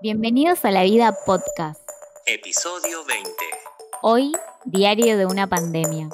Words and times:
Bienvenidos 0.00 0.64
a 0.64 0.70
La 0.70 0.84
Vida 0.84 1.12
Podcast. 1.26 1.80
Episodio 2.24 3.04
20. 3.04 3.30
Hoy, 4.00 4.30
Diario 4.64 5.18
de 5.18 5.26
una 5.26 5.48
pandemia. 5.48 6.08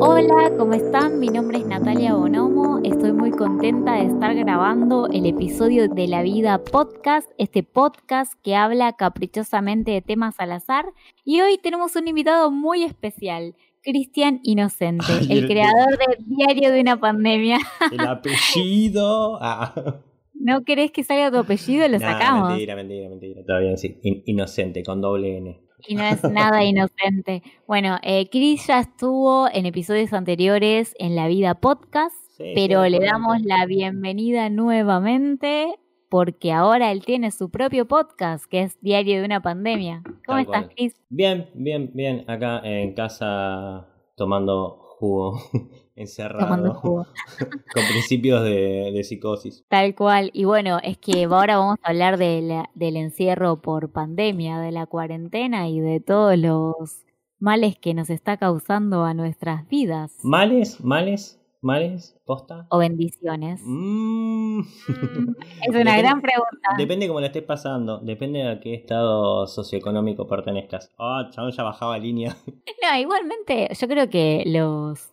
Hola, 0.00 0.56
¿cómo 0.56 0.72
están? 0.72 1.20
Mi 1.20 1.28
nombre 1.28 1.58
es 1.58 1.66
Natalia 1.66 2.14
Bonomo. 2.14 2.80
Estoy 2.82 3.12
muy 3.12 3.30
contenta 3.30 3.96
de 3.96 4.06
estar 4.06 4.34
grabando 4.34 5.08
el 5.08 5.26
episodio 5.26 5.88
de 5.88 6.08
La 6.08 6.22
Vida 6.22 6.64
Podcast, 6.64 7.30
este 7.36 7.62
podcast 7.62 8.32
que 8.42 8.56
habla 8.56 8.94
caprichosamente 8.94 9.90
de 9.90 10.00
temas 10.00 10.36
al 10.38 10.52
azar. 10.52 10.86
Y 11.26 11.42
hoy 11.42 11.58
tenemos 11.58 11.94
un 11.94 12.08
invitado 12.08 12.50
muy 12.50 12.84
especial. 12.84 13.54
Cristian 13.86 14.40
Inocente, 14.42 15.04
Ay, 15.08 15.26
el 15.30 15.38
el- 15.38 15.46
creador 15.46 15.96
de 15.96 16.16
Diario 16.26 16.72
de 16.72 16.80
una 16.80 16.98
pandemia. 16.98 17.58
El 17.92 18.00
apellido. 18.00 19.38
Ah. 19.40 20.00
¿No 20.34 20.64
querés 20.64 20.90
que 20.90 21.04
salga 21.04 21.30
tu 21.30 21.38
apellido? 21.38 21.86
Lo 21.88 21.98
Nah, 21.98 22.12
sacamos. 22.12 22.48
mentira, 22.50 22.74
mentira, 22.76 23.08
mentira. 23.08 23.42
Todavía 23.46 23.76
sí. 23.76 23.98
In- 24.02 24.22
inocente, 24.26 24.82
con 24.82 25.00
doble 25.00 25.38
N. 25.38 25.60
Y 25.88 25.94
no 25.94 26.02
es 26.04 26.22
nada 26.24 26.64
inocente. 26.64 27.42
Bueno, 27.66 27.98
eh, 28.02 28.28
Chris 28.30 28.66
ya 28.66 28.80
estuvo 28.80 29.48
en 29.52 29.66
episodios 29.66 30.12
anteriores 30.12 30.94
en 30.98 31.14
La 31.16 31.28
Vida 31.28 31.54
Podcast, 31.54 32.14
Sí, 32.36 32.52
pero 32.54 32.84
sí, 32.84 32.90
le 32.90 32.98
damos 33.00 33.40
la 33.42 33.64
bienvenida 33.66 34.50
nuevamente 34.50 35.74
porque 36.16 36.50
ahora 36.50 36.92
él 36.92 37.04
tiene 37.04 37.30
su 37.30 37.50
propio 37.50 37.86
podcast, 37.86 38.46
que 38.46 38.62
es 38.62 38.80
Diario 38.80 39.18
de 39.18 39.26
una 39.26 39.42
Pandemia. 39.42 40.00
¿Cómo 40.26 40.38
Tal 40.38 40.40
estás, 40.40 40.62
cual. 40.64 40.74
Chris? 40.74 40.94
Bien, 41.10 41.50
bien, 41.52 41.90
bien. 41.92 42.24
Acá 42.26 42.62
en 42.64 42.94
casa 42.94 43.86
tomando 44.14 44.78
jugo 44.98 45.38
encerrado. 45.94 46.46
Tomando 46.46 46.72
jugo. 46.72 47.06
con 47.74 47.82
principios 47.92 48.42
de, 48.44 48.92
de 48.94 49.04
psicosis. 49.04 49.62
Tal 49.68 49.94
cual. 49.94 50.30
Y 50.32 50.44
bueno, 50.46 50.78
es 50.82 50.96
que 50.96 51.24
ahora 51.24 51.58
vamos 51.58 51.76
a 51.82 51.90
hablar 51.90 52.16
de 52.16 52.40
la- 52.40 52.70
del 52.74 52.96
encierro 52.96 53.60
por 53.60 53.92
pandemia, 53.92 54.58
de 54.58 54.72
la 54.72 54.86
cuarentena 54.86 55.68
y 55.68 55.80
de 55.80 56.00
todos 56.00 56.38
los 56.38 57.04
males 57.38 57.76
que 57.78 57.92
nos 57.92 58.08
está 58.08 58.38
causando 58.38 59.04
a 59.04 59.12
nuestras 59.12 59.68
vidas. 59.68 60.16
¿Males? 60.22 60.80
¿Males? 60.82 61.38
¿Males? 61.66 62.16
¿Posta? 62.24 62.66
O 62.70 62.78
bendiciones. 62.78 63.60
Mm. 63.64 64.60
Es 64.60 65.68
una 65.68 65.78
Depende- 65.78 65.98
gran 65.98 66.20
pregunta. 66.22 66.68
Depende 66.78 67.08
cómo 67.08 67.20
la 67.20 67.26
estés 67.26 67.42
pasando, 67.42 67.98
depende 67.98 68.48
a 68.48 68.60
qué 68.60 68.74
estado 68.74 69.46
socioeconómico 69.48 70.26
pertenezcas. 70.28 70.92
Ah, 70.98 71.28
chabón, 71.32 71.50
ya 71.50 71.62
bajaba 71.64 71.98
línea. 71.98 72.36
No, 72.82 72.98
igualmente, 73.00 73.68
yo 73.74 73.88
creo 73.88 74.08
que 74.08 74.44
los 74.46 75.10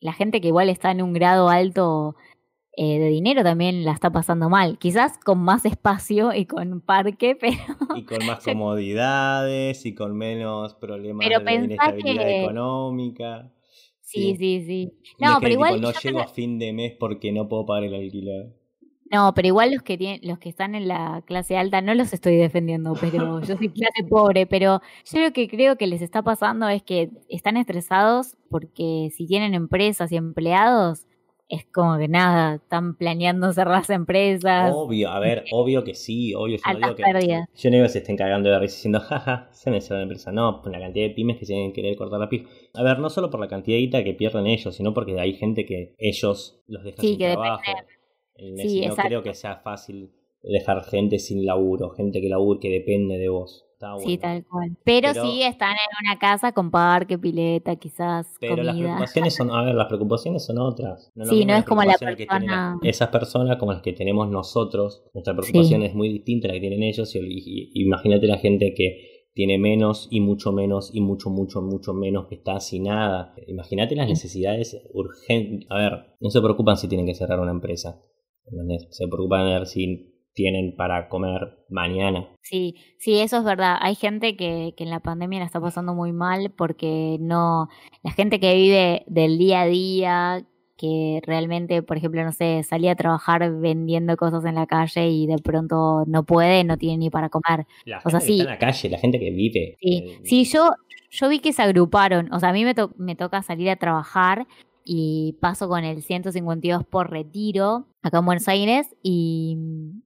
la 0.00 0.12
gente 0.12 0.40
que 0.40 0.48
igual 0.48 0.68
está 0.68 0.90
en 0.90 1.02
un 1.02 1.12
grado 1.12 1.48
alto 1.48 2.16
eh, 2.76 2.98
de 2.98 3.06
dinero 3.08 3.44
también 3.44 3.84
la 3.84 3.92
está 3.92 4.10
pasando 4.10 4.48
mal. 4.48 4.78
Quizás 4.78 5.18
con 5.18 5.38
más 5.38 5.64
espacio 5.64 6.32
y 6.34 6.46
con 6.46 6.80
parque, 6.80 7.36
pero 7.40 7.54
Y 7.94 8.04
con 8.04 8.26
más 8.26 8.42
comodidades 8.44 9.86
y 9.86 9.94
con 9.94 10.16
menos 10.16 10.74
problemas 10.74 11.24
Pero 11.28 11.44
de 11.44 11.54
inestabilidad 11.54 12.24
que- 12.24 12.42
económica. 12.44 13.52
Sí, 14.12 14.36
sí, 14.36 14.64
sí. 14.66 14.92
No, 15.18 15.38
pero 15.40 15.50
tipo, 15.50 15.66
igual 15.66 15.80
no 15.80 15.92
yo 15.92 16.00
llego 16.00 16.18
creo- 16.18 16.28
a 16.30 16.32
fin 16.32 16.58
de 16.58 16.72
mes 16.72 16.92
porque 16.98 17.32
no 17.32 17.48
puedo 17.48 17.66
pagar 17.66 17.84
el 17.84 17.94
alquiler. 17.94 18.52
No, 19.10 19.34
pero 19.34 19.46
igual 19.48 19.72
los 19.72 19.82
que 19.82 19.98
tienen, 19.98 20.20
los 20.22 20.38
que 20.38 20.48
están 20.48 20.74
en 20.74 20.88
la 20.88 21.22
clase 21.26 21.58
alta, 21.58 21.82
no 21.82 21.94
los 21.94 22.14
estoy 22.14 22.36
defendiendo, 22.36 22.94
pero 22.98 23.40
yo 23.54 23.56
soy 23.58 23.68
clase 23.68 24.04
pobre, 24.08 24.46
pero 24.46 24.80
yo 25.12 25.20
lo 25.20 25.32
que 25.34 25.48
creo 25.48 25.76
que 25.76 25.86
les 25.86 26.00
está 26.00 26.22
pasando 26.22 26.66
es 26.68 26.82
que 26.82 27.10
están 27.28 27.58
estresados 27.58 28.36
porque 28.48 29.10
si 29.14 29.26
tienen 29.26 29.52
empresas 29.52 30.10
y 30.12 30.16
empleados, 30.16 31.06
es 31.52 31.66
como 31.66 31.98
que 31.98 32.08
nada, 32.08 32.54
están 32.54 32.96
planeando 32.96 33.52
cerrar 33.52 33.80
las 33.80 33.90
empresas, 33.90 34.72
Obvio, 34.74 35.10
a 35.10 35.20
ver, 35.20 35.44
obvio 35.52 35.84
que 35.84 35.94
sí, 35.94 36.32
obvio. 36.34 36.56
Yo 36.56 36.72
no 36.72 36.78
digo 36.78 36.94
que. 36.96 37.02
Yo 37.02 37.70
no 37.70 37.74
digo 37.76 37.84
que 37.84 37.88
se 37.90 37.98
estén 37.98 38.16
cagando 38.16 38.48
de 38.48 38.58
risa 38.58 38.76
diciendo, 38.76 39.00
jaja, 39.06 39.50
se 39.52 39.70
me 39.70 39.82
cerró 39.82 39.98
la 39.98 40.04
empresa. 40.04 40.32
No, 40.32 40.62
por 40.62 40.72
la 40.72 40.80
cantidad 40.80 41.06
de 41.06 41.14
pymes 41.14 41.36
que 41.36 41.44
se 41.44 41.52
que 41.52 41.72
querer 41.74 41.94
cortar 41.94 42.18
la 42.20 42.30
pija. 42.30 42.48
A 42.72 42.82
ver, 42.82 42.98
no 43.00 43.10
solo 43.10 43.28
por 43.28 43.38
la 43.38 43.48
cantidad 43.48 43.76
de 43.76 43.82
guita 43.82 44.02
que 44.02 44.14
pierden 44.14 44.46
ellos, 44.46 44.74
sino 44.74 44.94
porque 44.94 45.20
hay 45.20 45.34
gente 45.34 45.66
que 45.66 45.94
ellos 45.98 46.62
los 46.66 46.84
dejan 46.84 47.00
Sí, 47.02 47.08
sin 47.08 47.18
que 47.18 47.32
trabajo. 47.32 47.62
Sí, 48.34 48.56
Sí, 48.56 48.80
no 48.80 48.86
exacto. 48.86 49.08
creo 49.08 49.22
que 49.22 49.34
sea 49.34 49.56
fácil 49.56 50.10
dejar 50.42 50.84
gente 50.84 51.18
sin 51.18 51.44
laburo, 51.46 51.90
gente 51.90 52.20
que 52.20 52.28
laburo 52.28 52.60
que 52.60 52.70
depende 52.70 53.18
de 53.18 53.28
vos. 53.28 53.66
Está 53.74 53.96
Sí, 53.98 54.04
bueno. 54.04 54.20
tal 54.20 54.44
cual. 54.46 54.76
Pero, 54.84 55.08
Pero- 55.12 55.24
sí 55.26 55.42
están 55.42 55.72
en 55.72 56.06
una 56.08 56.18
casa 56.18 56.52
con 56.52 56.70
parque, 56.70 57.18
pileta, 57.18 57.74
quizás 57.76 58.36
Pero 58.40 58.62
las 58.62 58.76
preocupaciones 58.76 59.34
son, 59.34 59.50
a 59.50 59.64
ver, 59.64 59.74
las 59.74 59.88
preocupaciones 59.88 60.44
son 60.44 60.58
otras. 60.58 61.10
No 61.16 61.24
Sí, 61.24 61.44
no 61.44 61.54
es 61.54 61.64
como 61.64 61.82
la 61.82 61.94
que 61.94 62.06
persona- 62.26 62.78
esas 62.82 63.08
personas 63.08 63.56
como 63.56 63.72
las 63.72 63.82
que 63.82 63.92
tenemos 63.92 64.28
nosotros. 64.30 65.02
Nuestra 65.14 65.34
preocupación 65.34 65.82
es 65.82 65.94
muy 65.94 66.08
distinta 66.12 66.46
a 66.46 66.48
la 66.48 66.54
que 66.54 66.60
tienen 66.60 66.82
ellos. 66.84 67.12
Y, 67.16 67.18
y- 67.20 67.70
imagínate 67.82 68.26
la 68.28 68.38
gente 68.38 68.72
que 68.72 69.08
tiene 69.34 69.58
menos 69.58 70.06
y 70.12 70.20
mucho 70.20 70.52
menos 70.52 70.90
y 70.94 71.00
mucho, 71.00 71.30
mucho, 71.30 71.60
mucho 71.60 71.92
menos 71.92 72.26
que 72.28 72.36
está 72.36 72.60
sin 72.60 72.84
nada. 72.84 73.34
Imagínate 73.48 73.96
las 73.96 74.06
Sí. 74.06 74.12
necesidades 74.12 74.80
urgentes. 74.92 75.66
A 75.70 75.78
ver, 75.78 75.92
no 76.20 76.30
se 76.30 76.40
preocupan 76.40 76.76
si 76.76 76.86
tienen 76.86 77.06
que 77.06 77.14
cerrar 77.14 77.40
una 77.40 77.50
empresa. 77.50 78.00
Se 78.90 79.08
preocupan 79.08 79.46
de 79.46 79.52
ver 79.54 79.66
si 79.66 80.11
tienen 80.34 80.74
para 80.76 81.08
comer 81.08 81.58
mañana. 81.68 82.28
Sí, 82.42 82.74
sí, 82.98 83.20
eso 83.20 83.38
es 83.38 83.44
verdad. 83.44 83.76
Hay 83.80 83.94
gente 83.94 84.36
que, 84.36 84.74
que 84.76 84.84
en 84.84 84.90
la 84.90 85.00
pandemia 85.00 85.40
la 85.40 85.46
está 85.46 85.60
pasando 85.60 85.94
muy 85.94 86.12
mal 86.12 86.50
porque 86.56 87.16
no, 87.20 87.68
la 88.02 88.10
gente 88.12 88.40
que 88.40 88.54
vive 88.54 89.04
del 89.06 89.38
día 89.38 89.62
a 89.62 89.66
día, 89.66 90.46
que 90.76 91.20
realmente, 91.24 91.82
por 91.82 91.96
ejemplo, 91.96 92.24
no 92.24 92.32
sé, 92.32 92.62
salía 92.64 92.92
a 92.92 92.96
trabajar 92.96 93.48
vendiendo 93.60 94.16
cosas 94.16 94.44
en 94.44 94.56
la 94.56 94.66
calle 94.66 95.08
y 95.08 95.26
de 95.26 95.38
pronto 95.38 96.04
no 96.06 96.24
puede, 96.24 96.64
no 96.64 96.76
tiene 96.76 96.96
ni 96.98 97.10
para 97.10 97.28
comer. 97.28 97.66
La 97.84 98.00
O 98.04 98.10
sea, 98.10 98.18
que 98.20 98.26
sí. 98.26 98.32
está 98.40 98.44
en 98.44 98.48
la 98.50 98.58
calle, 98.58 98.88
la 98.90 98.98
gente 98.98 99.20
que 99.20 99.30
vive. 99.30 99.76
Sí, 99.80 100.18
sí, 100.24 100.44
yo, 100.44 100.70
yo 101.10 101.28
vi 101.28 101.38
que 101.38 101.52
se 101.52 101.62
agruparon. 101.62 102.32
O 102.32 102.40
sea, 102.40 102.48
a 102.48 102.52
mí 102.52 102.64
me, 102.64 102.74
to- 102.74 102.90
me 102.96 103.14
toca 103.14 103.42
salir 103.42 103.70
a 103.70 103.76
trabajar 103.76 104.46
y 104.84 105.36
paso 105.40 105.68
con 105.68 105.84
el 105.84 106.02
152 106.02 106.84
por 106.84 107.10
retiro 107.10 107.86
acá 108.02 108.18
en 108.18 108.26
Buenos 108.26 108.48
Aires 108.48 108.94
y 109.02 109.56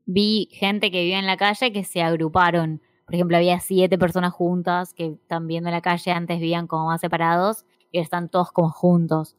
vi 0.05 0.49
gente 0.53 0.91
que 0.91 1.01
vivía 1.01 1.19
en 1.19 1.27
la 1.27 1.37
calle 1.37 1.73
que 1.73 1.85
se 1.85 2.03
agruparon. 2.03 2.81
Por 3.05 3.15
ejemplo, 3.15 3.37
había 3.37 3.61
siete 3.61 3.99
personas 3.99 4.33
juntas 4.33 4.93
que 4.93 5.07
están 5.07 5.47
viendo 5.47 5.71
la 5.71 5.81
calle, 5.81 6.11
antes 6.11 6.41
vivían 6.41 6.67
como 6.67 6.87
más 6.87 7.01
separados 7.01 7.65
y 7.93 8.01
están 8.01 8.29
todos 8.29 8.51
como 8.53 8.71
juntos. 8.71 9.37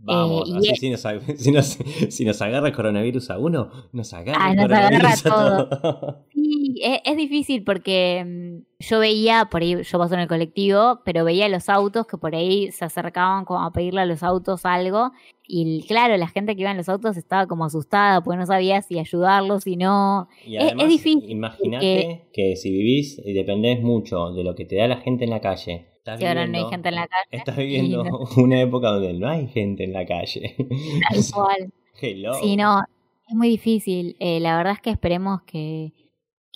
Vamos, 0.00 0.48
Eh, 0.48 0.70
así 0.70 0.76
si, 0.76 0.90
nos, 0.90 1.00
si, 1.36 1.50
nos, 1.50 1.78
si 2.10 2.24
nos 2.24 2.40
agarra 2.40 2.68
el 2.68 2.74
coronavirus 2.74 3.30
a 3.30 3.38
uno, 3.38 3.70
nos 3.92 4.12
agarra 4.14 4.38
Ah, 4.40 4.50
el 4.52 4.56
nos 4.56 4.70
agarra 4.70 5.10
a 5.10 5.16
todos. 5.16 6.16
Sí, 6.48 6.74
es, 6.82 7.00
es 7.04 7.16
difícil 7.16 7.62
porque 7.64 8.24
mm, 8.26 8.64
yo 8.80 8.98
veía, 9.00 9.48
por 9.50 9.60
ahí 9.62 9.82
yo 9.82 9.98
paso 9.98 10.14
en 10.14 10.20
el 10.20 10.28
colectivo, 10.28 11.00
pero 11.04 11.24
veía 11.24 11.48
los 11.48 11.68
autos 11.68 12.06
que 12.06 12.16
por 12.16 12.34
ahí 12.34 12.70
se 12.72 12.84
acercaban 12.84 13.44
como 13.44 13.60
a 13.62 13.70
pedirle 13.72 14.00
a 14.00 14.06
los 14.06 14.22
autos 14.22 14.64
algo. 14.64 15.12
Y 15.46 15.84
claro, 15.86 16.16
la 16.16 16.28
gente 16.28 16.54
que 16.54 16.62
iba 16.62 16.70
en 16.70 16.76
los 16.78 16.88
autos 16.88 17.16
estaba 17.16 17.46
como 17.46 17.64
asustada 17.64 18.22
porque 18.22 18.38
no 18.38 18.46
sabía 18.46 18.80
si 18.82 18.98
ayudarlos, 18.98 19.64
si 19.64 19.76
no. 19.76 20.28
Y 20.46 20.56
Es- 20.56 20.62
es 20.62 20.68
además, 20.68 20.88
difícil 20.88 21.30
imagínate 21.30 22.26
que 22.32 22.56
si 22.56 22.70
vivís 22.70 23.20
y 23.24 23.32
dependés 23.32 23.82
mucho 23.82 24.30
de 24.32 24.44
lo 24.44 24.54
que 24.54 24.64
te 24.64 24.76
da 24.76 24.86
la 24.88 24.96
gente 24.98 25.24
en 25.24 25.30
la 25.30 25.40
calle. 25.40 25.86
Estás 25.98 26.18
Si 26.20 26.24
ahora 26.26 26.40
no 26.46 26.56
hay 26.56 26.64
viviendo- 26.64 26.70
gente 26.70 26.88
en 26.88 26.94
la 26.94 27.06
calle. 27.08 27.28
Estás 27.30 27.56
viviendo 27.56 28.04
no- 28.04 28.18
una 28.42 28.60
época 28.62 28.88
donde 28.90 29.12
no 29.14 29.28
hay 29.28 29.46
gente 29.48 29.84
en 29.84 29.92
la 29.92 30.06
calle. 30.06 30.54
tal 30.56 31.18
cual. 31.34 31.72
Hello. 32.00 32.34
Sí, 32.34 32.56
no, 32.56 32.80
es 33.28 33.34
muy 33.34 33.48
difícil. 33.48 34.16
Eh, 34.20 34.40
la 34.40 34.56
verdad 34.56 34.74
es 34.74 34.80
que 34.80 34.90
esperemos 34.90 35.42
que, 35.42 35.92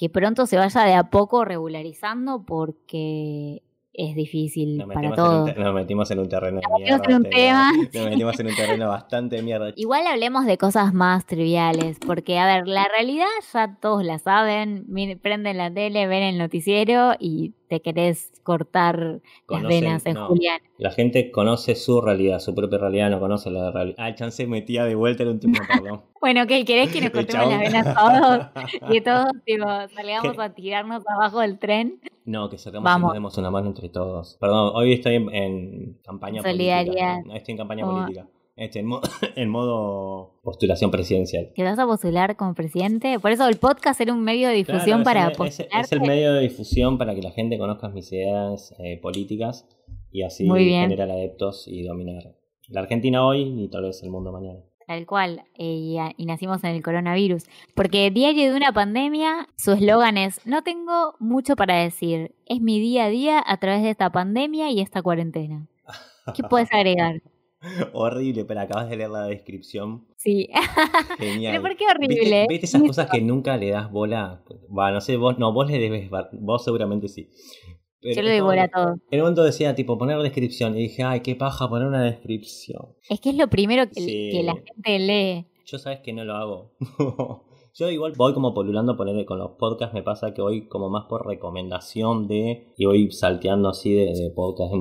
que 0.02 0.10
pronto 0.10 0.46
se 0.46 0.56
vaya 0.56 0.82
de 0.82 0.94
a 0.94 1.10
poco 1.10 1.44
regularizando 1.44 2.44
porque 2.44 3.62
es 3.92 4.16
difícil 4.16 4.78
Nos 4.78 4.88
para 4.88 5.00
metimos, 5.10 5.18
en 5.18 5.24
un 5.34 5.44
todos. 5.46 5.56
nos 5.64 5.74
metimos 5.74 6.10
en 6.10 6.18
un 6.18 6.28
terreno 6.28 6.56
de 6.60 6.62
Nos 6.68 6.80
mierda. 6.80 7.04
en 7.06 7.14
un 7.14 7.22
te 7.22 7.28
digo. 7.28 7.36
tema. 7.38 7.72
Nos 7.94 8.10
metimos 8.10 8.40
en 8.40 8.46
un 8.48 8.54
terreno 8.56 8.88
bastante 8.88 9.36
de 9.36 9.42
mierda. 9.42 9.72
Igual 9.76 10.06
hablemos 10.08 10.44
de 10.44 10.58
cosas 10.58 10.92
más 10.92 11.24
triviales, 11.24 12.00
porque 12.04 12.36
a 12.40 12.46
ver, 12.46 12.66
la 12.66 12.88
realidad 12.88 13.26
ya 13.52 13.76
todos 13.80 14.02
la 14.04 14.18
saben, 14.18 14.86
prenden 15.22 15.56
la 15.56 15.72
tele, 15.72 16.08
ven 16.08 16.24
el 16.24 16.38
noticiero 16.38 17.12
y 17.20 17.52
te 17.72 17.80
querés 17.80 18.30
cortar 18.42 19.20
las 19.48 19.62
venas 19.62 20.04
en 20.04 20.12
no. 20.12 20.26
Julián. 20.26 20.60
La 20.76 20.90
gente 20.90 21.30
conoce 21.30 21.74
su 21.74 22.02
realidad, 22.02 22.38
su 22.38 22.54
propia 22.54 22.76
realidad, 22.78 23.08
no 23.08 23.18
conoce 23.18 23.50
la 23.50 23.70
realidad. 23.70 23.96
Ah, 23.98 24.10
el 24.10 24.14
chance 24.14 24.46
metía 24.46 24.84
de 24.84 24.94
vuelta 24.94 25.24
un 25.24 25.40
tema, 25.40 25.58
perdón. 25.66 26.02
Bueno, 26.20 26.46
¿qué 26.46 26.64
querés 26.64 26.92
que 26.92 27.00
nos 27.00 27.06
El 27.06 27.12
cortemos 27.12 27.48
las 27.48 27.58
venas 27.60 27.94
todos? 27.96 28.46
Y 28.94 29.00
todos 29.00 29.26
tipo, 29.46 29.64
salgamos 29.94 30.38
a 30.38 30.50
tirarnos 30.54 31.02
abajo 31.08 31.40
del 31.40 31.58
tren. 31.58 31.98
No, 32.26 32.50
que 32.50 32.58
sacamos 32.58 32.84
Vamos. 32.84 33.06
y 33.06 33.08
nos 33.08 33.14
demos 33.14 33.38
una 33.38 33.50
mano 33.50 33.68
entre 33.68 33.88
todos. 33.88 34.36
Perdón, 34.38 34.72
hoy 34.74 34.92
estoy 34.92 35.14
en, 35.16 35.34
en 35.34 35.98
campaña 36.04 36.42
Solidaridad. 36.42 37.14
política. 37.14 37.36
Estoy 37.38 37.52
en 37.52 37.58
campaña 37.58 37.84
Como- 37.84 38.02
política. 38.02 38.26
Este, 38.56 38.80
en, 38.80 38.86
mo- 38.86 39.00
en 39.36 39.48
modo 39.48 40.40
postulación 40.42 40.90
presidencial. 40.90 41.52
¿Te 41.54 41.62
vas 41.62 41.78
a 41.78 41.86
postular 41.86 42.36
como 42.36 42.54
presidente? 42.54 43.18
Por 43.18 43.30
eso 43.30 43.48
el 43.48 43.56
podcast 43.56 44.00
era 44.00 44.12
un 44.12 44.22
medio 44.22 44.48
de 44.48 44.54
difusión 44.54 45.02
Claro, 45.02 45.32
para 45.36 45.48
es, 45.48 45.60
es- 45.60 45.92
el 45.92 46.00
medio 46.02 46.34
de 46.34 46.40
difusión 46.42 46.98
para 46.98 47.14
que 47.14 47.22
la 47.22 47.30
gente 47.30 47.58
conozca 47.58 47.88
mis 47.88 48.12
ideas 48.12 48.74
eh, 48.78 48.98
políticas 49.00 49.66
y 50.10 50.22
así 50.22 50.46
generar 50.46 51.10
adeptos 51.10 51.66
y 51.66 51.82
dominar 51.84 52.22
la 52.68 52.80
Argentina 52.80 53.24
hoy 53.26 53.42
y 53.64 53.68
tal 53.70 53.84
vez 53.84 54.02
el 54.02 54.10
mundo 54.10 54.32
mañana. 54.32 54.60
Tal 54.86 55.06
cual, 55.06 55.44
y, 55.56 55.96
y, 56.16 56.26
nacimos 56.26 56.62
en 56.64 56.70
el 56.70 56.82
coronavirus. 56.82 57.44
Porque 57.74 58.10
Diario 58.10 58.50
de 58.50 58.56
una 58.56 58.72
pandemia, 58.72 59.46
su 59.56 59.72
eslogan 59.72 60.18
es, 60.18 60.44
no 60.44 60.62
tengo 60.62 61.14
mucho 61.20 61.54
para 61.56 61.76
decir, 61.76 62.34
es 62.46 62.60
mi 62.60 62.80
día 62.80 63.04
a 63.04 63.08
día 63.08 63.42
a 63.46 63.56
través 63.58 63.82
de 63.84 63.90
esta 63.90 64.10
pandemia 64.10 64.70
y 64.70 64.80
esta 64.80 65.00
cuarentena. 65.00 65.68
¿Qué 66.34 66.42
puedes 66.42 66.70
agregar? 66.72 67.22
horrible, 67.92 68.44
pero 68.44 68.60
acabas 68.60 68.88
de 68.90 68.96
leer 68.96 69.10
la 69.10 69.26
descripción. 69.26 70.06
Sí. 70.16 70.48
Genial. 71.18 71.52
¿Pero 71.52 71.62
por 71.62 71.76
qué 71.76 71.84
horrible? 71.86 72.46
¿Viste, 72.48 72.66
esas 72.66 72.82
cosas 72.82 73.08
que 73.10 73.20
nunca 73.20 73.56
le 73.56 73.70
das 73.70 73.90
bola? 73.90 74.42
Va, 74.76 74.90
no 74.90 75.00
sé, 75.00 75.16
vos, 75.16 75.38
no, 75.38 75.52
vos 75.52 75.70
le 75.70 75.78
debes, 75.78 76.10
vos 76.32 76.64
seguramente 76.64 77.08
sí. 77.08 77.30
Yo 78.02 78.20
le 78.20 78.30
doy 78.30 78.40
bola 78.40 78.64
a 78.64 78.68
todo. 78.68 78.96
En 79.10 79.20
un 79.20 79.26
momento 79.26 79.44
decía, 79.44 79.76
tipo, 79.76 79.96
poner 79.96 80.18
descripción. 80.18 80.76
Y 80.76 80.82
dije, 80.82 81.04
ay, 81.04 81.20
qué 81.20 81.36
paja 81.36 81.68
poner 81.68 81.86
una 81.86 82.02
descripción. 82.02 82.96
Es 83.08 83.20
que 83.20 83.30
es 83.30 83.36
lo 83.36 83.48
primero 83.48 83.84
que, 83.88 84.30
que 84.32 84.42
la 84.42 84.54
gente 84.54 84.98
lee. 84.98 85.46
Yo 85.66 85.78
sabes 85.78 86.00
que 86.00 86.12
no 86.12 86.24
lo 86.24 86.34
hago. 86.34 86.72
Yo 87.74 87.90
igual 87.90 88.12
voy 88.16 88.34
como 88.34 88.52
polulando 88.52 88.96
ponerle 88.96 89.24
con 89.24 89.38
los 89.38 89.52
podcasts, 89.52 89.94
me 89.94 90.02
pasa 90.02 90.34
que 90.34 90.42
voy 90.42 90.68
como 90.68 90.90
más 90.90 91.06
por 91.06 91.26
recomendación 91.26 92.28
de, 92.28 92.74
y 92.76 92.84
voy 92.84 93.10
salteando 93.10 93.70
así 93.70 93.94
de, 93.94 94.12
de 94.12 94.30
podcast, 94.34 94.74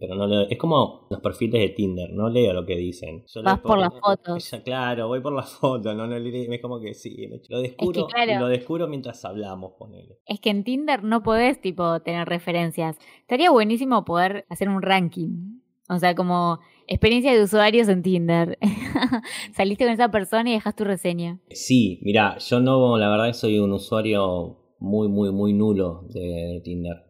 pero 0.00 0.14
no 0.14 0.26
leo, 0.26 0.46
es 0.48 0.56
como 0.56 1.06
los 1.10 1.20
perfiles 1.20 1.60
de 1.60 1.68
Tinder, 1.68 2.10
no 2.10 2.30
leo 2.30 2.54
lo 2.54 2.64
que 2.64 2.76
dicen. 2.76 3.24
Vas 3.44 3.60
por, 3.60 3.78
las 3.78 3.92
fotos. 4.00 4.50
Claro, 4.64 5.08
voy 5.08 5.20
por 5.20 5.34
las 5.34 5.50
fotos, 5.60 5.94
no, 5.94 6.06
no 6.06 6.16
es 6.16 6.62
como 6.62 6.80
que 6.80 6.94
sí, 6.94 7.28
lo 7.48 7.60
descubro, 7.60 8.08
lo 8.38 8.48
descubro 8.48 8.88
mientras 8.88 9.22
hablamos, 9.26 9.72
ponele. 9.78 10.18
Es 10.24 10.40
que 10.40 10.48
en 10.48 10.64
Tinder 10.64 11.04
no 11.04 11.22
podés 11.22 11.60
tipo 11.60 12.00
tener 12.00 12.26
referencias. 12.26 12.96
Estaría 13.20 13.50
buenísimo 13.50 14.06
poder 14.06 14.46
hacer 14.48 14.70
un 14.70 14.80
ranking. 14.80 15.60
O 15.88 15.98
sea, 15.98 16.14
como 16.14 16.60
Experiencia 16.86 17.32
de 17.32 17.42
usuarios 17.42 17.88
en 17.88 18.02
Tinder. 18.02 18.58
Saliste 19.54 19.84
con 19.84 19.92
esa 19.92 20.10
persona 20.10 20.50
y 20.50 20.54
dejas 20.54 20.74
tu 20.74 20.84
reseña. 20.84 21.40
Sí, 21.50 22.00
mira, 22.02 22.38
yo 22.38 22.60
no, 22.60 22.98
la 22.98 23.08
verdad 23.08 23.32
soy 23.32 23.58
un 23.58 23.72
usuario 23.72 24.58
muy, 24.78 25.08
muy, 25.08 25.30
muy 25.32 25.52
nulo 25.52 26.04
de, 26.12 26.60
Tinder. 26.64 27.04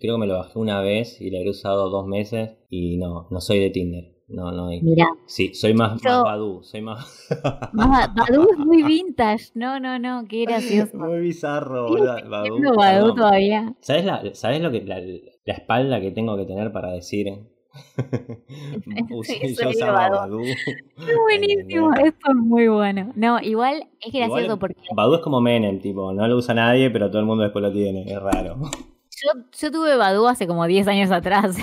Creo 0.00 0.16
que 0.16 0.18
me 0.18 0.26
lo 0.26 0.34
bajé 0.34 0.58
una 0.58 0.80
vez 0.80 1.20
y 1.20 1.30
lo 1.30 1.38
he 1.38 1.48
usado 1.48 1.88
dos 1.88 2.06
meses 2.06 2.58
y 2.68 2.98
no, 2.98 3.28
no 3.30 3.40
soy 3.40 3.60
de 3.60 3.70
Tinder. 3.70 4.14
No, 4.26 4.50
no. 4.52 4.68
Mira. 4.68 5.06
Sí, 5.26 5.52
soy 5.54 5.74
más, 5.74 6.02
Badu, 6.02 6.62
soy 6.62 6.80
más... 6.80 7.28
Badu 7.72 8.48
es 8.52 8.58
muy 8.58 8.82
vintage. 8.82 9.50
No, 9.54 9.78
no, 9.80 9.98
no, 9.98 10.24
qué 10.28 10.44
gracioso. 10.44 10.96
Muy 10.96 11.20
bizarro, 11.20 11.88
Badu. 12.28 12.58
Badu 12.76 13.14
todavía. 13.14 13.74
¿Sabes, 13.80 14.04
la, 14.04 14.34
¿Sabes 14.34 14.60
lo 14.60 14.70
que 14.70 14.82
la, 14.82 15.00
la 15.00 15.54
espalda 15.54 16.00
que 16.00 16.10
tengo 16.10 16.36
que 16.36 16.46
tener 16.46 16.72
para 16.72 16.92
decir 16.92 17.28
sí, 19.22 19.56
yo 19.60 19.68
usaba 19.70 20.08
Badu. 20.08 20.38
buenísimo, 21.24 21.92
esto 21.94 22.30
es 22.30 22.36
muy 22.36 22.68
bueno. 22.68 23.12
No, 23.14 23.40
igual 23.40 23.88
es 24.00 24.12
gracioso 24.12 24.58
porque. 24.58 24.80
Badu 24.94 25.16
es 25.16 25.20
como 25.20 25.40
Menem, 25.40 25.80
tipo, 25.80 26.12
no 26.12 26.26
lo 26.26 26.36
usa 26.36 26.54
nadie, 26.54 26.90
pero 26.90 27.08
todo 27.08 27.20
el 27.20 27.26
mundo 27.26 27.44
después 27.44 27.62
lo 27.62 27.72
tiene, 27.72 28.10
es 28.10 28.20
raro. 28.20 28.56
Yo, 28.60 29.40
yo 29.58 29.70
tuve 29.70 29.96
Badu 29.96 30.26
hace 30.26 30.46
como 30.46 30.66
10 30.66 30.88
años 30.88 31.10
atrás. 31.10 31.56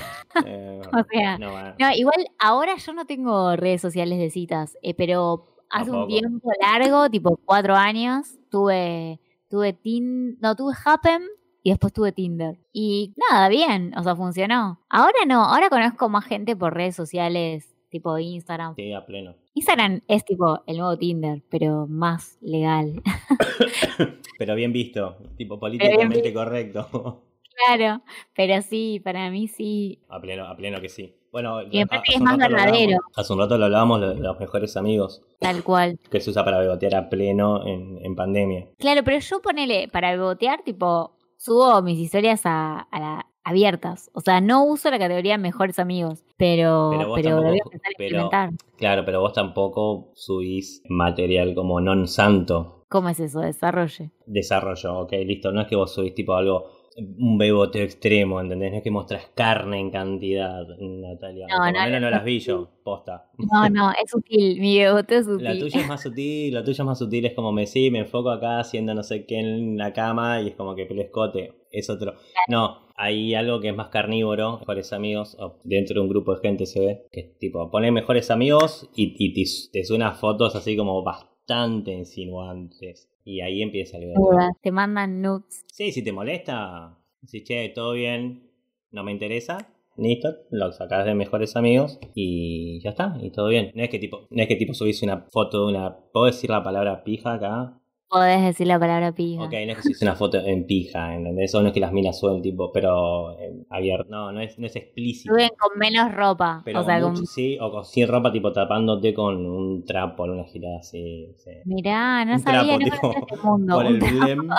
Eh, 0.45 0.81
o 0.93 1.03
sea, 1.11 1.37
no, 1.37 1.91
igual 1.93 2.25
ahora 2.39 2.75
yo 2.77 2.93
no 2.93 3.05
tengo 3.05 3.55
redes 3.55 3.81
sociales 3.81 4.17
de 4.17 4.29
citas, 4.29 4.77
eh, 4.81 4.93
pero 4.93 5.57
hace 5.69 5.91
un 5.91 6.07
tiempo 6.07 6.49
largo, 6.61 7.09
tipo 7.09 7.37
4 7.45 7.75
años, 7.75 8.37
tuve, 8.49 9.19
tuve 9.49 9.73
Tin, 9.73 10.39
no, 10.39 10.55
tuve 10.55 10.73
Happen 10.85 11.21
y 11.63 11.69
después 11.71 11.93
tuve 11.93 12.11
Tinder. 12.11 12.57
Y 12.73 13.13
nada, 13.29 13.49
bien, 13.49 13.93
o 13.97 14.03
sea, 14.03 14.15
funcionó. 14.15 14.79
Ahora 14.89 15.25
no, 15.27 15.43
ahora 15.43 15.69
conozco 15.69 16.09
más 16.09 16.25
gente 16.25 16.55
por 16.55 16.73
redes 16.73 16.95
sociales 16.95 17.71
tipo 17.91 18.17
Instagram. 18.17 18.73
Sí, 18.75 18.93
a 18.93 19.05
pleno. 19.05 19.35
Instagram 19.53 20.01
es 20.07 20.25
tipo 20.25 20.63
el 20.65 20.77
nuevo 20.77 20.97
Tinder, 20.97 21.43
pero 21.49 21.85
más 21.87 22.37
legal. 22.41 23.03
pero 24.39 24.55
bien 24.55 24.71
visto, 24.71 25.17
tipo 25.37 25.59
políticamente 25.59 26.33
correcto. 26.33 27.25
Claro, 27.67 28.01
pero 28.33 28.61
sí, 28.61 29.01
para 29.03 29.29
mí 29.29 29.47
sí. 29.47 29.99
A 30.07 30.19
pleno, 30.19 30.47
a 30.47 30.55
pleno 30.55 30.81
que 30.81 30.89
sí. 30.89 31.15
Bueno, 31.31 31.61
y 31.61 31.79
es 31.79 32.21
más 32.21 32.37
verdadero. 32.37 32.97
Hace 33.15 33.33
un 33.33 33.39
rato 33.39 33.57
lo 33.57 33.65
hablábamos 33.65 34.01
de 34.01 34.15
los 34.15 34.39
mejores 34.39 34.75
amigos. 34.77 35.21
Tal 35.39 35.63
cual. 35.63 35.99
Que 36.09 36.19
se 36.19 36.29
usa 36.29 36.43
para 36.43 36.59
bebotear 36.59 36.95
a 36.95 37.09
pleno 37.09 37.65
en, 37.67 38.03
en 38.03 38.15
pandemia. 38.15 38.67
Claro, 38.79 39.03
pero 39.03 39.19
yo 39.19 39.41
ponele 39.41 39.87
para 39.89 40.11
bebotear, 40.11 40.63
tipo, 40.63 41.13
subo 41.41 41.81
mis 41.81 41.97
historias 41.97 42.41
a, 42.45 42.87
la, 42.91 43.25
abiertas. 43.43 44.11
O 44.13 44.21
sea, 44.21 44.41
no 44.41 44.63
uso 44.63 44.91
la 44.91 44.99
categoría 44.99 45.37
mejores 45.37 45.79
amigos, 45.79 46.23
pero, 46.37 46.91
pero, 47.15 47.37
lo 47.37 47.43
voy 47.43 47.59
a 47.59 47.63
empezar 47.63 47.87
a 47.87 47.89
experimentar. 47.89 48.49
Claro, 48.77 49.03
pero 49.05 49.21
vos 49.21 49.33
tampoco 49.33 50.11
subís 50.15 50.83
material 50.87 51.55
como 51.55 51.81
non 51.81 52.07
santo. 52.07 52.85
¿Cómo 52.89 53.09
es 53.09 53.19
eso? 53.19 53.39
Desarrollo. 53.39 54.11
Desarrollo, 54.25 54.99
ok, 54.99 55.11
listo. 55.25 55.51
No 55.51 55.61
es 55.61 55.67
que 55.67 55.75
vos 55.75 55.93
subís 55.93 56.13
tipo 56.13 56.35
algo 56.35 56.80
un 56.97 57.37
beboteo 57.37 57.83
extremo, 57.83 58.41
¿entendés? 58.41 58.71
No 58.71 58.77
es 58.77 58.83
que 58.83 58.91
mostrás 58.91 59.31
carne 59.33 59.79
en 59.79 59.91
cantidad, 59.91 60.67
Natalia. 60.79 61.47
No, 61.47 61.71
no, 61.71 61.85
menos 61.85 62.01
no 62.01 62.09
las 62.09 62.23
vi 62.23 62.39
yo, 62.39 62.69
posta. 62.83 63.29
No, 63.37 63.69
no, 63.69 63.91
es 63.91 64.09
sutil, 64.09 64.59
mi 64.59 64.77
beboteo 64.77 65.19
es 65.19 65.25
sutil. 65.25 65.43
La 65.43 65.57
tuya 65.57 65.81
es 65.81 65.87
más 65.87 66.01
sutil, 66.01 66.53
la 66.53 66.63
tuya 66.63 66.81
es 66.81 66.85
más 66.85 66.99
sutil, 66.99 67.25
es 67.25 67.33
como 67.33 67.51
me 67.51 67.65
sí, 67.65 67.91
me 67.91 67.99
enfoco 67.99 68.29
acá 68.29 68.59
haciendo 68.59 68.93
no 68.93 69.03
sé 69.03 69.25
qué 69.25 69.39
en 69.39 69.77
la 69.77 69.93
cama 69.93 70.41
y 70.41 70.49
es 70.49 70.55
como 70.55 70.75
que 70.75 70.85
pelescote, 70.85 71.53
es 71.71 71.89
otro. 71.89 72.15
No, 72.47 72.89
hay 72.95 73.33
algo 73.35 73.61
que 73.61 73.69
es 73.69 73.75
más 73.75 73.87
carnívoro, 73.87 74.59
mejores 74.59 74.91
amigos, 74.91 75.37
dentro 75.63 75.95
de 75.95 76.01
un 76.01 76.09
grupo 76.09 76.35
de 76.35 76.41
gente 76.41 76.65
se 76.65 76.79
ve, 76.79 77.05
que 77.11 77.21
es 77.21 77.37
tipo, 77.39 77.71
pone 77.71 77.91
mejores 77.91 78.31
amigos 78.31 78.89
y, 78.95 79.15
y 79.17 79.33
te, 79.33 79.49
te 79.71 79.85
suenan 79.85 80.15
fotos 80.15 80.55
así 80.55 80.75
como 80.75 81.03
bastante 81.03 81.91
insinuantes. 81.93 83.10
Y 83.23 83.41
ahí 83.41 83.61
empieza 83.61 83.97
el 83.97 84.05
video. 84.05 84.19
Te 84.61 84.71
mandan 84.71 85.21
nudes. 85.21 85.63
Sí, 85.67 85.91
si 85.91 86.03
te 86.03 86.11
molesta, 86.11 86.97
si 87.25 87.43
che, 87.43 87.69
todo 87.69 87.93
bien, 87.93 88.49
no 88.91 89.03
me 89.03 89.11
interesa, 89.11 89.69
listo, 89.97 90.29
lo 90.49 90.71
sacas 90.71 91.05
de 91.05 91.13
mejores 91.13 91.55
amigos 91.55 91.99
y 92.15 92.79
ya 92.81 92.91
está, 92.91 93.17
y 93.21 93.31
todo 93.31 93.47
bien. 93.49 93.71
No 93.75 93.83
es 93.83 93.89
que 93.89 93.99
tipo, 93.99 94.27
no 94.29 94.41
es 94.41 94.47
que 94.47 94.55
tipo 94.55 94.73
subís 94.73 95.01
una 95.03 95.27
foto 95.31 95.65
de 95.65 95.73
una. 95.73 95.97
¿Puedo 96.11 96.25
decir 96.25 96.49
la 96.49 96.63
palabra 96.63 97.03
pija 97.03 97.33
acá? 97.33 97.80
Podés 98.11 98.41
decir 98.41 98.67
la 98.67 98.77
palabra 98.77 99.13
pija. 99.13 99.41
Ok, 99.43 99.53
no 99.53 99.71
es 99.71 99.77
que 99.77 99.83
subís 99.83 100.01
una 100.01 100.17
foto 100.17 100.37
en 100.37 100.67
pija, 100.67 101.15
¿entendés? 101.15 101.49
Eso 101.49 101.61
no 101.61 101.69
es 101.69 101.73
que 101.73 101.79
las 101.79 101.93
minas 101.93 102.19
suben 102.19 102.41
tipo, 102.41 102.69
pero 102.69 103.39
eh, 103.39 103.63
abierto. 103.69 104.09
No, 104.09 104.33
no 104.33 104.41
es, 104.41 104.59
no 104.59 104.67
es 104.67 104.75
explícito. 104.75 105.33
Suben 105.33 105.51
con 105.57 105.79
menos 105.79 106.13
ropa. 106.13 106.61
Pero 106.65 106.81
o 106.81 106.83
sea, 106.83 106.99
sí, 107.23 107.57
o 107.61 107.71
con, 107.71 107.85
sin 107.85 108.09
ropa, 108.09 108.33
tipo 108.33 108.51
tapándote 108.51 109.13
con 109.13 109.45
un 109.45 109.85
trapo 109.85 110.25
en 110.25 110.31
una 110.31 110.43
girada 110.43 110.79
así. 110.79 111.33
Sí. 111.37 111.51
Mirá, 111.63 112.25
no 112.25 112.37
sabía, 112.39 112.77
no 112.77 112.79
tipo, 112.79 113.15
este 113.17 113.37
mundo. 113.47 113.75
Con 113.75 113.85
el 113.85 113.99
blem, 113.99 114.49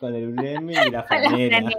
con 0.00 0.14
el 0.14 0.28
blem 0.28 0.70
y 0.70 0.90
la 0.90 1.02
franela. 1.06 1.72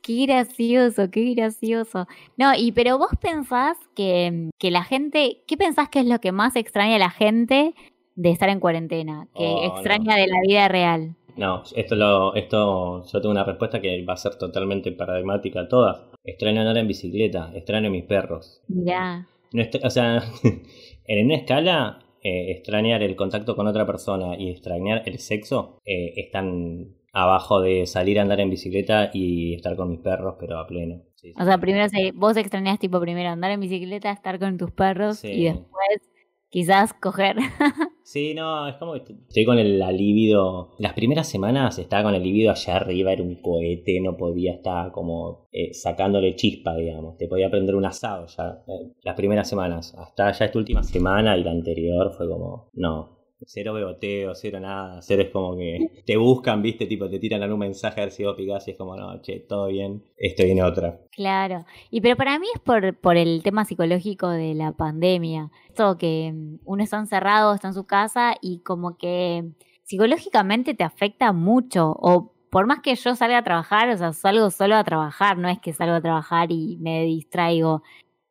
Qué 0.00 0.26
gracioso, 0.26 1.10
qué 1.10 1.34
gracioso. 1.34 2.06
No, 2.36 2.54
y 2.54 2.70
pero 2.70 2.98
vos 2.98 3.10
pensás 3.20 3.76
que, 3.96 4.50
que 4.60 4.70
la 4.70 4.84
gente, 4.84 5.42
¿qué 5.48 5.56
pensás 5.56 5.88
que 5.88 5.98
es 5.98 6.06
lo 6.06 6.20
que 6.20 6.30
más 6.30 6.54
extraña 6.54 6.94
a 6.94 7.00
la 7.00 7.10
gente 7.10 7.74
de 8.18 8.30
estar 8.30 8.48
en 8.48 8.58
cuarentena, 8.58 9.28
que 9.32 9.44
oh, 9.44 9.64
extraña 9.64 10.16
de 10.16 10.26
la 10.26 10.40
vida 10.44 10.66
real. 10.66 11.14
No, 11.36 11.62
esto 11.76 11.94
lo, 11.94 12.34
esto 12.34 13.04
yo 13.04 13.20
tengo 13.20 13.30
una 13.30 13.44
respuesta 13.44 13.80
que 13.80 14.04
va 14.04 14.14
a 14.14 14.16
ser 14.16 14.34
totalmente 14.34 14.90
paradigmática 14.90 15.60
a 15.60 15.68
todas. 15.68 16.02
Extraño 16.24 16.60
andar 16.60 16.78
en 16.78 16.88
bicicleta, 16.88 17.52
extraño 17.54 17.86
a 17.86 17.92
mis 17.92 18.02
perros. 18.02 18.60
Mirá. 18.66 19.28
No 19.52 19.62
o 19.84 19.90
sea, 19.90 20.20
en 21.06 21.26
una 21.26 21.36
escala, 21.36 22.00
eh, 22.20 22.50
extrañar 22.50 23.04
el 23.04 23.14
contacto 23.14 23.54
con 23.54 23.68
otra 23.68 23.86
persona 23.86 24.36
y 24.36 24.50
extrañar 24.50 25.02
el 25.06 25.20
sexo 25.20 25.78
eh, 25.84 26.14
están 26.16 26.96
abajo 27.12 27.60
de 27.60 27.86
salir 27.86 28.18
a 28.18 28.22
andar 28.22 28.40
en 28.40 28.50
bicicleta 28.50 29.10
y 29.14 29.54
estar 29.54 29.76
con 29.76 29.90
mis 29.90 30.00
perros, 30.00 30.34
pero 30.40 30.58
a 30.58 30.66
pleno. 30.66 31.02
O 31.40 31.44
sea, 31.44 31.58
primero 31.58 31.86
vos 32.14 32.36
extrañas 32.36 32.80
tipo 32.80 33.00
primero 33.00 33.28
andar 33.28 33.52
en 33.52 33.60
bicicleta, 33.60 34.10
estar 34.10 34.40
con 34.40 34.58
tus 34.58 34.72
perros 34.72 35.24
y 35.24 35.44
después 35.44 36.10
quizás 36.48 36.92
coger. 36.94 37.36
sí, 38.08 38.34
no, 38.34 38.66
es 38.66 38.76
como 38.76 38.94
que 38.94 39.12
estoy 39.12 39.44
con 39.44 39.58
el 39.58 39.78
libido. 39.96 40.70
Las 40.78 40.94
primeras 40.94 41.28
semanas 41.28 41.78
estaba 41.78 42.04
con 42.04 42.14
el 42.14 42.22
libido 42.22 42.50
allá 42.50 42.76
arriba, 42.76 43.12
era 43.12 43.22
un 43.22 43.36
cohete, 43.36 44.00
no 44.00 44.16
podía 44.16 44.52
estar 44.54 44.90
como 44.92 45.48
eh, 45.52 45.74
sacándole 45.74 46.34
chispa, 46.34 46.74
digamos. 46.74 47.18
Te 47.18 47.28
podía 47.28 47.50
prender 47.50 47.74
un 47.74 47.84
asado 47.84 48.26
ya. 48.26 48.62
Eh, 48.66 48.92
las 49.02 49.14
primeras 49.14 49.48
semanas. 49.48 49.94
Hasta 49.98 50.32
ya 50.32 50.46
esta 50.46 50.58
última 50.58 50.82
semana 50.82 51.36
y 51.36 51.44
la 51.44 51.50
anterior 51.50 52.12
fue 52.16 52.28
como, 52.28 52.70
no, 52.72 53.17
Cero 53.46 53.74
beboteo, 53.74 54.34
cero 54.34 54.60
nada. 54.60 55.00
Cero 55.02 55.22
es 55.22 55.30
como 55.30 55.56
que 55.56 56.02
te 56.04 56.16
buscan, 56.16 56.62
viste, 56.62 56.86
tipo 56.86 57.08
te 57.08 57.18
tiran 57.18 57.42
algún 57.42 57.60
mensaje 57.60 58.00
a 58.00 58.04
ver 58.04 58.12
si 58.12 58.24
vos 58.24 58.36
picás 58.36 58.66
y 58.68 58.72
es 58.72 58.76
como, 58.76 58.96
no, 58.96 59.20
che, 59.22 59.40
todo 59.40 59.68
bien, 59.68 60.02
estoy 60.16 60.50
en 60.50 60.62
otra. 60.62 61.00
Claro. 61.12 61.64
Y 61.90 62.00
pero 62.00 62.16
para 62.16 62.38
mí 62.38 62.46
es 62.54 62.60
por, 62.60 62.96
por 62.96 63.16
el 63.16 63.42
tema 63.42 63.64
psicológico 63.64 64.28
de 64.28 64.54
la 64.54 64.72
pandemia. 64.72 65.50
Esto 65.68 65.96
que 65.98 66.32
mm, 66.34 66.60
uno 66.64 66.82
está 66.82 66.98
encerrado, 66.98 67.54
está 67.54 67.68
en 67.68 67.74
su 67.74 67.84
casa 67.84 68.34
y 68.40 68.60
como 68.60 68.96
que 68.96 69.44
psicológicamente 69.84 70.74
te 70.74 70.84
afecta 70.84 71.32
mucho. 71.32 71.94
O 71.98 72.32
por 72.50 72.66
más 72.66 72.80
que 72.80 72.94
yo 72.94 73.14
salga 73.14 73.38
a 73.38 73.44
trabajar, 73.44 73.88
o 73.90 73.96
sea, 73.96 74.12
salgo 74.12 74.50
solo 74.50 74.76
a 74.76 74.84
trabajar, 74.84 75.38
no 75.38 75.48
es 75.48 75.58
que 75.60 75.72
salgo 75.72 75.94
a 75.94 76.00
trabajar 76.00 76.50
y 76.50 76.76
me 76.78 77.04
distraigo 77.04 77.82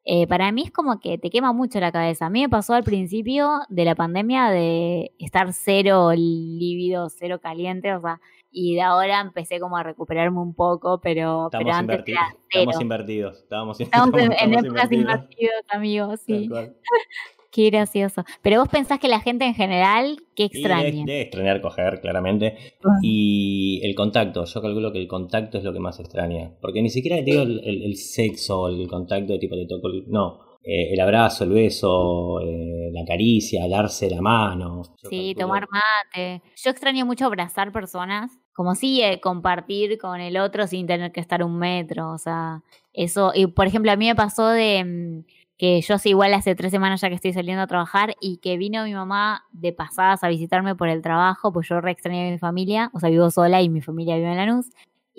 eh, 0.10 0.26
para 0.26 0.54
mí 0.54 0.64
es 0.64 0.72
como 0.72 1.02
que 1.02 1.18
te 1.18 1.30
quema 1.30 1.52
mucho 1.52 1.82
la 1.82 1.92
cabeza. 1.92 2.28
A 2.28 2.30
mí 2.30 2.40
me 2.40 2.48
pasó 2.48 2.74
al 2.74 2.84
principio 2.86 3.60
de 3.68 3.84
la 3.84 3.94
pandemia 3.94 4.50
de 4.50 5.12
estar 5.20 5.52
cero 5.52 6.14
lívido, 6.16 7.10
cero 7.10 7.42
caliente, 7.42 7.94
o 7.94 8.00
sea, 8.00 8.22
y 8.50 8.76
de 8.76 8.84
ahora 8.84 9.20
empecé 9.20 9.60
como 9.60 9.76
a 9.76 9.84
recuperarme 9.84 10.40
un 10.40 10.54
poco, 10.54 11.02
pero, 11.02 11.50
pero 11.52 11.74
antes 11.74 12.04
era 12.08 12.34
cero. 12.50 12.70
Estamos 12.70 12.82
invertidos. 12.82 13.38
Estábamos, 13.40 13.80
estamos, 13.82 14.22
en, 14.22 14.32
en 14.32 14.54
épocas 14.54 14.90
invertidos, 14.94 15.62
amigos, 15.68 16.22
sí. 16.26 16.50
Qué 17.58 17.72
gracioso. 17.72 18.24
Pero 18.44 18.60
vos 18.60 18.70
pensás 18.70 19.00
que 19.00 19.08
la 19.08 19.20
gente 19.20 19.44
en 19.44 19.56
general, 19.56 20.18
¿qué 20.36 20.44
extraña? 20.44 21.04
Debe, 21.08 21.22
extrañar 21.22 21.60
coger, 21.60 22.00
claramente. 22.02 22.56
Ah. 22.86 23.00
Y 23.02 23.82
el 23.84 23.96
contacto, 23.96 24.46
yo 24.46 24.62
calculo 24.62 24.92
que 24.92 25.00
el 25.00 25.08
contacto 25.08 25.58
es 25.58 25.64
lo 25.64 25.74
que 25.74 25.80
más 25.80 26.00
extraña. 26.00 26.52
Porque 26.62 26.84
ni 26.84 26.92
siquiera 26.92 27.20
digo 27.24 27.42
el, 27.42 27.60
el, 27.66 27.96
sexo, 27.96 28.68
el 28.68 28.88
contacto 28.88 29.34
de 29.34 29.40
tipo 29.40 29.56
de 29.56 29.66
toco. 29.66 29.90
No, 30.06 30.40
eh, 30.64 30.94
el 30.94 31.00
abrazo, 31.00 31.46
el 31.46 31.50
beso, 31.50 32.42
eh, 32.42 32.92
la 32.94 33.04
caricia, 33.08 33.68
darse 33.68 34.08
la 34.08 34.22
mano. 34.22 34.84
sí, 35.10 35.34
tomar 35.36 35.68
mate. 35.72 36.44
Yo 36.58 36.70
extraño 36.70 37.08
mucho 37.08 37.26
abrazar 37.26 37.72
personas, 37.72 38.38
como 38.54 38.76
si 38.76 39.02
eh, 39.02 39.20
compartir 39.20 39.98
con 39.98 40.22
el 40.22 40.38
otro 40.38 40.68
sin 40.68 40.86
tener 40.86 41.12
que 41.12 41.22
estar 41.22 41.42
un 41.42 41.58
metro. 41.58 42.12
O 42.12 42.20
sea, 42.20 42.62
eso. 42.94 43.32
Y 43.34 43.48
por 43.48 43.66
ejemplo, 43.66 43.92
a 43.92 43.96
mí 43.96 44.06
me 44.06 44.14
pasó 44.14 44.48
de 44.48 44.84
mm, 44.86 45.37
que 45.58 45.82
yo 45.82 45.98
soy 45.98 46.12
igual 46.12 46.34
hace 46.34 46.56
tres 46.56 46.72
semanas 46.72 47.02
ya 47.02 47.10
que 47.10 47.16
estoy 47.16 47.34
saliendo 47.34 47.64
a 47.64 47.68
trabajar 47.68 48.16
y 48.22 48.38
que 48.38 48.58
vino 48.58 48.84
mi 48.84 48.94
mamá 48.94 49.46
de 49.52 49.74
pasadas 49.74 50.24
a 50.24 50.30
visitarme 50.30 50.76
por 50.76 50.88
el 50.88 51.02
trabajo, 51.02 51.52
pues 51.52 51.68
yo 51.68 51.82
re 51.82 51.92
extrañé 51.92 52.28
a 52.28 52.32
mi 52.32 52.38
familia, 52.38 52.92
o 52.94 53.00
sea, 53.00 53.10
vivo 53.10 53.30
sola 53.32 53.62
y 53.62 53.70
mi 53.70 53.82
familia 53.82 54.16
vive 54.16 54.32
en 54.32 54.38
Lanús. 54.38 54.70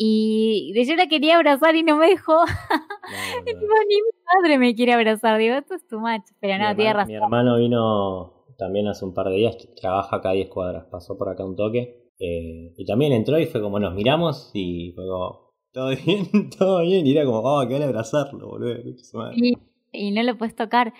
Y 0.00 0.72
yo 0.86 0.94
la 0.94 1.08
quería 1.08 1.36
abrazar 1.36 1.74
y 1.74 1.82
no 1.82 1.96
me 1.96 2.06
dejó. 2.06 2.44
ni 3.46 3.52
mi 3.52 4.10
madre 4.32 4.58
me 4.58 4.72
quiere 4.76 4.92
abrazar. 4.92 5.36
Digo, 5.38 5.56
esto 5.56 5.74
es 5.74 5.84
tu 5.88 5.98
macho. 5.98 6.32
Pero 6.40 6.56
no, 6.56 6.76
tiene 6.76 6.92
razón. 6.92 7.08
Mi 7.08 7.16
hermano 7.16 7.56
vino 7.56 8.44
también 8.56 8.86
hace 8.86 9.04
un 9.04 9.12
par 9.12 9.26
de 9.26 9.36
días, 9.36 9.56
trabaja 9.74 10.16
acá 10.16 10.30
a 10.30 10.34
10 10.34 10.50
cuadras, 10.50 10.84
pasó 10.88 11.18
por 11.18 11.28
acá 11.28 11.44
un 11.44 11.56
toque. 11.56 12.12
Eh, 12.20 12.74
y 12.76 12.84
también 12.84 13.12
entró 13.12 13.40
y 13.40 13.46
fue 13.46 13.60
como 13.60 13.80
nos 13.80 13.94
miramos 13.94 14.52
y 14.54 14.92
fue 14.92 15.04
como, 15.04 15.52
todo 15.72 15.88
bien, 15.88 16.28
todo 16.58 16.80
bien. 16.82 17.04
Y 17.04 17.16
era 17.16 17.24
como, 17.24 17.38
oh, 17.38 17.66
que 17.66 17.74
van 17.74 17.82
a 17.82 17.86
abrazarlo, 17.86 18.46
boludo 18.46 18.74
y 18.78 18.94
no 19.92 20.22
lo 20.22 20.38
puedes 20.38 20.54
tocar. 20.54 20.92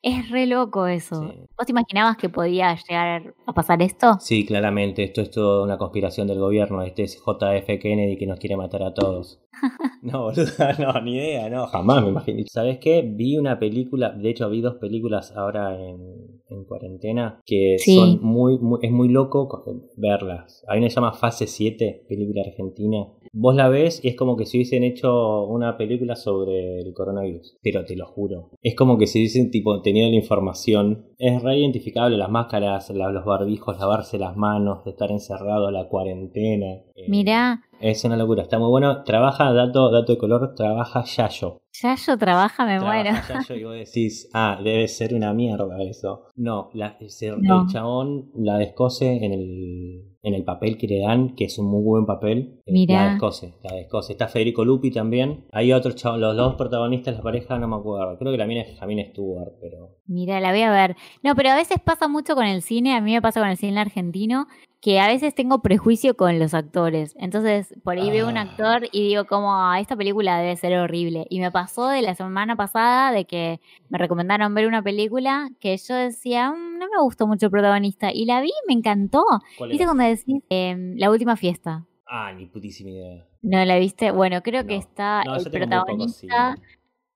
Es 0.00 0.30
re 0.30 0.46
loco 0.46 0.86
eso. 0.86 1.34
¿Vos 1.56 1.66
te 1.66 1.72
imaginabas 1.72 2.16
que 2.16 2.28
podía 2.28 2.76
llegar 2.88 3.34
a 3.46 3.52
pasar 3.52 3.82
esto? 3.82 4.16
Sí, 4.20 4.46
claramente. 4.46 5.02
Esto 5.02 5.22
es 5.22 5.30
toda 5.30 5.64
una 5.64 5.76
conspiración 5.76 6.28
del 6.28 6.38
gobierno. 6.38 6.82
Este 6.82 7.02
es 7.02 7.16
JF 7.16 7.66
Kennedy 7.80 8.16
que 8.16 8.26
nos 8.26 8.38
quiere 8.38 8.56
matar 8.56 8.84
a 8.84 8.94
todos. 8.94 9.40
no, 10.02 10.22
boluda, 10.22 10.72
no, 10.78 11.00
ni 11.02 11.16
idea, 11.16 11.50
no, 11.50 11.66
jamás 11.66 12.02
me 12.02 12.10
imaginé. 12.10 12.44
¿Sabes 12.48 12.78
qué? 12.78 13.02
Vi 13.02 13.36
una 13.36 13.58
película, 13.58 14.10
de 14.10 14.30
hecho 14.30 14.48
vi 14.48 14.60
dos 14.60 14.76
películas 14.76 15.32
ahora 15.36 15.76
en, 15.76 16.38
cuarentena 16.66 17.40
que 17.46 17.76
son 17.78 18.20
muy, 18.20 18.58
muy, 18.58 18.80
es 18.82 18.90
muy 18.90 19.08
loco 19.08 19.64
verlas. 19.96 20.64
Hay 20.68 20.78
una 20.78 20.88
que 20.88 20.90
se 20.90 20.96
llama 20.96 21.12
Fase 21.12 21.46
7, 21.46 22.04
película 22.08 22.42
argentina, 22.42 23.06
Vos 23.32 23.54
la 23.54 23.68
ves 23.68 24.00
y 24.04 24.08
es 24.08 24.16
como 24.16 24.36
que 24.36 24.46
si 24.46 24.58
hubiesen 24.58 24.84
hecho 24.84 25.44
una 25.44 25.76
película 25.76 26.16
sobre 26.16 26.80
el 26.80 26.92
coronavirus. 26.94 27.56
Pero 27.62 27.84
te 27.84 27.96
lo 27.96 28.06
juro. 28.06 28.50
Es 28.62 28.74
como 28.74 28.98
que 28.98 29.06
si 29.06 29.20
hubiesen 29.20 29.50
tipo, 29.50 29.80
tenido 29.82 30.08
la 30.08 30.16
información. 30.16 31.06
Es 31.18 31.42
re 31.42 31.58
identificable 31.58 32.16
las 32.16 32.30
máscaras, 32.30 32.90
los 32.90 33.24
barbijos, 33.24 33.78
lavarse 33.78 34.18
las 34.18 34.36
manos, 34.36 34.84
de 34.84 34.90
estar 34.90 35.10
encerrado, 35.10 35.70
la 35.70 35.88
cuarentena. 35.88 36.82
Eh, 36.94 37.06
Mira. 37.08 37.62
Es 37.80 38.04
una 38.04 38.16
locura, 38.16 38.42
está 38.42 38.58
muy 38.58 38.70
bueno. 38.70 39.04
Trabaja, 39.04 39.52
dato, 39.52 39.90
dato 39.90 40.12
de 40.12 40.18
color, 40.18 40.54
trabaja 40.54 41.04
Yayo. 41.04 41.58
Yayo 41.80 42.18
trabaja, 42.18 42.66
me 42.66 42.80
muero. 42.80 43.10
Yayo 43.28 43.54
y 43.54 43.64
vos 43.64 43.74
decís, 43.74 44.28
ah, 44.34 44.58
debe 44.62 44.88
ser 44.88 45.14
una 45.14 45.32
mierda 45.32 45.80
eso. 45.82 46.26
No, 46.34 46.70
la, 46.74 46.96
el 46.98 47.66
chabón 47.72 48.30
la 48.34 48.58
descose 48.58 49.24
en 49.24 49.32
el 49.32 50.07
en 50.22 50.34
el 50.34 50.44
papel 50.44 50.76
que 50.76 50.86
le 50.86 51.00
dan, 51.00 51.34
que 51.34 51.44
es 51.44 51.58
un 51.58 51.70
muy 51.70 51.82
buen 51.82 52.06
papel. 52.06 52.60
Eh, 52.66 52.72
Mira. 52.72 53.04
La 53.04 53.10
descose, 53.10 53.54
la 53.62 53.74
descose. 53.74 54.12
Está 54.12 54.28
Federico 54.28 54.64
Lupi 54.64 54.90
también. 54.90 55.46
Hay 55.52 55.72
otros 55.72 55.94
chavos, 55.94 56.18
los 56.18 56.36
dos 56.36 56.54
protagonistas 56.56 57.14
de 57.14 57.18
la 57.18 57.22
pareja, 57.22 57.58
no 57.58 57.68
me 57.68 57.76
acuerdo. 57.76 58.18
Creo 58.18 58.32
que 58.32 58.38
la 58.38 58.46
mina 58.46 58.62
es 58.62 58.78
Jamina 58.78 59.04
Stewart, 59.10 59.52
pero. 59.60 59.96
Mira, 60.06 60.40
la 60.40 60.50
voy 60.50 60.62
a 60.62 60.70
ver. 60.70 60.96
No, 61.22 61.34
pero 61.34 61.50
a 61.50 61.56
veces 61.56 61.78
pasa 61.84 62.08
mucho 62.08 62.34
con 62.34 62.46
el 62.46 62.62
cine, 62.62 62.94
a 62.96 63.00
mí 63.00 63.12
me 63.12 63.22
pasa 63.22 63.40
con 63.40 63.48
el 63.48 63.56
cine 63.56 63.80
argentino, 63.80 64.46
que 64.80 65.00
a 65.00 65.08
veces 65.08 65.34
tengo 65.34 65.60
prejuicio 65.60 66.16
con 66.16 66.38
los 66.38 66.54
actores. 66.54 67.14
Entonces, 67.18 67.74
por 67.82 67.98
ahí 67.98 68.10
veo 68.10 68.28
un 68.28 68.38
ah. 68.38 68.42
actor 68.42 68.88
y 68.92 69.08
digo 69.08 69.24
como, 69.24 69.52
ah, 69.54 69.80
esta 69.80 69.96
película 69.96 70.38
debe 70.38 70.56
ser 70.56 70.78
horrible. 70.78 71.26
Y 71.30 71.40
me 71.40 71.50
pasó 71.50 71.88
de 71.88 72.00
la 72.02 72.14
semana 72.14 72.54
pasada 72.54 73.10
de 73.10 73.24
que 73.24 73.60
me 73.88 73.98
recomendaron 73.98 74.54
ver 74.54 74.68
una 74.68 74.82
película 74.82 75.50
que 75.58 75.76
yo 75.76 75.94
decía, 75.96 76.52
mm, 76.52 76.78
no 76.78 76.86
me 76.86 77.02
gustó 77.02 77.26
mucho 77.26 77.46
el 77.46 77.52
protagonista. 77.52 78.12
Y 78.12 78.24
la 78.24 78.40
vi 78.40 78.48
y 78.48 78.66
me 78.68 78.74
encantó. 78.74 79.24
¿Viste 79.68 79.84
cuando 79.84 80.04
decís 80.04 80.42
em, 80.48 80.94
La 80.96 81.10
Última 81.10 81.36
Fiesta? 81.36 81.84
Ah, 82.06 82.32
ni 82.32 82.46
putísima 82.46 82.90
idea. 82.90 83.26
¿No 83.42 83.64
la 83.64 83.78
viste? 83.78 84.12
Bueno, 84.12 84.42
creo 84.42 84.64
que 84.66 84.76
está 84.76 85.22
el 85.22 85.50
protagonista... 85.50 86.56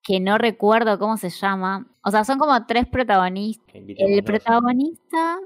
que 0.05 0.19
no 0.19 0.37
recuerdo 0.37 0.99
cómo 0.99 1.17
se 1.17 1.31
llama. 1.31 1.87
O 2.05 2.11
sea, 2.11 2.25
son 2.25 2.41
como 2.41 2.67
tres 2.67 2.89
protagonistas. 2.89 3.73
El 3.73 4.25
protagonista 4.25 5.39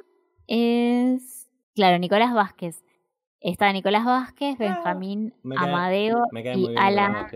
es 0.46 1.35
Claro, 1.76 1.98
Nicolás 1.98 2.32
Vázquez. 2.32 2.82
Está 3.38 3.70
Nicolás 3.70 4.06
Vázquez, 4.06 4.56
ah, 4.58 4.64
Benjamín 4.64 5.34
Amadeo 5.56 6.22
y 6.32 6.74
Alan 6.74 7.26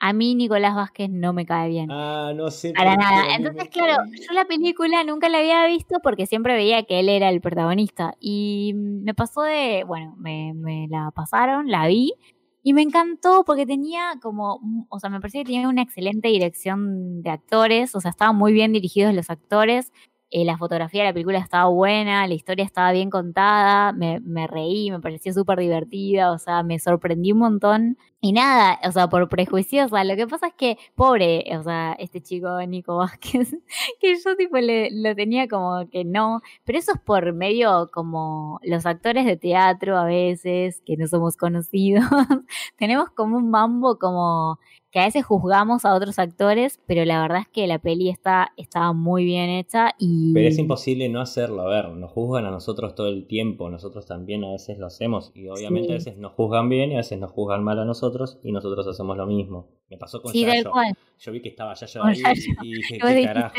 A 0.00 0.12
mí 0.14 0.34
Nicolás 0.34 0.74
Vázquez 0.74 1.10
no 1.10 1.34
me 1.34 1.44
cae 1.44 1.68
bien. 1.68 1.90
Ah, 1.90 2.32
no 2.34 2.50
sé. 2.50 2.72
Para 2.72 2.96
nada. 2.96 3.34
Entonces, 3.36 3.68
claro, 3.68 4.02
yo 4.14 4.32
la 4.32 4.46
película 4.46 5.04
nunca 5.04 5.28
la 5.28 5.38
había 5.38 5.66
visto 5.66 5.98
porque 6.02 6.24
siempre 6.24 6.54
veía 6.54 6.84
que 6.84 7.00
él 7.00 7.10
era 7.10 7.28
el 7.28 7.42
protagonista. 7.42 8.14
Y 8.18 8.72
me 8.74 9.12
pasó 9.12 9.42
de, 9.42 9.84
bueno, 9.86 10.14
me, 10.16 10.54
me 10.54 10.88
la 10.88 11.10
pasaron, 11.10 11.70
la 11.70 11.86
vi. 11.86 12.14
Y 12.62 12.72
me 12.72 12.80
encantó 12.80 13.44
porque 13.44 13.66
tenía 13.66 14.14
como, 14.22 14.86
o 14.88 14.98
sea, 14.98 15.10
me 15.10 15.20
parecía 15.20 15.42
que 15.42 15.52
tenía 15.52 15.68
una 15.68 15.82
excelente 15.82 16.28
dirección 16.28 17.22
de 17.22 17.30
actores, 17.30 17.94
o 17.94 18.00
sea, 18.00 18.10
estaban 18.10 18.36
muy 18.36 18.52
bien 18.52 18.72
dirigidos 18.72 19.14
los 19.14 19.30
actores, 19.30 19.92
eh, 20.32 20.44
la 20.44 20.56
fotografía 20.56 21.02
de 21.02 21.08
la 21.08 21.12
película 21.12 21.38
estaba 21.38 21.68
buena, 21.68 22.26
la 22.28 22.34
historia 22.34 22.64
estaba 22.64 22.92
bien 22.92 23.10
contada, 23.10 23.92
me, 23.92 24.46
reí, 24.46 24.90
me 24.90 25.00
pareció 25.00 25.32
súper 25.32 25.58
divertida, 25.58 26.30
o 26.30 26.38
sea, 26.38 26.62
me 26.62 26.78
sorprendí 26.78 27.32
un 27.32 27.38
montón. 27.38 27.98
Y 28.20 28.32
nada, 28.32 28.78
o 28.86 28.92
sea, 28.92 29.08
por 29.08 29.28
prejuiciosa, 29.28 30.04
lo 30.04 30.14
que 30.14 30.26
pasa 30.26 30.48
es 30.48 30.54
que, 30.54 30.78
pobre, 30.94 31.44
o 31.58 31.62
sea, 31.62 31.94
este 31.98 32.20
chico 32.20 32.60
Nico 32.66 32.96
Vázquez, 32.98 33.56
que 34.00 34.14
yo 34.22 34.36
tipo 34.36 34.56
lo 34.60 35.14
tenía 35.16 35.48
como 35.48 35.88
que 35.90 36.04
no, 36.04 36.40
pero 36.64 36.78
eso 36.78 36.92
es 36.92 37.00
por 37.00 37.32
medio 37.32 37.90
como 37.92 38.60
los 38.62 38.86
actores 38.86 39.24
de 39.24 39.36
teatro 39.36 39.96
a 39.98 40.04
veces, 40.04 40.82
que 40.86 40.96
no 40.96 41.06
somos 41.08 41.36
conocidos, 41.36 42.04
tenemos 42.78 43.10
como 43.10 43.36
un 43.36 43.50
mambo 43.50 43.98
como 43.98 44.58
que 44.90 44.98
a 44.98 45.04
veces 45.04 45.24
juzgamos 45.24 45.84
a 45.84 45.94
otros 45.94 46.18
actores, 46.18 46.80
pero 46.86 47.04
la 47.04 47.22
verdad 47.22 47.42
es 47.42 47.48
que 47.48 47.66
la 47.66 47.78
peli 47.78 48.08
está, 48.08 48.52
estaba 48.56 48.92
muy 48.92 49.24
bien 49.24 49.48
hecha 49.48 49.94
y... 49.98 50.32
Pero 50.34 50.48
es 50.48 50.58
imposible 50.58 51.08
no 51.08 51.20
hacerlo, 51.20 51.62
a 51.62 51.68
ver, 51.68 51.90
nos 51.90 52.10
juzgan 52.10 52.46
a 52.46 52.50
nosotros 52.50 52.94
todo 52.94 53.08
el 53.08 53.26
tiempo, 53.26 53.70
nosotros 53.70 54.06
también 54.06 54.44
a 54.44 54.52
veces 54.52 54.78
lo 54.78 54.86
hacemos 54.86 55.30
y 55.34 55.48
obviamente 55.48 55.92
a 55.92 55.94
veces 55.94 56.16
nos 56.18 56.32
juzgan 56.32 56.68
bien 56.68 56.90
y 56.90 56.94
a 56.94 56.98
veces 56.98 57.18
nos 57.18 57.30
juzgan 57.30 57.62
mal 57.62 57.78
a 57.78 57.84
nosotros 57.84 58.40
y 58.42 58.50
nosotros 58.50 58.86
hacemos 58.88 59.16
lo 59.16 59.26
mismo. 59.26 59.68
Me 59.88 59.96
pasó 59.96 60.20
con 60.22 60.32
sí, 60.32 60.44
Yayo. 60.44 60.70
Cual. 60.70 60.94
Yo 61.18 61.32
vi 61.32 61.42
que 61.42 61.50
estaba 61.50 61.74
Yayo 61.74 62.04
ahí 62.04 62.22
y 62.62 62.72
dije, 62.74 62.98
¿qué 62.98 63.24
carajo? 63.24 63.54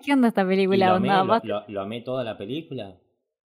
¿Qué 0.00 0.12
onda 0.12 0.28
esta 0.28 0.46
película? 0.46 0.88
lo, 0.90 0.94
amé, 0.94 1.40
lo, 1.68 1.80
amé 1.80 2.00
toda 2.02 2.22
la 2.22 2.38
película. 2.38 2.96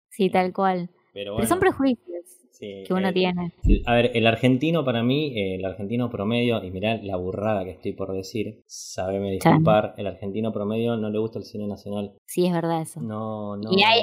Sí, 0.09 0.29
tal 0.29 0.53
cual. 0.53 0.89
Pero, 1.13 1.33
bueno, 1.33 1.37
pero 1.37 1.47
son 1.47 1.59
prejuicios 1.59 2.12
que 2.59 2.93
uno 2.93 3.11
tiene. 3.11 3.53
A 3.85 3.93
ver, 3.95 4.11
el 4.13 4.27
argentino 4.27 4.83
para 4.83 5.03
mí, 5.03 5.37
eh, 5.37 5.55
el 5.55 5.65
argentino 5.65 6.09
promedio, 6.09 6.63
y 6.63 6.71
mirá 6.71 6.97
la 7.01 7.15
burrada 7.15 7.63
que 7.63 7.71
estoy 7.71 7.93
por 7.93 8.13
decir, 8.13 8.63
sabeme 8.65 9.31
disculpar, 9.31 9.93
el 9.97 10.07
argentino 10.07 10.51
promedio 10.51 10.97
no 10.97 11.09
le 11.09 11.19
gusta 11.19 11.39
el 11.39 11.45
cine 11.45 11.67
nacional. 11.67 12.13
Sí, 12.25 12.45
es 12.45 12.53
verdad 12.53 12.81
eso. 12.81 13.01
No, 13.01 13.57
no. 13.57 13.71
Y 13.71 13.83
hay, 13.83 14.01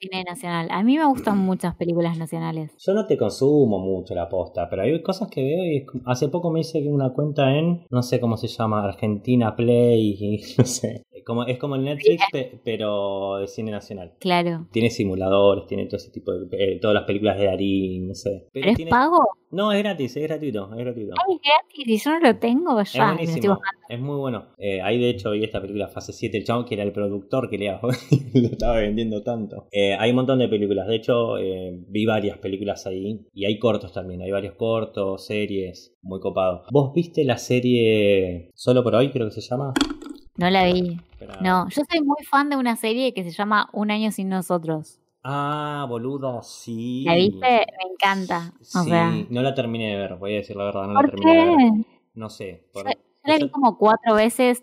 cine 0.00 0.24
nacional. 0.24 0.68
A 0.70 0.82
mí 0.82 0.96
me 0.96 1.06
gustan 1.06 1.38
muchas 1.46 1.74
películas 1.76 2.18
nacionales. 2.18 2.72
Yo 2.78 2.94
no 2.94 3.06
te 3.06 3.16
consumo 3.16 3.78
mucho 3.78 4.14
la 4.14 4.28
posta, 4.28 4.68
pero 4.68 4.82
hay 4.82 5.02
cosas 5.02 5.28
que 5.28 5.42
veo 5.42 5.64
y 5.64 5.86
hace 6.04 6.28
poco 6.28 6.50
me 6.50 6.60
hice 6.60 6.86
una 6.88 7.12
cuenta 7.12 7.56
en, 7.56 7.84
no 7.90 8.02
sé 8.02 8.20
cómo 8.20 8.36
se 8.36 8.48
llama, 8.48 8.84
Argentina 8.84 9.54
Play, 9.56 10.16
y 10.18 10.40
no 10.58 10.64
sé. 10.64 11.02
Como, 11.26 11.44
es 11.44 11.58
como 11.58 11.74
el 11.74 11.82
Netflix, 11.82 12.22
pero 12.62 13.38
de 13.38 13.48
cine 13.48 13.72
nacional. 13.72 14.12
Claro. 14.20 14.68
Tiene 14.70 14.90
simuladores, 14.90 15.66
tiene 15.66 15.86
todo 15.86 15.96
ese 15.96 16.12
tipo 16.12 16.30
de. 16.30 16.46
Eh, 16.52 16.78
todas 16.80 16.94
las 16.94 17.02
películas 17.02 17.36
de 17.36 17.46
Darín, 17.46 18.06
no 18.06 18.14
sé. 18.14 18.46
¿Pero, 18.52 18.70
es 18.70 18.78
pago? 18.88 19.26
No, 19.50 19.72
es 19.72 19.82
gratis, 19.82 20.16
es 20.16 20.22
gratuito, 20.22 20.70
es 20.72 20.78
gratuito. 20.78 21.14
Ay, 21.26 21.40
gratis, 21.42 21.84
y 21.84 21.98
yo 21.98 22.10
no 22.12 22.20
lo 22.20 22.36
tengo 22.36 22.80
ya. 22.80 23.10
Es 23.10 23.16
buenísimo, 23.16 23.58
es 23.88 24.00
muy 24.00 24.16
bueno. 24.16 24.46
Eh, 24.56 24.80
ahí 24.80 25.00
de 25.00 25.10
hecho 25.10 25.32
vi 25.32 25.42
esta 25.42 25.60
película 25.60 25.88
Fase 25.88 26.12
7, 26.12 26.38
el 26.38 26.44
chavo 26.44 26.64
que 26.64 26.74
era 26.74 26.84
el 26.84 26.92
productor 26.92 27.50
que 27.50 27.58
le 27.58 27.66
lo 28.34 28.48
estaba 28.48 28.76
vendiendo 28.76 29.24
tanto. 29.24 29.66
Eh, 29.72 29.96
hay 29.98 30.10
un 30.10 30.16
montón 30.16 30.38
de 30.38 30.48
películas, 30.48 30.86
de 30.86 30.94
hecho 30.94 31.38
eh, 31.38 31.76
vi 31.88 32.06
varias 32.06 32.38
películas 32.38 32.86
ahí 32.86 33.26
y 33.34 33.46
hay 33.46 33.58
cortos 33.58 33.92
también, 33.92 34.22
hay 34.22 34.30
varios 34.30 34.54
cortos, 34.54 35.26
series, 35.26 35.96
muy 36.02 36.20
copados. 36.20 36.68
¿Vos 36.70 36.92
viste 36.94 37.24
la 37.24 37.38
serie 37.38 38.50
Solo 38.54 38.84
por 38.84 38.94
hoy, 38.94 39.10
creo 39.10 39.26
que 39.26 39.32
se 39.32 39.40
llama? 39.40 39.74
No 40.36 40.50
la 40.50 40.64
vi. 40.66 41.00
No, 41.40 41.68
yo 41.68 41.82
soy 41.90 42.02
muy 42.02 42.22
fan 42.24 42.50
de 42.50 42.56
una 42.56 42.76
serie 42.76 43.14
que 43.14 43.24
se 43.24 43.30
llama 43.30 43.68
Un 43.72 43.90
año 43.90 44.12
sin 44.12 44.28
nosotros. 44.28 45.00
Ah, 45.24 45.86
boludo, 45.88 46.40
sí. 46.42 47.02
¿La 47.04 47.16
viste? 47.16 47.40
Me 47.40 47.92
encanta. 47.92 48.52
sí, 48.60 49.26
no 49.30 49.42
la 49.42 49.54
terminé 49.54 49.90
de 49.90 49.96
ver, 49.96 50.16
voy 50.16 50.34
a 50.34 50.36
decir 50.36 50.54
la 50.54 50.66
verdad, 50.66 50.86
no 50.86 50.92
la 50.92 51.08
terminé 51.08 51.32
de 51.32 51.46
ver. 51.46 51.72
No 52.14 52.30
sé. 52.30 52.64
yo, 52.74 52.82
la 53.24 53.36
vi 53.36 53.48
como 53.48 53.76
cuatro 53.76 54.14
veces, 54.14 54.62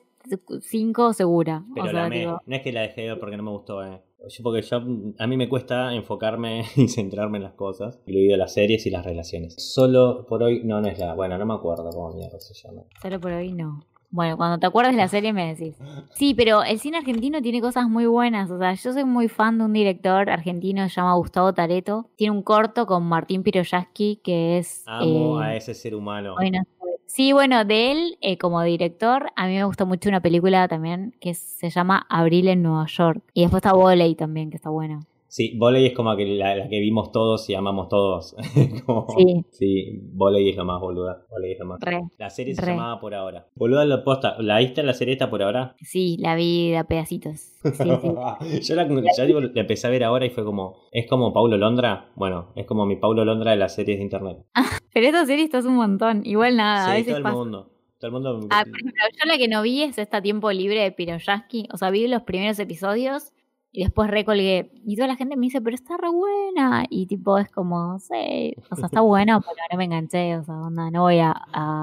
cinco 0.62 1.12
segura. 1.12 1.64
Pero 1.76 1.92
la 1.92 2.10
no 2.10 2.40
es 2.48 2.62
que 2.62 2.72
la 2.72 2.82
dejé 2.82 3.02
de 3.02 3.08
ver 3.10 3.20
porque 3.20 3.36
no 3.36 3.44
me 3.44 3.52
gustó, 3.52 3.86
eh. 3.86 4.02
Porque 4.42 4.62
yo, 4.62 4.78
a 4.78 5.28
mí 5.28 5.36
me 5.36 5.50
cuesta 5.50 5.94
enfocarme 5.94 6.64
y 6.78 6.88
centrarme 6.88 7.40
en 7.40 7.44
las 7.44 7.54
cosas, 7.56 8.00
incluido 8.06 8.38
las 8.38 8.54
series 8.54 8.86
y 8.86 8.90
las 8.90 9.04
relaciones. 9.04 9.56
Solo 9.58 10.26
por 10.28 10.44
hoy, 10.44 10.64
no, 10.64 10.80
no 10.80 10.88
es 10.88 10.98
la. 10.98 11.14
Bueno, 11.14 11.38
no 11.38 11.46
me 11.46 11.56
acuerdo 11.56 11.90
cómo 11.90 12.14
mierda 12.14 12.40
se 12.40 12.54
llama. 12.54 12.84
Solo 13.02 13.20
por 13.20 13.34
hoy 13.34 13.52
no. 13.52 13.82
Bueno, 14.14 14.38
cuando 14.38 14.60
te 14.60 14.68
acuerdes 14.68 14.94
de 14.94 15.00
la 15.00 15.08
serie 15.08 15.34
me 15.34 15.56
decís. 15.56 15.76
Sí, 16.14 16.36
pero 16.36 16.64
el 16.64 16.80
cine 16.80 16.98
argentino 16.98 17.42
tiene 17.42 17.62
cosas 17.62 17.90
muy 17.90 18.06
buenas. 18.06 18.52
O 18.52 18.60
sea, 18.60 18.76
yo 18.76 18.94
soy 18.94 19.06
muy 19.06 19.28
fan 19.28 19.58
de 19.58 19.64
un 19.66 19.74
director 19.74 20.30
argentino 20.30 20.84
que 20.84 20.90
se 20.90 20.98
llama 20.98 21.16
Gustavo 21.16 21.52
Tareto. 21.52 22.12
Tiene 22.16 22.30
un 22.30 22.44
corto 22.44 22.86
con 22.86 23.04
Martín 23.06 23.42
Piroyaski 23.42 24.22
que 24.24 24.60
es. 24.60 24.84
Amo 24.86 25.40
a 25.40 25.56
eh, 25.56 25.58
ese 25.58 25.74
ser 25.74 25.96
humano. 25.96 26.36
Bueno, 26.36 26.62
sí, 27.08 27.34
bueno, 27.34 27.66
de 27.66 27.92
él 27.92 28.18
eh, 28.22 28.38
como 28.38 28.62
director, 28.62 29.32
a 29.36 29.48
mí 29.48 29.56
me 29.56 29.64
gusta 29.64 29.84
mucho 29.84 30.10
una 30.10 30.22
película 30.22 30.68
también 30.68 31.16
que 31.20 31.34
se 31.34 31.72
llama 31.72 32.06
Abril 32.08 32.50
en 32.50 32.62
Nueva 32.62 32.86
York. 32.86 33.24
Y 33.34 33.42
después 33.42 33.62
está 33.62 33.74
Voley 33.74 34.14
también, 34.14 34.52
que 34.52 34.58
está 34.58 34.70
buena. 34.70 35.00
Sí, 35.34 35.58
volei 35.58 35.88
es 35.88 35.94
como 35.94 36.16
que 36.16 36.28
la, 36.28 36.70
que 36.70 36.80
vimos 36.80 37.12
todos 37.12 37.50
y 37.50 37.56
amamos 37.56 37.90
todos. 37.90 38.36
sí. 39.18 39.44
Sí, 39.50 40.00
volei 40.14 40.48
es 40.50 40.56
lo 40.56 40.64
más, 40.64 40.80
boluda. 40.80 41.26
Volei 41.28 41.54
es 41.54 41.60
lo 41.60 41.66
más. 41.66 41.80
la 42.20 42.30
serie 42.30 42.54
se 42.54 42.64
llamaba 42.64 43.00
por 43.00 43.16
ahora. 43.16 43.48
Boluda, 43.56 43.84
la 43.84 44.04
posta, 44.04 44.36
¿la 44.38 44.60
viste 44.60 44.84
la 44.84 44.94
serie 44.94 45.14
esta 45.14 45.32
por 45.32 45.42
ahora? 45.42 45.76
Sí, 45.82 46.18
la 46.20 46.36
vi 46.36 46.76
a 46.76 46.84
pedacitos. 46.84 47.40
Sí, 47.64 47.72
Yo 48.62 48.76
la, 48.76 48.84
empecé 48.84 49.88
a 49.88 49.90
ver 49.90 50.04
ahora 50.04 50.28
y 50.28 50.30
fue 50.30 50.46
como, 50.46 50.76
¿es 50.92 51.08
como 51.08 51.34
Paulo 51.34 51.58
Londra? 51.58 52.12
Bueno, 52.16 52.52
es 52.56 52.68
como 52.68 52.86
mi 52.86 52.98
Paulo 52.98 53.26
Londra 53.26 53.50
de 53.50 53.58
las 53.58 53.74
series 53.74 53.98
de 53.98 54.04
internet. 54.04 54.38
pero 54.94 55.08
esta 55.08 55.26
serie 55.26 55.46
está 55.46 55.62
un 55.62 55.78
montón. 55.78 56.22
Igual 56.28 56.58
nada, 56.58 56.92
a 56.92 56.94
veces 56.94 57.18
todo 57.18 57.28
el 57.28 57.34
mundo. 57.34 57.72
Todo 57.98 58.08
el 58.10 58.12
mundo... 58.12 58.48
Ah, 58.52 58.66
yo 58.66 59.26
la 59.26 59.40
que 59.40 59.48
no 59.48 59.64
vi 59.64 59.82
es 59.82 59.98
esta 59.98 60.22
Tiempo 60.22 60.52
Libre 60.52 60.82
de 60.82 60.92
Piroyaski. 60.92 61.70
O 61.74 61.78
sea, 61.78 61.90
vi 61.90 62.08
los 62.08 62.22
primeros 62.22 62.60
episodios 62.60 63.34
y 63.74 63.84
después 63.84 64.10
recolgué. 64.10 64.72
Y 64.86 64.96
toda 64.96 65.08
la 65.08 65.16
gente 65.16 65.36
me 65.36 65.48
dice, 65.48 65.60
pero 65.60 65.76
está 65.76 65.98
re 65.98 66.10
buena. 66.10 66.86
Y 66.90 67.08
tipo, 67.08 67.40
es 67.40 67.50
como, 67.50 67.98
sé, 68.00 68.56
o 68.70 68.76
sea, 68.76 68.86
está 68.86 69.02
buena, 69.02 69.42
pero 69.42 69.56
no 69.72 69.78
me 69.78 69.86
enganché. 69.86 70.38
O 70.38 70.44
sea, 70.44 70.56
onda, 70.56 70.92
no 70.92 71.02
voy 71.02 71.18
a, 71.20 71.34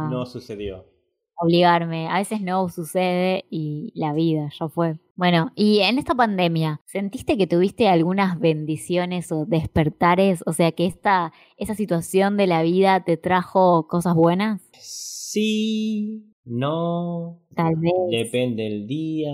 No 0.09 0.25
sucedió. 0.25 0.87
Obligarme. 1.35 2.09
A 2.09 2.18
veces 2.18 2.40
no 2.42 2.68
sucede 2.68 3.44
y 3.50 3.92
la 3.97 4.12
vida 4.12 4.50
ya 4.59 4.68
fue. 4.68 5.00
Bueno, 5.16 5.50
y 5.56 5.80
en 5.80 5.99
esta 5.99 6.14
pandemia, 6.14 6.80
¿sentiste 6.87 7.37
que 7.37 7.49
tuviste 7.49 7.88
algunas 7.88 8.38
bendiciones 8.38 9.32
o 9.32 9.44
despertares? 9.44 10.44
O 10.47 10.52
sea, 10.52 10.70
que 10.70 10.87
esta, 10.87 11.32
esa 11.56 11.75
situación 11.75 12.37
de 12.37 12.47
la 12.47 12.62
vida 12.62 13.02
te 13.02 13.16
trajo 13.16 13.88
cosas 13.88 14.14
buenas? 14.14 14.62
Sí, 14.78 16.30
no, 16.44 17.42
Tal 17.54 17.75
vez. 17.76 17.92
depende 18.11 18.64
del 18.64 18.87
día. 18.87 19.32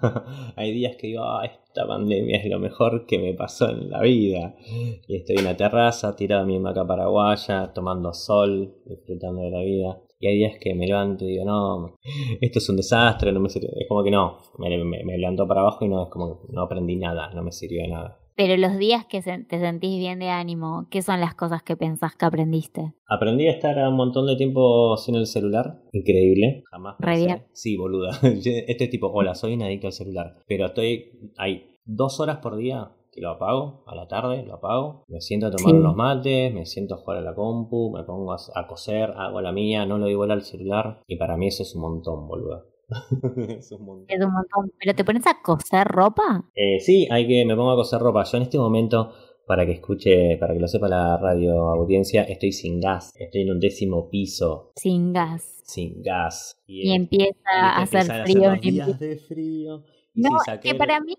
Hay 0.56 0.72
días 0.72 0.96
que 0.96 1.08
digo, 1.08 1.22
ah, 1.22 1.44
esta 1.44 1.86
pandemia 1.86 2.38
es 2.38 2.50
lo 2.50 2.58
mejor 2.58 3.06
que 3.06 3.18
me 3.18 3.34
pasó 3.34 3.70
en 3.70 3.90
la 3.90 4.00
vida. 4.02 4.54
Y 5.06 5.16
estoy 5.16 5.36
en 5.36 5.44
la 5.44 5.56
terraza, 5.56 6.16
tirado 6.16 6.42
en 6.42 6.48
mi 6.48 6.58
maca 6.58 6.86
paraguaya, 6.86 7.72
tomando 7.72 8.12
sol, 8.12 8.74
disfrutando 8.84 9.42
de 9.42 9.50
la 9.50 9.60
vida. 9.62 10.02
Y 10.18 10.26
hay 10.26 10.36
días 10.36 10.58
que 10.60 10.74
me 10.74 10.86
levanto 10.86 11.24
y 11.24 11.28
digo, 11.28 11.44
no, 11.46 11.94
esto 12.40 12.58
es 12.58 12.68
un 12.68 12.76
desastre, 12.76 13.32
no 13.32 13.40
me 13.40 13.48
sirve. 13.48 13.68
Es 13.78 13.88
como 13.88 14.02
que 14.02 14.10
no, 14.10 14.36
me, 14.58 14.76
me, 14.84 15.02
me 15.04 15.16
levanto 15.16 15.46
para 15.48 15.62
abajo 15.62 15.84
y 15.84 15.88
no, 15.88 16.02
es 16.04 16.10
como 16.10 16.42
que 16.42 16.52
no 16.52 16.62
aprendí 16.62 16.96
nada, 16.96 17.32
no 17.32 17.42
me 17.42 17.52
sirvió 17.52 17.82
de 17.82 17.88
nada. 17.88 18.19
Pero 18.40 18.56
los 18.56 18.78
días 18.78 19.04
que 19.04 19.20
te 19.20 19.60
sentís 19.60 19.98
bien 19.98 20.18
de 20.18 20.30
ánimo, 20.30 20.86
¿qué 20.88 21.02
son 21.02 21.20
las 21.20 21.34
cosas 21.34 21.62
que 21.62 21.76
pensás 21.76 22.16
que 22.16 22.24
aprendiste? 22.24 22.94
Aprendí 23.06 23.46
a 23.46 23.50
estar 23.50 23.76
un 23.86 23.96
montón 23.96 24.26
de 24.26 24.34
tiempo 24.34 24.96
sin 24.96 25.14
el 25.16 25.26
celular. 25.26 25.82
Increíble. 25.92 26.64
Jamás. 26.70 26.96
Pensé. 26.98 27.44
Sí, 27.52 27.76
boluda. 27.76 28.18
Este 28.22 28.84
es 28.84 28.90
tipo, 28.90 29.08
hola, 29.08 29.34
soy 29.34 29.52
un 29.52 29.62
adicto 29.62 29.88
al 29.88 29.92
celular. 29.92 30.38
Pero 30.48 30.64
estoy. 30.64 31.32
Hay 31.36 31.66
dos 31.84 32.18
horas 32.18 32.38
por 32.38 32.56
día 32.56 32.92
que 33.12 33.20
lo 33.20 33.28
apago. 33.28 33.84
A 33.86 33.94
la 33.94 34.08
tarde 34.08 34.42
lo 34.46 34.54
apago. 34.54 35.04
Me 35.08 35.20
siento 35.20 35.48
a 35.48 35.50
tomar 35.50 35.74
unos 35.74 35.94
mates. 35.94 36.54
Me 36.54 36.64
siento 36.64 36.94
a 36.94 36.96
jugar 36.96 37.18
a 37.18 37.20
la 37.20 37.34
compu. 37.34 37.92
Me 37.94 38.04
pongo 38.04 38.32
a, 38.32 38.66
coser. 38.66 39.10
Hago 39.18 39.42
la 39.42 39.52
mía. 39.52 39.84
No 39.84 39.98
lo 39.98 40.06
digo 40.06 40.22
al 40.22 40.40
celular. 40.44 41.02
Y 41.06 41.16
para 41.16 41.36
mí 41.36 41.48
eso 41.48 41.62
es 41.62 41.74
un 41.74 41.82
montón, 41.82 42.26
boluda. 42.26 42.64
es 43.58 43.72
un 43.72 43.84
montón. 43.84 44.06
Es 44.08 44.24
un 44.24 44.32
montón. 44.32 44.72
¿Pero 44.78 44.94
te 44.94 45.04
pones 45.04 45.26
a 45.26 45.40
coser 45.42 45.86
ropa? 45.86 46.44
Eh, 46.54 46.80
sí, 46.80 47.06
hay 47.10 47.26
que, 47.26 47.44
me 47.44 47.56
pongo 47.56 47.72
a 47.72 47.76
coser 47.76 48.00
ropa. 48.00 48.24
Yo 48.24 48.36
en 48.36 48.42
este 48.44 48.58
momento, 48.58 49.12
para 49.46 49.66
que 49.66 49.72
escuche, 49.72 50.36
para 50.38 50.54
que 50.54 50.60
lo 50.60 50.68
sepa 50.68 50.88
la 50.88 51.16
radio 51.16 51.68
audiencia, 51.68 52.22
estoy 52.24 52.52
sin 52.52 52.80
gas. 52.80 53.12
Estoy 53.16 53.42
en 53.42 53.50
un 53.50 53.60
décimo 53.60 54.08
piso. 54.08 54.72
Sin 54.76 55.12
gas. 55.12 55.62
Sin 55.64 56.02
gas. 56.02 56.60
Y, 56.66 56.92
empieza 56.92 57.50
a 57.50 57.82
hacer 57.82 58.24
frío. 58.24 58.52
días 58.60 58.98
de 58.98 59.16
frío. 59.16 59.84
no, 60.14 60.38
que 60.60 60.74
para 60.74 61.00
mí 61.00 61.14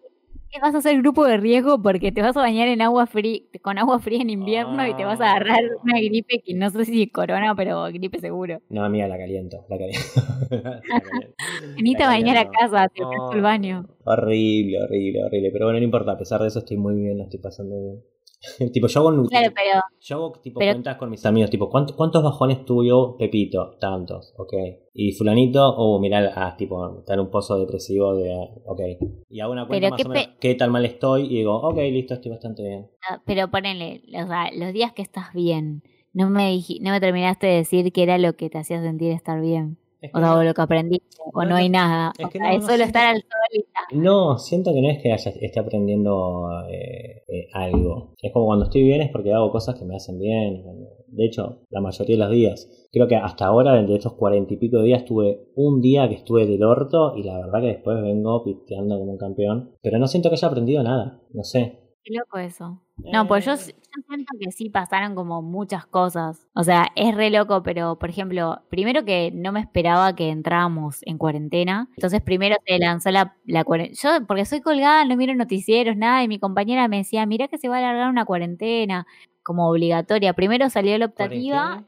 vas 0.60 0.76
a 0.76 0.80
hacer 0.80 0.98
grupo 0.98 1.26
de 1.26 1.38
riesgo 1.38 1.82
porque 1.82 2.12
te 2.12 2.22
vas 2.22 2.36
a 2.36 2.42
bañar 2.42 2.68
en 2.68 2.82
agua 2.82 3.08
fría, 3.08 3.42
con 3.62 3.78
agua 3.78 4.00
fría 4.00 4.22
en 4.22 4.30
invierno 4.30 4.86
y 4.88 4.94
te 4.96 5.06
vas 5.06 5.22
a 5.22 5.26
ah. 5.26 5.32
agarrar 5.32 5.62
una 5.84 6.00
gripe 6.00 6.42
que 6.46 6.54
no 6.54 6.70
sé 6.70 6.86
si 6.86 7.04
es 7.04 7.12
corona, 7.12 7.56
pero 7.56 7.84
gripe 7.86 8.20
seguro. 8.20 8.62
No, 8.70 8.84
amiga, 8.84 9.08
la 9.08 9.18
caliento, 9.18 9.66
la 9.70 9.78
caliento. 9.78 10.10
Venite 11.76 12.04
a 12.04 12.08
bañar 12.08 12.38
a 12.38 12.50
casa, 12.50 12.90
te 12.90 13.04
oh, 13.04 13.32
el 13.32 13.42
baño. 13.42 13.86
Horrible, 14.04 14.84
horrible, 14.84 15.24
horrible. 15.24 15.52
Pero 15.52 15.66
bueno, 15.66 15.80
no 15.80 15.86
importa, 15.86 16.14
a 16.14 16.18
pesar 16.18 16.42
de 16.42 16.48
eso 16.48 16.60
estoy 16.60 16.78
muy 16.78 16.96
bien, 16.96 17.18
lo 17.18 17.24
estoy 17.24 17.40
pasando 17.40 17.80
bien. 17.80 18.04
tipo, 18.74 18.88
yo 18.88 19.00
hago, 19.00 19.28
claro, 19.28 19.54
pero, 19.56 19.82
yo 20.00 20.16
hago 20.16 20.32
tipo 20.42 20.60
cuentas 20.60 20.98
con 20.98 21.10
mis 21.10 21.26
amigos, 21.26 21.50
tipo, 21.50 21.70
¿cuántos, 21.70 22.24
bajones 22.24 22.66
tuvo 22.66 23.18
Pepito? 23.18 23.78
Tantos, 23.80 24.34
ok. 24.38 24.54
Y 24.94 25.12
fulanito, 25.14 25.76
oh, 25.78 26.00
mirá, 26.00 26.32
ah, 26.36 26.56
tipo, 26.58 27.00
está 27.00 27.14
en 27.14 27.22
un 27.22 27.30
pozo 27.30 27.58
depresivo 27.60 28.16
de, 28.16 28.34
ok. 28.66 28.82
Y 29.30 29.40
hago 29.40 29.54
una 29.54 29.68
cuenta 29.68 29.90
más 29.92 30.06
o 30.06 30.10
menos 30.10 30.30
qué 30.40 30.56
tal 30.56 30.72
mal 30.72 30.86
estoy 30.86 31.26
y 31.26 31.38
digo, 31.38 31.56
ok, 31.56 31.78
listo, 31.92 32.16
estoy 32.16 32.32
bastante 32.32 32.64
bien. 32.64 32.90
Ah, 33.10 33.22
pero 33.26 33.50
ponele, 33.50 34.02
o 34.08 34.28
sea, 34.28 34.50
los 34.54 34.74
días 34.74 34.94
que 34.94 35.02
estás 35.02 35.34
bien, 35.34 35.84
no 36.14 36.30
me, 36.30 36.60
no 36.82 36.92
me 36.92 37.00
terminaste 37.00 37.48
de 37.48 37.56
decir 37.58 37.92
qué 37.94 38.04
era 38.04 38.18
lo 38.18 38.34
que 38.34 38.50
te 38.50 38.58
hacía 38.58 38.82
sentir 38.82 39.12
estar 39.12 39.40
bien 39.40 39.78
o 40.14 40.20
sea, 40.20 40.44
lo 40.44 40.54
que 40.54 40.62
aprendí, 40.62 41.02
o 41.34 41.46
no, 41.46 41.56
hay 41.56 41.70
nada. 41.70 42.12
Es, 42.18 42.28
que 42.30 42.40
no, 42.40 42.62
solo 42.62 42.84
estar 42.84 43.08
al 43.08 43.22
sol 43.22 43.66
No, 43.92 44.38
siento 44.38 44.74
que 44.74 44.82
no 44.82 44.90
es 44.90 45.02
que 45.02 45.14
haya, 45.14 45.32
esté 45.40 45.60
aprendiendo 45.60 46.48
eh, 46.70 47.11
algo. 47.54 48.14
Es 48.22 48.32
como 48.32 48.46
cuando 48.46 48.66
estoy 48.66 48.84
bien 48.84 49.02
es 49.02 49.10
porque 49.12 49.34
hago 49.34 49.52
cosas 49.52 49.78
que 49.78 49.86
me 49.86 49.96
hacen 49.96 50.20
bien. 50.20 50.64
De 51.08 51.26
hecho, 51.26 51.62
la 51.70 51.82
mayoría 51.82 52.16
de 52.16 52.24
los 52.24 52.32
días. 52.32 52.88
Creo 52.92 53.08
que 53.08 53.16
hasta 53.16 53.46
ahora, 53.46 53.82
de 53.82 53.96
estos 53.96 54.14
cuarenta 54.14 54.54
y 54.54 54.58
pico 54.58 54.82
días, 54.82 55.06
tuve 55.06 55.48
un 55.56 55.82
día 55.82 56.08
que 56.08 56.16
estuve 56.16 56.46
del 56.48 56.64
orto 56.64 57.16
y 57.16 57.24
la 57.24 57.38
verdad 57.38 57.62
que 57.62 57.68
después 57.68 58.02
vengo 58.02 58.44
piteando 58.44 58.98
como 58.98 59.12
un 59.12 59.18
campeón. 59.18 59.72
Pero 59.82 60.00
no 60.00 60.08
siento 60.08 60.30
que 60.30 60.36
haya 60.36 60.48
aprendido 60.48 60.84
nada. 60.84 61.22
No 61.34 61.44
sé. 61.44 61.81
Qué 62.04 62.14
loco 62.16 62.38
eso. 62.40 62.82
No, 62.98 63.28
pues 63.28 63.46
yo, 63.46 63.56
siento 63.58 64.34
que 64.40 64.52
sí 64.52 64.70
pasaron 64.70 65.16
como 65.16 65.42
muchas 65.42 65.86
cosas. 65.86 66.48
O 66.56 66.64
sea, 66.64 66.88
es 66.96 67.16
re 67.16 67.30
loco, 67.30 67.62
pero 67.64 67.98
por 68.00 68.10
ejemplo, 68.10 68.62
primero 68.70 69.06
que 69.06 69.32
no 69.34 69.52
me 69.52 69.60
esperaba 69.60 70.16
que 70.16 70.30
entráramos 70.30 71.00
en 71.04 71.18
cuarentena. 71.18 71.90
Entonces 71.96 72.22
primero 72.22 72.56
se 72.66 72.80
lanzó 72.80 73.12
la, 73.12 73.36
la 73.46 73.64
cuarentena. 73.64 74.20
Yo, 74.20 74.26
porque 74.26 74.46
soy 74.46 74.62
colgada, 74.62 75.06
no 75.06 75.16
miro 75.16 75.36
noticieros, 75.36 75.96
nada, 75.96 76.24
y 76.24 76.28
mi 76.28 76.40
compañera 76.40 76.88
me 76.88 76.98
decía, 76.98 77.26
mira 77.26 77.48
que 77.48 77.58
se 77.58 77.70
va 77.70 77.76
a 77.76 77.80
alargar 77.80 78.10
una 78.10 78.26
cuarentena 78.26 79.06
como 79.44 79.70
obligatoria. 79.70 80.34
Primero 80.34 80.70
salió 80.70 80.98
la 80.98 81.06
optativa 81.06 81.86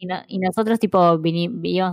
y, 0.00 0.38
nosotros, 0.38 0.78
tipo, 0.78 0.98
a 0.98 1.20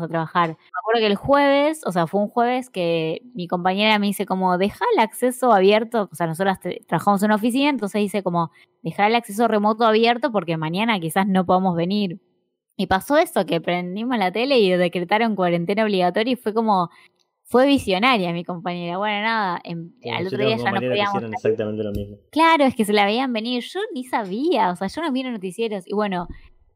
trabajar. 0.07 0.49
Me 0.49 0.79
acuerdo 0.79 0.99
que 0.99 1.07
el 1.07 1.15
jueves, 1.15 1.81
o 1.85 1.91
sea, 1.91 2.07
fue 2.07 2.21
un 2.21 2.29
jueves 2.29 2.69
que 2.69 3.21
mi 3.33 3.47
compañera 3.47 3.99
me 3.99 4.07
dice 4.07 4.25
como, 4.25 4.57
deja 4.57 4.85
el 4.93 4.99
acceso 4.99 5.51
abierto, 5.51 6.07
o 6.11 6.15
sea, 6.15 6.25
nosotros 6.25 6.57
trabajamos 6.87 7.21
en 7.21 7.27
una 7.27 7.35
oficina, 7.35 7.69
entonces 7.69 7.99
dice 7.99 8.23
como, 8.23 8.51
deja 8.81 9.07
el 9.07 9.15
acceso 9.15 9.47
remoto 9.47 9.85
abierto 9.85 10.31
porque 10.31 10.55
mañana 10.55 10.99
quizás 10.99 11.27
no 11.27 11.45
podamos 11.45 11.75
venir. 11.75 12.21
Y 12.77 12.87
pasó 12.87 13.17
eso, 13.17 13.45
que 13.45 13.59
prendimos 13.59 14.17
la 14.17 14.31
tele 14.31 14.59
y 14.59 14.69
decretaron 14.69 15.35
cuarentena 15.35 15.83
obligatoria 15.83 16.33
y 16.33 16.35
fue 16.35 16.53
como, 16.53 16.89
fue 17.47 17.65
visionaria 17.65 18.33
mi 18.33 18.43
compañera. 18.43 18.97
Bueno, 18.97 19.21
nada, 19.21 19.61
al 20.13 20.27
otro 20.27 20.37
día 20.37 20.57
ya 20.57 20.71
no 20.71 20.79
podíamos. 20.79 21.23
exactamente 21.23 21.83
lo 21.83 21.91
mismo. 21.91 22.17
Claro, 22.29 22.65
es 22.65 22.75
que 22.75 22.83
se 22.83 22.93
la 22.93 23.05
veían 23.05 23.31
venir. 23.31 23.63
Yo 23.63 23.79
ni 23.93 24.03
sabía, 24.03 24.71
o 24.71 24.75
sea, 24.75 24.87
yo 24.87 25.01
no 25.01 25.11
miro 25.11 25.31
noticieros. 25.31 25.87
Y 25.87 25.93
bueno, 25.93 26.27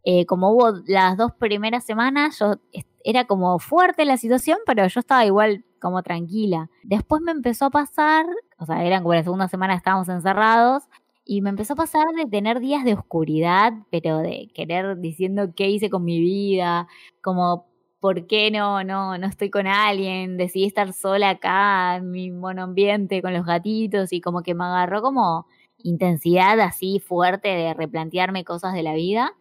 eh, 0.03 0.25
como 0.25 0.51
hubo 0.51 0.71
las 0.87 1.17
dos 1.17 1.31
primeras 1.33 1.85
semanas, 1.85 2.39
yo 2.39 2.55
era 3.03 3.25
como 3.25 3.59
fuerte 3.59 4.05
la 4.05 4.17
situación, 4.17 4.57
pero 4.65 4.87
yo 4.87 4.99
estaba 4.99 5.25
igual 5.25 5.65
como 5.79 6.03
tranquila. 6.03 6.69
Después 6.83 7.21
me 7.21 7.31
empezó 7.31 7.65
a 7.65 7.69
pasar, 7.71 8.25
o 8.59 8.65
sea, 8.65 8.83
eran 8.83 9.03
como 9.03 9.15
la 9.15 9.23
segunda 9.23 9.47
semana 9.47 9.75
estábamos 9.75 10.09
encerrados, 10.09 10.83
y 11.23 11.41
me 11.41 11.49
empezó 11.49 11.73
a 11.73 11.77
pasar 11.77 12.07
de 12.15 12.25
tener 12.25 12.59
días 12.59 12.83
de 12.83 12.93
oscuridad, 12.93 13.73
pero 13.91 14.19
de 14.19 14.49
querer 14.53 14.97
diciendo 14.99 15.53
qué 15.55 15.69
hice 15.69 15.89
con 15.89 16.03
mi 16.03 16.19
vida, 16.19 16.87
como 17.21 17.67
¿por 17.99 18.25
qué 18.27 18.51
no, 18.51 18.83
no, 18.83 19.17
no 19.17 19.27
estoy 19.27 19.49
con 19.51 19.67
alguien? 19.67 20.37
Decidí 20.37 20.65
estar 20.65 20.91
sola 20.93 21.29
acá 21.29 21.97
en 21.97 22.11
mi 22.11 22.31
monoambiente 22.31 23.21
con 23.21 23.33
los 23.33 23.45
gatitos 23.45 24.11
y 24.11 24.21
como 24.21 24.41
que 24.41 24.55
me 24.55 24.65
agarró 24.65 25.01
como 25.01 25.47
intensidad 25.83 26.59
así 26.59 26.99
fuerte 26.99 27.47
de 27.49 27.73
replantearme 27.73 28.43
cosas 28.43 28.73
de 28.73 28.83
la 28.83 28.93
vida. 28.93 29.33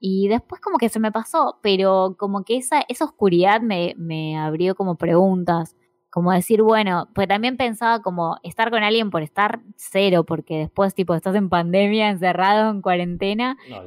Y 0.00 0.28
después 0.28 0.60
como 0.60 0.78
que 0.78 0.88
se 0.88 1.00
me 1.00 1.10
pasó, 1.12 1.58
pero 1.62 2.14
como 2.18 2.44
que 2.44 2.56
esa, 2.56 2.82
esa 2.88 3.04
oscuridad 3.04 3.60
me, 3.60 3.94
me 3.96 4.38
abrió 4.38 4.74
como 4.76 4.96
preguntas, 4.96 5.76
como 6.10 6.32
decir, 6.32 6.62
bueno, 6.62 7.08
pues 7.14 7.28
también 7.28 7.56
pensaba 7.56 8.00
como 8.00 8.38
estar 8.42 8.70
con 8.70 8.82
alguien 8.82 9.10
por 9.10 9.22
estar 9.22 9.60
cero, 9.76 10.24
porque 10.24 10.58
después 10.58 10.94
tipo 10.94 11.14
estás 11.14 11.34
en 11.34 11.48
pandemia, 11.48 12.10
encerrado, 12.10 12.70
en 12.70 12.80
cuarentena, 12.80 13.56
No, 13.68 13.82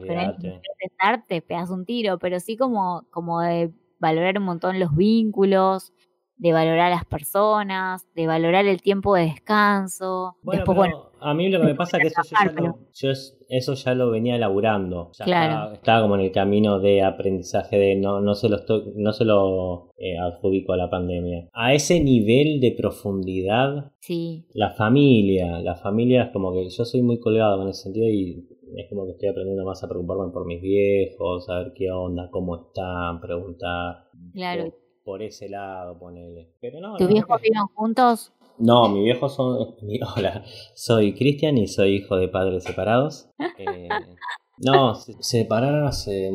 estar 0.80 1.26
te 1.28 1.41
pegas 1.41 1.69
un 1.69 1.86
tiro, 1.86 2.19
pero 2.19 2.39
sí 2.39 2.58
como, 2.58 3.06
como 3.10 3.41
de 3.41 3.71
valorar 4.00 4.38
un 4.38 4.45
montón 4.45 4.80
los 4.80 4.95
vínculos, 4.95 5.93
de 6.41 6.54
valorar 6.54 6.88
a 6.88 6.95
las 6.95 7.06
personas, 7.06 8.08
de 8.15 8.25
valorar 8.25 8.65
el 8.65 8.82
tiempo 8.82 9.13
de 9.13 9.25
descanso. 9.25 10.38
Bueno, 10.41 10.62
Después, 10.62 10.75
pero 10.89 10.97
bueno, 10.97 11.12
a 11.19 11.36
mí 11.36 11.49
lo 11.49 11.60
que 11.60 11.67
me 11.67 11.75
pasa 11.84 11.97
es 11.97 12.01
que 12.01 12.08
eso 12.08 12.21
yo 12.23 12.36
ya, 12.51 12.62
lo, 12.63 12.77
yo 12.95 13.10
eso 13.47 13.73
ya 13.75 13.93
lo 13.93 14.10
venía 14.10 14.36
elaborando. 14.38 15.12
Ya 15.19 15.25
Claro. 15.25 15.51
estaba, 15.54 15.73
estaba 15.75 16.01
como 16.01 16.15
en 16.15 16.21
el 16.21 16.32
camino 16.32 16.80
de 16.80 17.04
aprendizaje 17.04 17.77
de 17.77 17.95
no, 17.95 18.21
no 18.21 18.34
se 18.34 18.49
lo, 18.49 18.56
estoy- 18.58 18.91
no 18.95 19.13
se 19.13 19.23
lo 19.23 19.91
eh, 19.97 20.17
adjudico 20.17 20.73
a 20.73 20.77
la 20.77 20.89
pandemia. 20.89 21.47
A 21.54 21.75
ese 21.75 21.99
nivel 22.04 22.60
de 22.60 22.71
profundidad, 22.75 23.91
sí, 23.99 24.47
la 24.56 24.71
familia, 24.71 25.60
la 25.60 25.75
familia 25.75 26.23
es 26.23 26.30
como 26.32 26.54
que 26.54 26.67
yo 26.69 26.86
soy 26.86 27.04
muy 27.04 27.19
colgado 27.19 27.62
en 27.62 27.69
ese 27.69 27.84
sentido 27.84 28.08
y 28.10 28.47
es 28.77 28.89
como 28.89 29.06
que 29.06 29.12
estoy 29.12 29.30
aprendiendo 29.30 29.63
más 29.63 29.84
a 29.84 29.88
preocuparme 29.88 30.34
por 30.34 30.47
mis 30.47 30.60
viejos, 30.60 31.45
saber 31.45 31.73
qué 31.75 31.91
onda, 31.91 32.30
cómo 32.32 32.56
están, 32.67 33.21
preguntar. 33.21 34.06
Claro. 34.34 34.73
Por, 35.03 35.21
ese 35.23 35.49
lado, 35.49 35.97
ponele. 35.99 36.53
Pero 36.61 36.79
no, 36.79 36.97
¿tus 36.97 37.07
no, 37.07 37.13
viejos 37.13 37.37
que- 37.41 37.49
viven 37.49 37.65
juntos? 37.73 38.33
no, 38.57 38.89
mis 38.89 39.03
viejos 39.03 39.33
son. 39.35 39.75
mi- 39.81 39.99
hola, 40.15 40.43
soy 40.75 41.13
Cristian 41.15 41.57
y 41.57 41.67
soy 41.67 41.95
hijo 41.97 42.15
de 42.17 42.27
padres 42.27 42.63
separados. 42.63 43.29
Eh, 43.57 43.87
no, 44.57 44.95
se 44.95 45.13
se 45.13 45.39
separaron 45.39 45.85
hace 45.87 46.31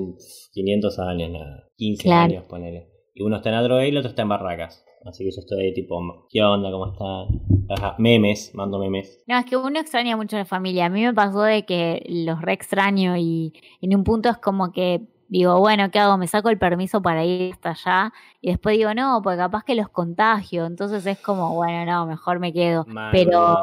500 0.53 0.99
años, 0.99 1.31
nada. 1.31 1.69
15 1.77 2.03
Claro. 2.05 2.25
años, 2.25 2.45
ponele. 2.49 2.89
Y 3.15 3.23
uno 3.23 3.37
está 3.37 3.49
en 3.51 3.55
Adrogué 3.57 3.87
y 3.87 3.91
el 3.91 3.97
otro 3.99 4.11
está 4.11 4.23
en 4.23 4.29
Barracas. 4.29 4.85
Así 5.05 5.25
que 5.25 5.31
yo 5.31 5.39
estoy 5.41 5.63
ahí 5.67 5.73
tipo, 5.73 6.01
¿qué 6.29 6.43
onda? 6.43 6.71
¿Cómo 6.73 6.93
están? 6.93 7.41
Ajá, 7.71 7.95
memes, 7.99 8.53
mando 8.55 8.79
memes. 8.79 9.23
No, 9.29 9.39
es 9.39 9.45
que 9.45 9.57
uno 9.57 9.79
extraña 9.79 10.17
mucho 10.17 10.35
a 10.37 10.41
la 10.41 10.45
familia. 10.45 10.87
A 10.87 10.89
mí 10.89 11.03
me 11.03 11.15
pasó 11.15 11.43
de 11.43 11.65
que 11.65 12.05
los 12.09 12.43
re 12.43 12.53
extraño 12.55 13.17
y 13.17 13.53
en 13.81 13.95
un 13.95 14.03
punto 14.03 14.29
es 14.29 14.37
como 14.39 14.73
que 14.73 15.07
digo, 15.29 15.59
bueno, 15.61 15.91
¿qué 15.91 15.99
hago? 15.99 16.17
Me 16.19 16.27
saco 16.29 16.49
el 16.51 16.59
permiso 16.59 17.03
para 17.03 17.25
ir 17.25 17.53
hasta 17.55 17.71
allá 17.71 18.13
y 18.41 18.51
después 18.51 18.77
digo, 18.79 18.95
no, 18.95 19.21
porque 19.23 19.39
capaz 19.39 19.65
que 19.65 19.75
los 19.75 19.89
contagio. 19.89 20.67
Entonces 20.67 21.05
es 21.07 21.19
como, 21.21 21.55
bueno, 21.55 21.85
no, 21.91 22.07
mejor 22.07 22.39
me 22.39 22.53
quedo. 22.53 22.87
Pero, 23.11 23.57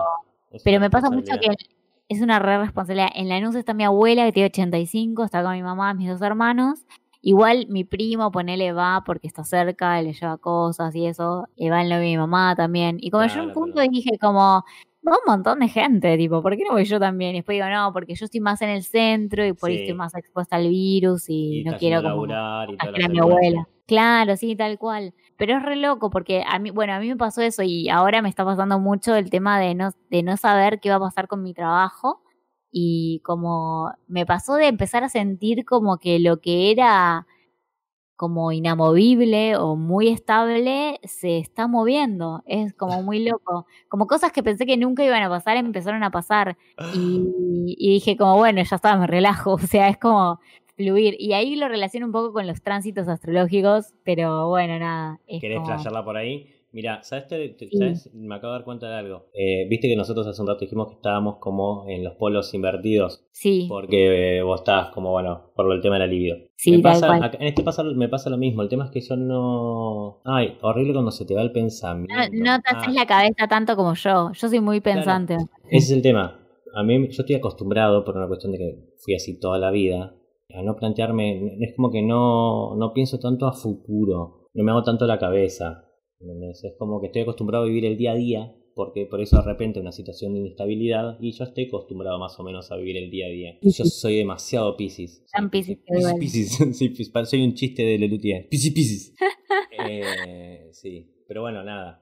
pero 0.64 0.80
me 0.80 0.90
pasa 0.90 1.10
mucho 1.10 1.34
que 1.40 1.56
es 2.10 2.22
una 2.22 2.40
re 2.40 2.58
responsabilidad. 2.60 3.10
En 3.16 3.30
Lanús 3.30 3.56
está 3.56 3.74
mi 3.74 3.84
abuela 3.86 4.26
que 4.26 4.32
tiene 4.34 4.48
85, 4.48 5.24
está 5.24 5.44
con 5.44 5.54
mi 5.54 5.64
mamá, 5.64 5.94
mis 5.94 6.10
dos 6.10 6.22
hermanos. 6.22 6.86
Igual 7.22 7.68
mi 7.70 7.86
primo, 7.86 8.32
ponele, 8.32 8.74
va 8.74 9.02
porque 9.06 9.28
está 9.28 9.44
cerca, 9.46 10.02
le 10.02 10.14
lleva 10.14 10.38
cosas 10.38 10.94
y 10.96 11.06
eso. 11.08 11.48
Y 11.56 11.70
va 11.70 11.82
el 11.82 11.90
novio 11.90 12.02
de 12.02 12.06
mi 12.08 12.18
mamá 12.18 12.56
también. 12.56 12.98
Y 13.00 13.12
como 13.12 13.26
yo 13.26 13.40
en 13.40 13.46
un 13.48 13.54
Claro, 13.54 13.54
punto 13.54 13.82
dije 13.82 14.18
como, 14.20 14.66
va 15.12 15.18
un 15.26 15.32
montón 15.32 15.60
de 15.60 15.68
gente, 15.68 16.18
tipo, 16.18 16.42
¿por 16.42 16.56
qué 16.58 16.64
no 16.66 16.74
voy 16.74 16.86
yo 16.86 17.00
también? 17.00 17.32
Y 17.36 17.40
después 17.40 17.56
digo, 17.56 17.68
no, 17.70 17.92
porque 17.94 18.16
yo 18.16 18.26
estoy 18.26 18.40
más 18.40 18.62
en 18.62 18.70
el 18.70 18.84
centro 18.84 19.46
y 19.46 19.54
por 19.54 19.70
ahí 19.70 19.78
Sí. 19.78 19.82
estoy 19.84 19.96
más 19.96 20.16
expuesta 20.16 20.56
al 20.56 20.68
virus 20.70 21.30
y, 21.30 21.60
Y 21.60 21.64
no 21.64 21.78
quiero 21.78 22.02
como 22.02 22.26
y 22.28 23.04
a 23.04 23.10
mi 23.10 23.20
abuela. 23.20 23.68
Claro, 23.86 24.38
sí, 24.38 24.56
tal 24.56 24.78
cual. 24.78 25.14
Pero 25.38 25.58
es 25.58 25.64
re 25.64 25.76
loco 25.76 26.10
porque 26.10 26.44
a 26.48 26.58
mí, 26.60 26.70
bueno, 26.72 26.94
a 26.94 27.00
mí 27.00 27.10
me 27.10 27.18
pasó 27.18 27.42
eso 27.42 27.64
y 27.64 27.90
ahora 27.90 28.22
me 28.22 28.30
está 28.30 28.46
pasando 28.46 28.80
mucho 28.80 29.16
el 29.16 29.30
tema 29.30 29.60
de 29.60 29.76
no, 29.76 29.92
de 30.10 30.24
no 30.24 30.38
saber 30.38 30.80
qué 30.80 30.90
va 30.90 30.96
a 30.96 31.00
pasar 31.00 31.28
con 31.28 31.44
mi 31.44 31.54
trabajo 31.54 32.22
y 32.72 33.20
como 33.26 33.92
me 34.08 34.26
pasó 34.26 34.56
de 34.56 34.68
empezar 34.68 35.04
a 35.04 35.10
sentir 35.10 35.66
como 35.66 35.98
que 35.98 36.20
lo 36.20 36.40
que 36.40 36.72
era 36.72 37.28
como 38.16 38.52
inamovible 38.52 39.56
o 39.58 39.76
muy 39.76 40.10
estable 40.10 41.00
se 41.04 41.40
está 41.40 41.68
moviendo. 41.68 42.44
Es 42.46 42.74
como 42.74 43.02
muy 43.04 43.24
loco. 43.28 43.66
Como 43.88 44.08
cosas 44.08 44.32
que 44.32 44.44
pensé 44.44 44.66
que 44.66 44.78
nunca 44.78 45.04
iban 45.04 45.24
a 45.24 45.30
pasar 45.30 45.58
empezaron 45.58 46.04
a 46.04 46.12
pasar. 46.12 46.58
Y, 46.94 47.76
y 47.78 47.94
dije 47.94 48.16
como, 48.18 48.38
bueno, 48.38 48.62
ya 48.64 48.76
está, 48.76 48.96
me 48.98 49.08
relajo. 49.08 49.54
O 49.56 49.58
sea, 49.60 49.90
es 49.90 49.98
como 49.98 50.40
fluir. 50.76 51.16
Y 51.20 51.34
ahí 51.34 51.56
lo 51.56 51.68
relaciono 51.68 52.06
un 52.06 52.12
poco 52.12 52.34
con 52.34 52.48
los 52.48 52.62
tránsitos 52.62 53.08
astrológicos, 53.08 53.94
pero 54.04 54.50
bueno, 54.50 54.78
nada. 54.80 55.20
Es 55.28 55.42
¿Querés 55.42 55.60
como- 55.62 56.04
por 56.06 56.18
ahí? 56.18 56.53
Mira, 56.74 57.02
¿sabes? 57.04 57.28
Te-. 57.28 57.56
¿sabes? 57.78 58.10
Me 58.14 58.36
acabo 58.36 58.52
de 58.54 58.60
dar 58.60 58.66
cuenta 58.66 58.90
de 58.90 58.96
algo. 58.96 59.28
Eh, 59.34 59.68
Viste 59.70 59.88
que 59.88 59.96
nosotros 59.96 60.26
hace 60.28 60.42
un 60.42 60.48
rato 60.48 60.62
dijimos 60.62 60.88
que 60.90 60.96
estábamos 60.96 61.38
como 61.38 61.86
en 61.88 62.04
los 62.04 62.16
polos 62.16 62.54
invertidos. 62.54 63.26
Sí, 63.32 63.68
Porque 63.70 64.40
eh, 64.40 64.42
vos 64.42 64.62
estás 64.62 64.90
como, 64.90 65.12
bueno, 65.12 65.52
por 65.56 65.72
el 65.72 65.82
tema 65.82 65.96
de 65.96 66.00
la 66.00 66.08
libido. 66.08 66.36
Sí, 66.56 66.72
me 66.72 66.82
tal 66.82 66.94
pasa, 66.94 67.08
cual. 67.08 67.24
acá- 67.24 67.38
en 67.40 67.48
este 67.48 67.64
pasa, 67.64 67.84
me 67.84 68.10
pasa 68.10 68.30
lo 68.32 68.38
mismo. 68.38 68.64
El 68.64 68.70
tema 68.70 68.86
es 68.86 68.92
que 68.92 69.02
yo 69.02 69.16
no. 69.16 70.22
Ay, 70.26 70.58
horrible 70.62 70.94
cuando 70.94 71.12
se 71.12 71.26
te 71.26 71.36
va 71.36 71.42
el 71.44 71.52
pensamiento. 71.52 72.14
no, 72.34 72.56
no 72.56 72.60
te 72.62 72.70
Ah, 72.74 72.80
haces 72.80 72.94
la 72.96 73.06
cabeza 73.06 73.48
tanto 73.48 73.76
como 73.76 73.94
yo. 73.94 74.32
Yo 74.34 74.50
soy 74.50 74.60
muy 74.60 74.82
pensante. 74.82 75.36
Ese 75.70 75.78
es 75.78 75.92
el 75.92 76.02
tema. 76.02 76.40
A 76.76 76.82
mí, 76.84 77.08
yo 77.10 77.22
estoy 77.22 77.36
acostumbrado, 77.36 78.04
por 78.04 78.18
una 78.18 78.28
cuestión 78.28 78.52
de 78.52 78.58
que 78.58 78.76
fui 78.98 79.14
así 79.14 79.40
toda 79.40 79.60
la 79.60 79.70
vida, 79.70 80.16
a 80.56 80.64
no 80.64 80.76
plantearme. 80.76 81.56
Es 81.60 81.76
como 81.76 81.92
que 81.92 82.02
no, 82.02 82.76
no 82.78 82.94
pienso 82.94 83.20
tanto 83.20 83.46
a 83.46 83.54
futuro. 83.54 84.48
No 84.56 84.64
me 84.64 84.72
hago 84.72 84.82
tanto 84.84 85.06
la 85.06 85.20
cabeza. 85.20 85.86
¿Entendés? 86.24 86.64
Es 86.64 86.74
como 86.80 87.00
que 87.00 87.08
estoy 87.08 87.22
acostumbrado 87.22 87.66
a 87.66 87.68
vivir 87.68 87.86
el 87.86 87.98
día 87.98 88.14
a 88.14 88.16
día, 88.16 88.56
porque 88.76 89.06
por 89.06 89.22
eso 89.22 89.38
de 89.38 89.44
repente 89.44 89.80
una 89.80 89.92
situación 89.92 90.34
de 90.34 90.40
inestabilidad, 90.40 91.18
y 91.22 91.32
yo 91.32 91.44
estoy 91.44 91.66
acostumbrado 91.68 92.18
más 92.18 92.40
o 92.40 92.44
menos 92.44 92.72
a 92.72 92.78
vivir 92.78 92.98
el 92.98 93.12
día 93.12 93.28
a 93.28 93.30
día. 93.30 93.58
Yo 93.62 93.86
soy 93.86 94.18
demasiado 94.18 94.76
piscis. 94.76 95.24
Tan 95.32 95.50
Piscis 95.52 95.78
que. 95.86 95.94
Sí, 96.74 96.90
pis- 96.90 97.12
soy 97.26 97.44
un 97.44 97.54
chiste 97.54 97.84
de 97.84 97.98
Lelutier. 98.00 98.48
Piscis, 98.50 98.74
piscis. 98.74 99.16
Eh, 99.76 100.70
sí, 100.72 101.24
pero 101.28 101.42
bueno, 101.42 101.64
nada. 101.64 102.00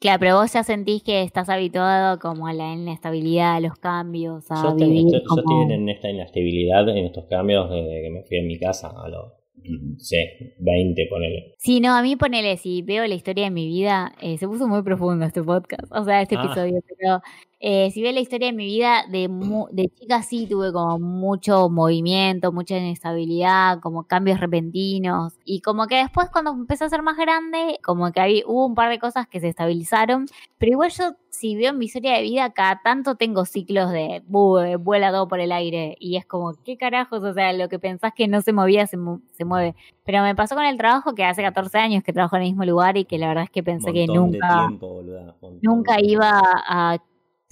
Claro, 0.00 0.18
pero 0.18 0.36
vos 0.40 0.52
ya 0.52 0.64
sentís 0.64 1.02
que 1.02 1.22
estás 1.22 1.48
habituado 1.48 2.18
como 2.18 2.46
a 2.46 2.52
la 2.52 2.72
inestabilidad, 2.74 3.56
a 3.56 3.60
los 3.60 3.74
cambios, 3.78 4.50
a 4.50 4.62
Yo 4.62 4.68
estoy, 4.70 4.88
vivir 4.88 5.06
estoy- 5.06 5.20
yo 5.20 5.26
como... 5.28 5.40
estoy 5.62 5.76
en 5.76 5.88
esta 5.88 6.10
inestabilidad, 6.10 6.88
en 6.88 7.04
estos 7.06 7.26
cambios 7.26 7.70
desde 7.70 8.02
que 8.02 8.10
me 8.10 8.22
fui 8.24 8.38
a 8.38 8.42
mi 8.42 8.58
casa 8.58 8.88
a 8.96 9.08
los, 9.08 9.32
sé, 9.98 10.54
20, 10.58 11.06
ponele. 11.10 11.54
Sí, 11.58 11.80
no, 11.80 11.94
a 11.94 12.02
mí 12.02 12.16
ponele, 12.16 12.56
si 12.56 12.82
veo 12.82 13.06
la 13.06 13.14
historia 13.14 13.44
de 13.44 13.50
mi 13.50 13.66
vida, 13.66 14.12
eh, 14.20 14.38
se 14.38 14.46
puso 14.48 14.66
muy 14.68 14.82
profundo 14.82 15.24
este 15.24 15.42
podcast, 15.42 15.90
o 15.90 16.04
sea, 16.04 16.22
este 16.22 16.36
Ah. 16.36 16.44
episodio, 16.44 16.80
pero 16.98 17.20
eh, 17.64 17.92
si 17.92 18.02
veo 18.02 18.10
la 18.12 18.18
historia 18.18 18.48
de 18.48 18.52
mi 18.52 18.66
vida, 18.66 19.04
de, 19.08 19.28
de 19.70 19.88
chica 19.94 20.20
sí 20.22 20.48
tuve 20.48 20.72
como 20.72 20.98
mucho 20.98 21.70
movimiento, 21.70 22.50
mucha 22.52 22.76
inestabilidad, 22.76 23.78
como 23.80 24.02
cambios 24.04 24.40
repentinos, 24.40 25.34
y 25.44 25.60
como 25.60 25.86
que 25.86 25.94
después 25.96 26.28
cuando 26.30 26.50
empecé 26.50 26.84
a 26.84 26.88
ser 26.88 27.02
más 27.02 27.16
grande, 27.16 27.78
como 27.84 28.10
que 28.10 28.20
había, 28.20 28.42
hubo 28.46 28.66
un 28.66 28.74
par 28.74 28.90
de 28.90 28.98
cosas 28.98 29.28
que 29.28 29.38
se 29.38 29.48
estabilizaron, 29.48 30.26
pero 30.58 30.72
igual 30.72 30.90
yo, 30.90 31.12
si 31.30 31.54
veo 31.56 31.72
mi 31.72 31.84
historia 31.84 32.14
de 32.14 32.22
vida, 32.22 32.50
cada 32.50 32.80
tanto 32.82 33.14
tengo 33.14 33.44
ciclos 33.44 33.90
de, 33.92 34.22
"Bu, 34.26 34.58
eh, 34.58 34.74
vuela 34.76 35.12
todo 35.12 35.28
por 35.28 35.38
el 35.38 35.52
aire, 35.52 35.96
y 36.00 36.16
es 36.16 36.26
como, 36.26 36.52
¿qué 36.64 36.76
carajos? 36.76 37.22
O 37.22 37.32
sea, 37.32 37.52
lo 37.52 37.68
que 37.68 37.78
pensás 37.78 38.12
que 38.14 38.26
no 38.26 38.40
se 38.42 38.52
movía, 38.52 38.86
se, 38.88 38.96
mu- 38.96 39.20
se 39.32 39.44
mueve. 39.44 39.76
Pero 40.04 40.22
me 40.24 40.34
pasó 40.34 40.56
con 40.56 40.64
el 40.64 40.76
trabajo 40.78 41.14
que 41.14 41.22
hace 41.24 41.42
14 41.42 41.78
años 41.78 42.02
que 42.02 42.12
trabajo 42.12 42.34
en 42.36 42.42
el 42.42 42.48
mismo 42.48 42.64
lugar 42.64 42.96
y 42.96 43.04
que 43.04 43.18
la 43.18 43.28
verdad 43.28 43.44
es 43.44 43.50
que 43.50 43.62
pensé 43.62 43.92
que 43.92 44.06
nunca, 44.08 44.48
tiempo, 44.66 44.94
boluda, 44.94 45.36
nunca 45.60 45.96
iba 46.00 46.40
a 46.66 46.98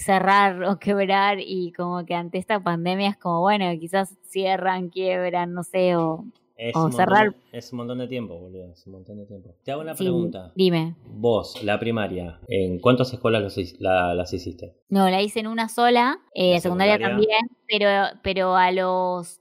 cerrar 0.01 0.63
o 0.65 0.79
quebrar 0.79 1.39
y 1.41 1.73
como 1.73 2.05
que 2.05 2.15
ante 2.15 2.39
esta 2.39 2.61
pandemia 2.63 3.11
es 3.11 3.17
como, 3.17 3.41
bueno, 3.41 3.67
quizás 3.79 4.17
cierran, 4.23 4.89
quiebran, 4.89 5.53
no 5.55 5.63
sé, 5.63 5.97
o... 5.97 6.25
Es 6.57 6.77
cerrar- 6.77 7.33
de, 7.53 7.59
es 7.59 7.73
un 7.73 7.79
montón 7.79 7.99
de 7.99 8.07
tiempo, 8.09 8.37
boludo, 8.39 8.71
es 8.73 8.87
un 8.87 8.93
montón 8.93 9.17
de 9.17 9.25
tiempo. 9.25 9.55
Te 9.65 9.73
hago 9.73 9.81
una 9.81 9.95
sí, 9.95 10.05
pregunta. 10.05 10.53
dime. 10.55 10.95
Vos, 11.07 11.63
la 11.65 11.79
primaria, 11.79 12.39
¿en 12.49 12.79
cuántas 12.81 13.11
escuelas 13.15 13.43
las, 13.43 13.57
hic- 13.57 13.77
la- 13.79 14.15
las 14.15 14.33
hiciste? 14.35 14.75
No, 14.91 15.09
la 15.09 15.23
hice 15.23 15.41
en 15.41 15.47
una 15.47 15.71
sola, 15.71 16.19
eh, 16.35 16.55
¿La 16.55 16.61
secundaria, 16.61 16.95
secundaria? 16.99 17.17
también, 17.17 17.41
pero, 17.67 18.21
pero 18.23 18.57
a 18.57 18.73
los, 18.73 19.41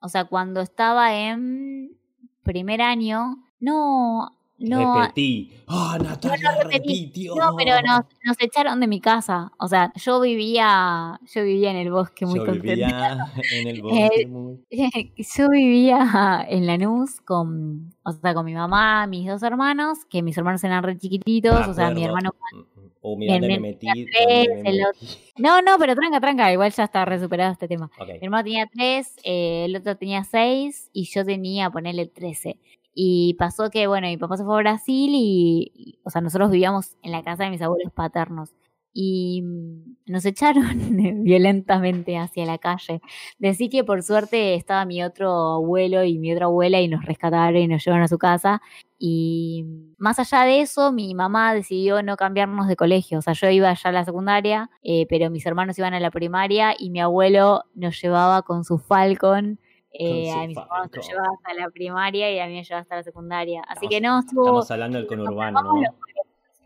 o 0.00 0.08
sea, 0.08 0.24
cuando 0.26 0.60
estaba 0.60 1.16
en 1.16 1.96
primer 2.44 2.80
año, 2.80 3.38
no, 3.58 4.30
no, 4.62 5.00
Repetí. 5.02 5.52
¡Ah, 5.66 5.98
Natalia, 6.02 6.50
repetí. 6.62 6.88
repitió! 7.06 7.34
No, 7.36 7.54
pero 7.56 7.74
nos, 7.82 8.04
nos 8.24 8.36
echaron 8.40 8.80
de 8.80 8.86
mi 8.86 9.00
casa. 9.00 9.52
O 9.58 9.68
sea, 9.68 9.92
yo 9.96 10.20
vivía, 10.20 11.18
yo 11.34 11.42
vivía 11.44 11.70
en 11.70 11.76
el 11.76 11.90
bosque 11.90 12.26
muy 12.26 12.38
Yo 12.40 12.46
contenta. 12.46 12.72
vivía 12.72 13.32
en 13.52 13.68
el 13.68 13.82
bosque 13.82 14.06
Eh, 14.22 14.26
muy... 14.26 14.58
Yo 15.36 15.48
vivía 15.48 16.46
en 16.48 16.66
Lanús 16.66 17.20
con, 17.22 17.94
o 18.02 18.12
sea, 18.12 18.34
con 18.34 18.44
mi 18.44 18.54
mamá, 18.54 19.06
mis 19.06 19.26
dos 19.28 19.42
hermanos, 19.42 20.04
que 20.10 20.22
mis 20.22 20.36
hermanos 20.36 20.62
eran 20.64 20.82
re 20.82 20.98
chiquititos, 20.98 21.68
o 21.68 21.74
sea, 21.74 21.90
mi 21.90 22.04
hermano 22.04 22.30
Oh, 23.04 23.16
mira, 23.16 23.36
me 23.40 23.58
metí. 23.58 23.88
tres, 24.06 24.48
me 24.62 24.62
metí. 24.62 24.78
No, 25.38 25.60
no, 25.60 25.76
pero 25.78 25.96
tranca, 25.96 26.20
tranca, 26.20 26.52
igual 26.52 26.70
ya 26.72 26.84
está 26.84 27.04
resuperado 27.04 27.50
este 27.52 27.66
tema. 27.66 27.90
Mi 28.06 28.18
hermano 28.22 28.44
tenía 28.44 28.66
tres, 28.72 29.16
eh, 29.24 29.64
el 29.64 29.74
otro 29.74 29.96
tenía 29.96 30.22
seis 30.22 30.88
y 30.92 31.06
yo 31.06 31.24
tenía, 31.24 31.68
ponerle 31.70 32.06
trece. 32.06 32.58
Y 32.94 33.34
pasó 33.38 33.70
que, 33.70 33.86
bueno, 33.86 34.08
mi 34.08 34.16
papá 34.16 34.36
se 34.36 34.44
fue 34.44 34.54
a 34.54 34.58
Brasil 34.58 35.10
y, 35.14 35.98
o 36.04 36.10
sea, 36.10 36.20
nosotros 36.20 36.50
vivíamos 36.50 36.96
en 37.02 37.12
la 37.12 37.22
casa 37.22 37.44
de 37.44 37.50
mis 37.50 37.62
abuelos 37.62 37.92
paternos 37.92 38.54
y 38.94 39.42
mm, 39.42 39.96
nos 40.06 40.24
echaron 40.26 41.24
violentamente 41.24 42.18
hacia 42.18 42.46
la 42.46 42.58
calle. 42.58 43.00
Decí 43.38 43.68
que 43.68 43.84
por 43.84 44.02
suerte 44.02 44.54
estaba 44.54 44.84
mi 44.84 45.02
otro 45.02 45.30
abuelo 45.54 46.04
y 46.04 46.18
mi 46.18 46.32
otra 46.32 46.46
abuela 46.46 46.80
y 46.80 46.88
nos 46.88 47.04
rescataron 47.04 47.56
y 47.56 47.68
nos 47.68 47.84
llevaron 47.84 48.04
a 48.04 48.08
su 48.08 48.18
casa. 48.18 48.60
Y 48.98 49.64
mm, 49.64 49.94
más 49.98 50.18
allá 50.18 50.42
de 50.44 50.60
eso, 50.60 50.92
mi 50.92 51.14
mamá 51.14 51.54
decidió 51.54 52.02
no 52.02 52.16
cambiarnos 52.16 52.68
de 52.68 52.76
colegio. 52.76 53.18
O 53.18 53.22
sea, 53.22 53.34
yo 53.34 53.48
iba 53.50 53.72
ya 53.72 53.88
a 53.90 53.92
la 53.92 54.04
secundaria, 54.04 54.70
eh, 54.82 55.06
pero 55.08 55.30
mis 55.30 55.46
hermanos 55.46 55.78
iban 55.78 55.94
a 55.94 56.00
la 56.00 56.10
primaria 56.10 56.74
y 56.78 56.90
mi 56.90 57.00
abuelo 57.00 57.64
nos 57.74 58.00
llevaba 58.00 58.42
con 58.42 58.64
su 58.64 58.78
Falcon. 58.78 59.58
Eh, 59.92 60.30
a 60.32 60.46
mis 60.46 60.56
hermanos 60.56 60.90
nos 60.94 61.08
llevaba 61.08 61.28
hasta 61.34 61.54
la 61.54 61.70
primaria 61.70 62.30
y 62.32 62.38
a 62.38 62.46
mí 62.46 62.54
me 62.54 62.64
llevaba 62.64 62.82
hasta 62.82 62.96
la 62.96 63.02
secundaria. 63.02 63.62
Así 63.68 63.88
que 63.88 64.00
no, 64.00 64.20
estuvo... 64.20 64.44
Estamos 64.44 64.70
hablando 64.70 64.98
del 64.98 65.06
conurbano, 65.06 65.62
¿no? 65.62 65.82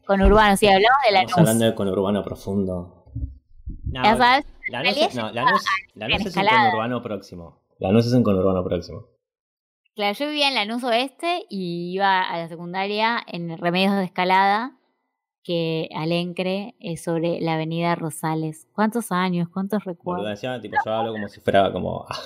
Con 0.06 0.22
Urbano, 0.22 0.56
sí, 0.56 0.68
hablamos 0.68 0.98
de 1.04 1.12
la 1.12 1.22
Estamos 1.22 1.38
hablando 1.40 1.64
de 1.64 1.74
conurbano 1.74 2.22
profundo. 2.22 3.04
No, 3.86 4.04
Ya 4.04 4.16
sabes, 4.16 4.46
la 4.68 4.82
realidad 4.82 5.08
no, 5.14 5.28
yo 5.28 5.34
la 5.34 5.40
estaba 5.40 5.50
luz, 5.50 5.64
la 5.94 6.08
luz 6.08 6.26
es 6.26 6.36
un 6.36 6.44
conurbano 6.44 7.02
próximo. 7.02 7.62
La 7.78 7.90
luz 7.90 8.06
es 8.06 8.12
un 8.12 8.22
conurbano 8.22 8.64
próximo. 8.64 9.06
Claro, 9.96 10.14
yo 10.18 10.28
vivía 10.28 10.48
en 10.48 10.54
Lanús 10.54 10.84
Oeste 10.84 11.46
y 11.48 11.92
iba 11.94 12.20
a 12.20 12.38
la 12.38 12.48
secundaria 12.48 13.18
en 13.26 13.56
Remedios 13.56 13.96
de 13.96 14.04
Escalada, 14.04 14.78
que 15.42 15.88
Alencre 15.94 16.74
es 16.80 17.02
sobre 17.02 17.40
la 17.40 17.54
avenida 17.54 17.94
Rosales. 17.94 18.68
¿Cuántos 18.72 19.10
años? 19.10 19.48
¿Cuántos 19.48 19.84
recuerdos? 19.84 20.40
tipo, 20.60 20.76
yo 20.84 20.92
hablo 20.92 21.12
como 21.12 21.28
si 21.28 21.40
fuera 21.40 21.72
como 21.72 22.04
ah, 22.08 22.16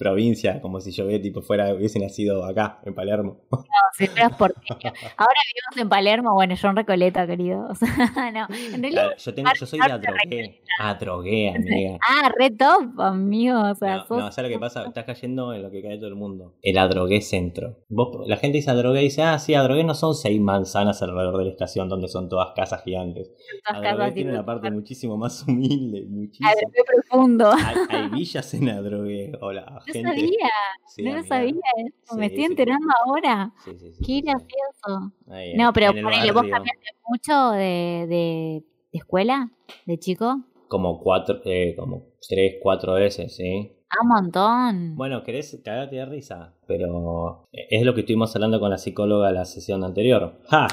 provincia, 0.00 0.62
como 0.62 0.80
si 0.80 0.92
yo 0.92 1.06
tipo 1.20 1.42
fuera, 1.42 1.74
hubiese 1.74 2.00
nacido 2.00 2.46
acá, 2.46 2.80
en 2.86 2.94
Palermo. 2.94 3.42
No, 3.52 3.58
si 3.92 4.06
fueras 4.06 4.34
porteño. 4.34 4.92
Ahora 5.18 5.40
vivimos 5.46 5.76
en 5.76 5.88
Palermo, 5.90 6.32
bueno, 6.32 6.54
yo 6.54 6.68
en 6.68 6.76
Recoleta, 6.76 7.26
querido. 7.26 7.66
O 7.68 7.74
sea, 7.76 8.30
no, 8.32 8.46
en 8.54 8.80
realidad... 8.82 9.02
Claro, 9.02 9.16
yo, 9.18 9.34
tengo, 9.34 9.50
yo 9.60 9.66
soy 9.66 9.78
de 9.78 9.92
Adrogué. 9.92 10.62
Adrogué, 10.80 11.50
amiga. 11.50 11.98
Ah, 12.00 12.30
re 12.38 12.50
top, 12.50 12.98
amigo. 12.98 13.60
O 13.60 13.74
sea, 13.74 13.96
No, 13.98 14.06
sos... 14.06 14.18
no, 14.18 14.32
¿sabes 14.32 14.50
lo 14.50 14.56
que 14.56 14.60
pasa? 14.60 14.86
Estás 14.86 15.04
cayendo 15.04 15.52
en 15.52 15.62
lo 15.62 15.70
que 15.70 15.82
cae 15.82 15.98
todo 15.98 16.08
el 16.08 16.14
mundo. 16.14 16.56
El 16.62 16.78
Adrogué 16.78 17.20
Centro. 17.20 17.84
Vos, 17.90 18.26
la 18.26 18.38
gente 18.38 18.56
dice 18.56 18.70
Adrogué 18.70 19.02
y 19.02 19.04
dice, 19.04 19.22
ah, 19.22 19.38
sí, 19.38 19.52
Adrogué 19.54 19.84
no 19.84 19.94
son 19.94 20.14
seis 20.14 20.40
manzanas 20.40 21.02
alrededor 21.02 21.36
de 21.36 21.44
la 21.44 21.50
estación 21.50 21.90
donde 21.90 22.08
son 22.08 22.30
todas 22.30 22.52
casas 22.56 22.82
gigantes. 22.84 23.30
todas 23.66 23.82
Adrogué 23.82 23.98
casas 23.98 24.14
tiene 24.14 24.30
una 24.30 24.46
parte 24.46 24.70
muchísimo 24.70 25.18
más 25.18 25.46
humilde, 25.46 26.06
muchísimo. 26.08 26.48
re 26.48 26.84
profundo. 26.86 27.50
Hay, 27.52 27.76
hay 27.90 28.08
villas 28.08 28.54
en 28.54 28.70
Adrogué. 28.70 29.32
Hola, 29.42 29.82
gente. 29.92 30.08
sabía, 30.10 30.48
Sí, 30.88 31.02
no 31.02 31.16
lo 31.16 31.22
sabía 31.22 31.60
eso. 31.76 32.16
Me 32.16 32.26
Sí, 32.28 32.34
estoy 32.34 32.44
sí. 32.44 32.50
enterando 32.50 32.86
ahora. 33.06 33.52
Sí, 33.64 33.70
sí, 33.78 33.92
sí, 33.92 33.98
Qué 34.00 34.04
sí, 34.04 34.14
sí. 34.14 34.22
gracioso. 34.22 35.12
Ahí, 35.28 35.54
No, 35.56 35.72
pero 35.72 35.92
ponele, 35.92 36.32
vos 36.32 36.42
cambiaste 36.50 36.88
mucho 37.08 37.50
de, 37.52 38.06
de, 38.08 38.64
de 38.92 38.98
escuela, 38.98 39.50
de 39.86 39.98
chico. 39.98 40.40
Como 40.68 41.00
cuatro, 41.00 41.40
eh, 41.44 41.74
como 41.76 42.06
tres, 42.28 42.54
cuatro 42.62 42.94
veces, 42.94 43.34
¿sí? 43.36 43.72
Ah, 43.90 44.02
un 44.02 44.08
montón. 44.08 44.96
Bueno, 44.96 45.24
querés 45.24 45.60
cagarte 45.64 45.96
de 45.96 46.06
risa, 46.06 46.54
pero 46.68 47.48
es 47.52 47.82
lo 47.82 47.92
que 47.92 48.00
estuvimos 48.02 48.34
hablando 48.36 48.60
con 48.60 48.70
la 48.70 48.78
psicóloga 48.78 49.32
la 49.32 49.44
sesión 49.44 49.82
anterior. 49.82 50.38
¡Ja! 50.48 50.68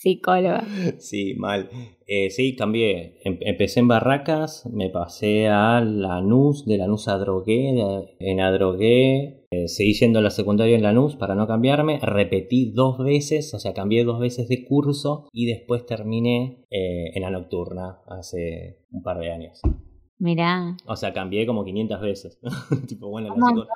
Psicóloga. 0.00 0.64
Sí, 0.98 1.34
mal. 1.34 1.68
Eh, 2.06 2.30
sí, 2.30 2.54
cambié. 2.54 3.18
Em- 3.24 3.38
empecé 3.40 3.80
en 3.80 3.88
Barracas, 3.88 4.64
me 4.72 4.90
pasé 4.90 5.48
a 5.48 5.80
Lanús, 5.80 6.64
de 6.66 6.78
Lanús 6.78 7.08
a 7.08 7.14
Adrogué, 7.14 7.72
de- 7.74 8.16
en 8.20 8.40
Adrogué. 8.40 9.34
eh, 9.50 9.66
seguí 9.66 9.94
yendo 9.94 10.18
a 10.18 10.22
la 10.22 10.30
secundaria 10.30 10.76
en 10.76 10.82
Lanús 10.82 11.16
para 11.16 11.34
no 11.34 11.46
cambiarme. 11.46 11.98
Repetí 12.02 12.70
dos 12.72 12.98
veces, 12.98 13.52
o 13.54 13.58
sea, 13.58 13.72
cambié 13.74 14.04
dos 14.04 14.20
veces 14.20 14.46
de 14.46 14.64
curso 14.64 15.26
y 15.32 15.46
después 15.46 15.84
terminé 15.86 16.64
eh, 16.70 17.10
en 17.14 17.22
la 17.22 17.30
nocturna 17.30 17.98
hace 18.06 18.84
un 18.92 19.02
par 19.02 19.18
de 19.18 19.32
años. 19.32 19.60
Mirá, 20.18 20.76
O 20.86 20.96
sea, 20.96 21.12
cambié 21.12 21.46
como 21.46 21.64
500 21.64 22.00
veces. 22.00 22.38
tipo, 22.88 23.08
bueno, 23.08 23.34
la. 23.34 23.66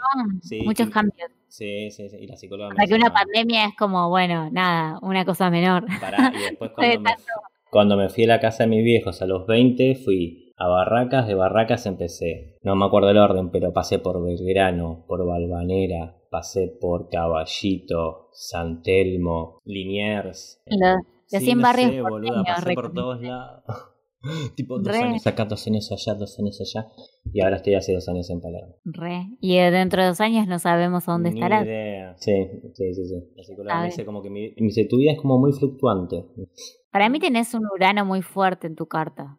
Sí, 0.42 0.61
Muchos 0.62 0.87
sí. 0.87 0.92
cambios. 0.92 1.30
Sí, 1.52 1.90
sí, 1.90 2.08
sí. 2.08 2.16
Y 2.18 2.26
la 2.26 2.36
psicóloga 2.38 2.70
me 2.70 2.76
Para 2.76 2.88
que 2.88 2.94
una 2.94 3.12
pandemia 3.12 3.66
es 3.66 3.76
como, 3.76 4.08
bueno, 4.08 4.48
nada, 4.50 4.98
una 5.02 5.26
cosa 5.26 5.50
menor. 5.50 5.84
Pará, 6.00 6.32
y 6.34 6.40
después 6.44 6.70
De 6.78 6.94
cuando 6.96 7.00
me, 7.00 7.10
cuando 7.70 7.96
me 7.98 8.08
fui 8.08 8.24
a 8.24 8.28
la 8.28 8.40
casa 8.40 8.62
de 8.62 8.70
mis 8.70 8.82
viejos 8.82 9.20
a 9.20 9.26
los 9.26 9.46
20, 9.46 9.96
fui 9.96 10.54
a 10.56 10.66
Barracas, 10.68 11.26
de 11.26 11.34
Barracas 11.34 11.84
empecé. 11.84 12.56
No 12.62 12.74
me 12.74 12.86
acuerdo 12.86 13.10
el 13.10 13.18
orden, 13.18 13.50
pero 13.50 13.74
pasé 13.74 13.98
por 13.98 14.24
Belgrano, 14.24 15.04
por 15.06 15.26
Balvanera, 15.26 16.16
pasé 16.30 16.68
por 16.68 17.10
Caballito, 17.10 18.30
San 18.32 18.82
Telmo, 18.82 19.60
Liniers. 19.66 20.62
Los, 20.64 20.80
los 21.32 21.40
Sí, 21.42 21.44
100 21.44 21.58
no 21.58 21.62
barrios 21.62 21.90
sé, 21.90 22.00
boluda, 22.00 22.44
pasé 22.44 22.72
por 22.72 22.94
todos 22.94 23.20
lados. 23.20 23.62
tipo, 24.56 24.78
dos 24.78 24.96
Re. 24.96 25.02
años 25.02 25.26
acá, 25.26 25.44
dos 25.44 25.66
años 25.66 25.90
allá, 25.92 26.14
dos 26.14 26.38
años 26.38 26.61
allá. 26.61 26.88
Y 27.32 27.42
ahora 27.42 27.56
estoy 27.56 27.74
hace 27.74 27.92
dos 27.92 28.08
años 28.08 28.28
en 28.30 28.40
Palermo. 28.40 28.76
Re. 28.85 29.28
Y 29.40 29.56
eh, 29.56 29.70
dentro 29.70 30.02
de 30.02 30.08
dos 30.08 30.20
años 30.20 30.46
no 30.46 30.58
sabemos 30.58 31.08
a 31.08 31.12
dónde 31.12 31.30
Ni 31.30 31.40
estarás. 31.40 31.64
idea. 31.64 32.14
Sí, 32.18 32.32
sí, 32.74 32.94
sí, 32.94 33.06
sí. 33.06 33.14
La 33.37 33.42
psicóloga 33.44 33.80
me 33.80 33.87
dice 33.87 34.04
como 34.04 34.22
que 34.22 34.30
mi, 34.30 34.48
me 34.50 34.66
dice, 34.66 34.85
tu 34.85 34.98
vida 34.98 35.12
es 35.12 35.18
como 35.20 35.38
muy 35.38 35.52
fluctuante. 35.52 36.24
Para 36.90 37.08
mí 37.08 37.18
tenés 37.18 37.54
un 37.54 37.62
Urano 37.74 38.04
muy 38.04 38.22
fuerte 38.22 38.66
en 38.66 38.76
tu 38.76 38.87
carta. 38.87 39.38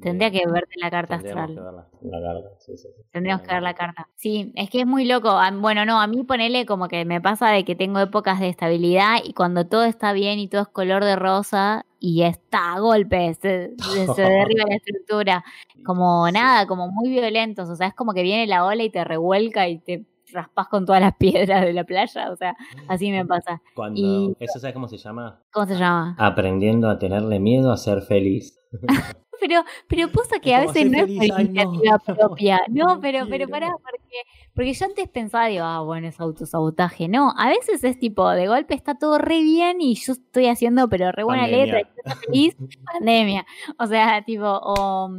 Tendría 0.00 0.30
que 0.30 0.42
verte 0.46 0.74
la 0.80 0.90
carta 0.90 1.16
Tendríamos 1.16 1.50
astral. 1.50 1.54
que 1.54 1.60
verla, 1.62 2.20
la 2.20 2.32
carta, 2.42 2.48
sí, 2.58 2.76
sí, 2.76 2.88
sí. 2.94 3.02
Tendríamos 3.12 3.42
que 3.46 3.54
ver 3.54 3.62
la 3.62 3.74
carta. 3.74 4.08
Sí, 4.16 4.52
es 4.54 4.68
que 4.70 4.80
es 4.80 4.86
muy 4.86 5.04
loco. 5.06 5.30
A- 5.30 5.50
Bueno, 5.50 5.84
no, 5.86 6.00
a 6.00 6.06
mí 6.06 6.22
ponele 6.24 6.66
como 6.66 6.88
que 6.88 7.04
me 7.04 7.20
pasa 7.20 7.50
de 7.50 7.64
que 7.64 7.74
tengo 7.74 8.00
épocas 8.00 8.40
de 8.40 8.48
estabilidad 8.48 9.16
y 9.24 9.32
cuando 9.32 9.66
todo 9.66 9.84
está 9.84 10.12
bien 10.12 10.38
y 10.38 10.48
todo 10.48 10.62
es 10.62 10.68
color 10.68 11.04
de 11.04 11.16
rosa 11.16 11.86
y 12.00 12.22
está 12.22 12.74
a 12.74 12.80
golpe, 12.80 13.32
se, 13.34 13.72
derriba 14.58 14.64
la 14.68 14.76
estructura. 14.76 15.44
Como 15.84 16.30
nada, 16.30 16.66
como 16.66 16.88
muy 16.88 17.08
violentos. 17.08 17.68
O 17.70 17.76
sea, 17.76 17.88
es 17.88 17.94
como 17.94 18.12
que 18.14 18.22
viene 18.22 18.46
la 18.46 18.64
ola 18.64 18.82
y 18.82 18.90
te 18.90 19.04
revuelca 19.04 19.68
y 19.68 19.78
te 19.78 20.04
raspas 20.32 20.66
con 20.68 20.84
todas 20.84 21.00
las 21.00 21.14
piedras 21.18 21.62
de 21.64 21.72
la 21.72 21.84
playa. 21.84 22.30
O 22.32 22.36
sea, 22.36 22.54
así 22.88 23.10
me 23.10 23.24
pasa. 23.24 23.62
Cuando, 23.74 24.00
Y- 24.00 24.36
¿Eso 24.40 24.58
sabes 24.58 24.74
cómo 24.74 24.88
se 24.88 24.98
llama? 24.98 25.40
¿Cómo 25.52 25.66
se 25.66 25.76
llama? 25.76 26.16
Aprendiendo 26.18 26.90
a 26.90 26.98
tenerle 26.98 27.38
miedo 27.40 27.70
a 27.72 27.76
ser 27.76 28.02
feliz. 28.02 28.58
Pero, 29.40 29.64
pero 29.88 30.10
pasa 30.12 30.38
que 30.40 30.54
a 30.54 30.60
veces 30.60 30.74
"Soy 30.74 30.90
no 30.90 30.98
feliz, 30.98 31.22
es 31.22 31.30
por 31.30 31.40
iniciativa 31.40 31.98
no, 32.06 32.14
propia. 32.16 32.60
No, 32.68 32.96
no 32.96 33.00
pero, 33.00 33.20
pero 33.28 33.46
quiero". 33.46 33.50
pará, 33.50 33.68
porque, 33.82 34.16
porque 34.54 34.72
yo 34.74 34.86
antes 34.86 35.08
pensaba, 35.08 35.46
digo, 35.46 35.64
ah, 35.64 35.80
bueno, 35.80 36.08
es 36.08 36.20
autosabotaje. 36.20 37.08
No, 37.08 37.32
a 37.36 37.48
veces 37.48 37.84
es 37.84 37.98
tipo, 37.98 38.28
de 38.30 38.46
golpe 38.48 38.74
está 38.74 38.96
todo 38.96 39.18
re 39.18 39.40
bien 39.42 39.80
y 39.80 39.94
yo 39.96 40.12
estoy 40.14 40.46
haciendo, 40.48 40.88
pero 40.88 41.12
re 41.12 41.24
buena 41.24 41.42
Pandemia. 41.44 41.66
letra, 41.66 41.80
y 41.80 41.86
estoy 42.08 42.14
feliz, 42.26 42.56
pandemia. 42.92 43.46
O 43.78 43.86
sea, 43.86 44.22
tipo, 44.24 44.44
o, 44.46 45.08
o 45.08 45.10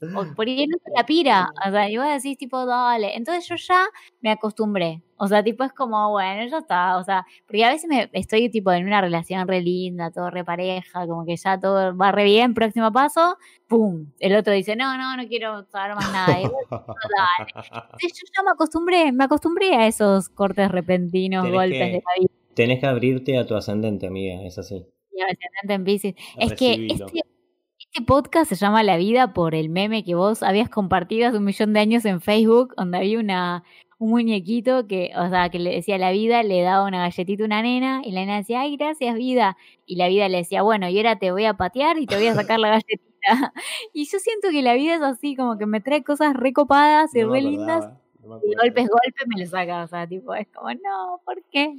por 0.36 0.46
ahí 0.46 0.66
no 0.66 0.76
se 0.84 0.90
la 0.96 1.04
pira. 1.06 1.48
O 1.66 1.70
sea, 1.70 1.88
y 1.90 1.96
vos 1.96 2.06
decís, 2.06 2.38
tipo, 2.38 2.64
dale. 2.66 3.16
Entonces 3.16 3.46
yo 3.48 3.56
ya 3.56 3.86
me 4.20 4.30
acostumbré. 4.30 5.02
O 5.18 5.26
sea, 5.28 5.42
tipo, 5.42 5.64
es 5.64 5.72
como, 5.72 6.10
bueno, 6.10 6.48
ya 6.48 6.58
está. 6.58 6.96
O 6.98 7.04
sea, 7.04 7.26
porque 7.46 7.64
a 7.64 7.70
veces 7.70 7.88
me 7.88 8.08
estoy, 8.12 8.48
tipo, 8.50 8.70
en 8.72 8.86
una 8.86 9.00
relación 9.00 9.46
re 9.48 9.60
linda, 9.60 10.10
todo 10.10 10.30
re 10.30 10.44
pareja, 10.44 11.06
como 11.06 11.24
que 11.26 11.36
ya 11.36 11.58
todo 11.58 11.96
va 11.96 12.12
re 12.12 12.24
bien, 12.24 12.54
próximo 12.54 12.92
paso, 12.92 13.36
¡pum! 13.66 14.12
El 14.20 14.36
otro 14.36 14.52
dice, 14.52 14.76
no, 14.76 14.96
no, 14.96 15.16
no 15.16 15.26
quiero 15.28 15.64
saber 15.70 15.94
más 15.96 16.12
nada. 16.12 16.40
Y 16.40 16.44
yo 18.08 18.24
ya 18.36 18.42
me 18.44 18.50
acostumbré, 18.52 19.12
me 19.12 19.24
acostumbré 19.24 19.74
a 19.74 19.86
esos 19.86 20.28
cortes 20.28 20.70
repentinos, 20.70 21.44
Tenés 21.44 21.56
golpes 21.58 21.78
que- 21.78 21.84
de 21.84 21.92
la 21.92 22.20
vida. 22.20 22.32
Tenés 22.54 22.80
que 22.80 22.86
abrirte 22.86 23.38
a 23.38 23.46
tu 23.46 23.54
ascendente, 23.54 24.06
amiga, 24.08 24.42
es 24.42 24.58
así. 24.58 24.84
Y 25.12 25.20
ascendente 25.22 25.74
en 25.74 25.84
Piscis. 25.84 26.14
Es 26.38 26.54
que 26.54 26.88
este, 26.90 27.20
este 27.78 28.02
podcast 28.04 28.48
se 28.48 28.56
llama 28.56 28.82
La 28.82 28.96
Vida 28.96 29.32
por 29.32 29.54
el 29.54 29.68
meme 29.68 30.02
que 30.04 30.16
vos 30.16 30.42
habías 30.42 30.68
compartido 30.68 31.28
hace 31.28 31.38
un 31.38 31.44
millón 31.44 31.72
de 31.72 31.80
años 31.80 32.04
en 32.04 32.20
Facebook, 32.20 32.74
donde 32.76 32.98
había 32.98 33.20
una 33.20 33.62
un 33.98 34.10
muñequito 34.10 34.86
que, 34.86 35.12
o 35.16 35.28
sea, 35.28 35.48
que 35.50 35.58
le 35.58 35.70
decía 35.70 35.98
la 35.98 36.12
vida, 36.12 36.42
le 36.42 36.62
daba 36.62 36.86
una 36.86 37.00
galletita 37.00 37.42
a 37.42 37.46
una 37.46 37.62
nena 37.62 38.00
y 38.04 38.12
la 38.12 38.20
nena 38.20 38.36
decía, 38.38 38.60
ay, 38.62 38.76
gracias 38.76 39.16
vida. 39.16 39.56
Y 39.86 39.96
la 39.96 40.08
vida 40.08 40.28
le 40.28 40.38
decía, 40.38 40.62
bueno, 40.62 40.88
y 40.88 40.96
ahora 40.98 41.18
te 41.18 41.32
voy 41.32 41.44
a 41.46 41.54
patear 41.54 41.98
y 41.98 42.06
te 42.06 42.16
voy 42.16 42.28
a 42.28 42.34
sacar 42.34 42.60
la 42.60 42.68
galletita. 42.80 43.52
Y 43.92 44.06
yo 44.06 44.18
siento 44.18 44.50
que 44.50 44.62
la 44.62 44.74
vida 44.74 44.94
es 44.94 45.02
así, 45.02 45.36
como 45.36 45.58
que 45.58 45.66
me 45.66 45.80
trae 45.80 46.04
cosas 46.04 46.34
recopadas 46.34 47.14
y 47.14 47.22
No 47.22 47.32
re 47.32 47.42
lindas 47.42 47.88
no 48.22 48.40
y 48.42 48.54
golpes, 48.54 48.88
golpes 48.88 49.26
me 49.26 49.40
lo 49.40 49.46
saca, 49.46 49.84
o 49.84 49.88
sea, 49.88 50.06
tipo, 50.06 50.34
es 50.34 50.46
como, 50.48 50.70
no, 50.70 51.20
¿por 51.24 51.42
qué? 51.50 51.76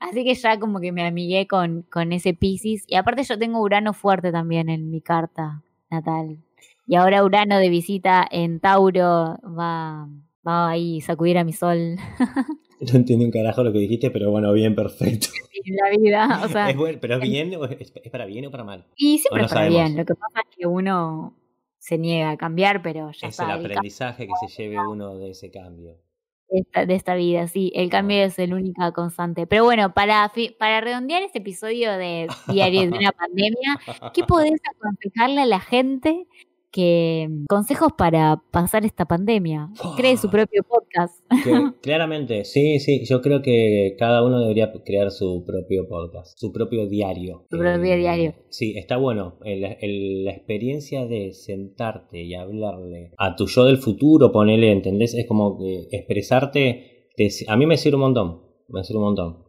Así 0.00 0.24
que 0.24 0.34
ya 0.34 0.58
como 0.58 0.80
que 0.80 0.92
me 0.92 1.06
amigué 1.06 1.46
con, 1.46 1.82
con 1.82 2.12
ese 2.12 2.34
Pisces. 2.34 2.84
Y 2.86 2.96
aparte 2.96 3.22
yo 3.24 3.38
tengo 3.38 3.60
Urano 3.60 3.92
fuerte 3.92 4.32
también 4.32 4.68
en 4.68 4.90
mi 4.90 5.00
carta 5.00 5.62
natal. 5.90 6.38
Y 6.86 6.96
ahora 6.96 7.24
Urano 7.24 7.58
de 7.58 7.68
visita 7.68 8.26
en 8.30 8.60
Tauro 8.60 9.38
va, 9.42 10.08
va 10.46 10.70
ahí 10.70 11.00
sacudir 11.00 11.38
a 11.38 11.44
mi 11.44 11.52
sol 11.52 11.96
No 12.80 12.96
entendí 12.98 13.24
un 13.24 13.30
carajo 13.30 13.62
lo 13.64 13.72
que 13.72 13.78
dijiste, 13.78 14.10
pero 14.10 14.30
bueno, 14.30 14.52
bien, 14.52 14.74
perfecto. 14.74 15.28
la 15.66 15.96
vida. 15.96 16.42
O 16.44 16.48
sea, 16.48 16.68
es 16.68 16.76
bueno, 16.76 16.98
pero 17.00 17.14
es 17.14 17.20
bien, 17.20 17.54
o 17.56 17.64
es, 17.64 17.92
es 17.94 18.10
para 18.10 18.26
bien 18.26 18.44
o 18.46 18.50
para 18.50 18.64
mal. 18.64 18.84
y 18.96 19.18
siempre 19.18 19.40
no 19.42 19.46
es 19.46 19.52
para 19.52 19.66
sabemos. 19.66 19.84
bien. 19.84 19.96
Lo 19.96 20.04
que 20.04 20.14
pasa 20.14 20.40
es 20.50 20.56
que 20.56 20.66
uno 20.66 21.34
se 21.78 21.96
niega 21.98 22.30
a 22.30 22.36
cambiar, 22.36 22.82
pero 22.82 23.10
ya 23.12 23.28
Es 23.28 23.34
está. 23.38 23.44
el 23.54 23.60
el 23.60 23.66
aprendizaje 23.66 24.26
que 24.26 24.32
se 24.48 24.62
lleve 24.62 24.86
uno 24.86 25.16
de 25.16 25.30
ese 25.30 25.50
cambio. 25.50 25.96
esta, 26.48 26.84
de 26.84 26.94
esta 26.94 27.14
vida, 27.14 27.46
sí, 27.48 27.72
el 27.74 27.88
cambio 27.88 28.18
es 28.24 28.38
el 28.38 28.52
única 28.52 28.92
constante. 28.92 29.46
Pero 29.46 29.64
bueno, 29.64 29.94
para, 29.94 30.30
para 30.58 30.80
redondear 30.82 31.22
este 31.22 31.38
episodio 31.38 31.92
de 31.96 32.28
Diario 32.48 32.82
de 32.82 32.88
una 32.98 33.12
pandemia, 33.18 33.80
¿qué 34.12 34.24
podés 34.24 34.60
aconsejarle 34.76 35.40
a 35.42 35.46
la 35.46 35.60
gente 35.60 36.26
que 36.74 37.28
consejos 37.48 37.92
para 37.96 38.42
pasar 38.50 38.84
esta 38.84 39.04
pandemia. 39.04 39.70
Cree 39.96 40.16
su 40.16 40.28
propio 40.28 40.64
podcast. 40.64 41.24
claramente, 41.82 42.44
sí, 42.44 42.80
sí. 42.80 43.04
Yo 43.04 43.22
creo 43.22 43.42
que 43.42 43.94
cada 43.96 44.24
uno 44.24 44.40
debería 44.40 44.72
crear 44.84 45.12
su 45.12 45.44
propio 45.46 45.86
podcast, 45.88 46.36
su 46.36 46.52
propio 46.52 46.88
diario. 46.88 47.46
Su 47.48 47.58
propio 47.58 47.92
eh, 47.92 47.96
diario. 47.96 48.34
Sí, 48.48 48.76
está 48.76 48.96
bueno. 48.96 49.38
la 49.44 50.32
experiencia 50.32 51.06
de 51.06 51.32
sentarte 51.32 52.24
y 52.24 52.34
hablarle 52.34 53.12
a 53.18 53.36
tu 53.36 53.46
yo 53.46 53.66
del 53.66 53.78
futuro, 53.78 54.32
ponerle, 54.32 54.72
¿entendés? 54.72 55.14
Es 55.14 55.26
como 55.28 55.56
que 55.56 55.86
expresarte. 55.92 57.08
a 57.46 57.56
mí 57.56 57.66
me 57.66 57.76
sirve 57.76 57.96
un 57.96 58.02
montón. 58.02 58.40
Me 58.66 58.82
sirve 58.82 58.98
un 58.98 59.04
montón. 59.04 59.44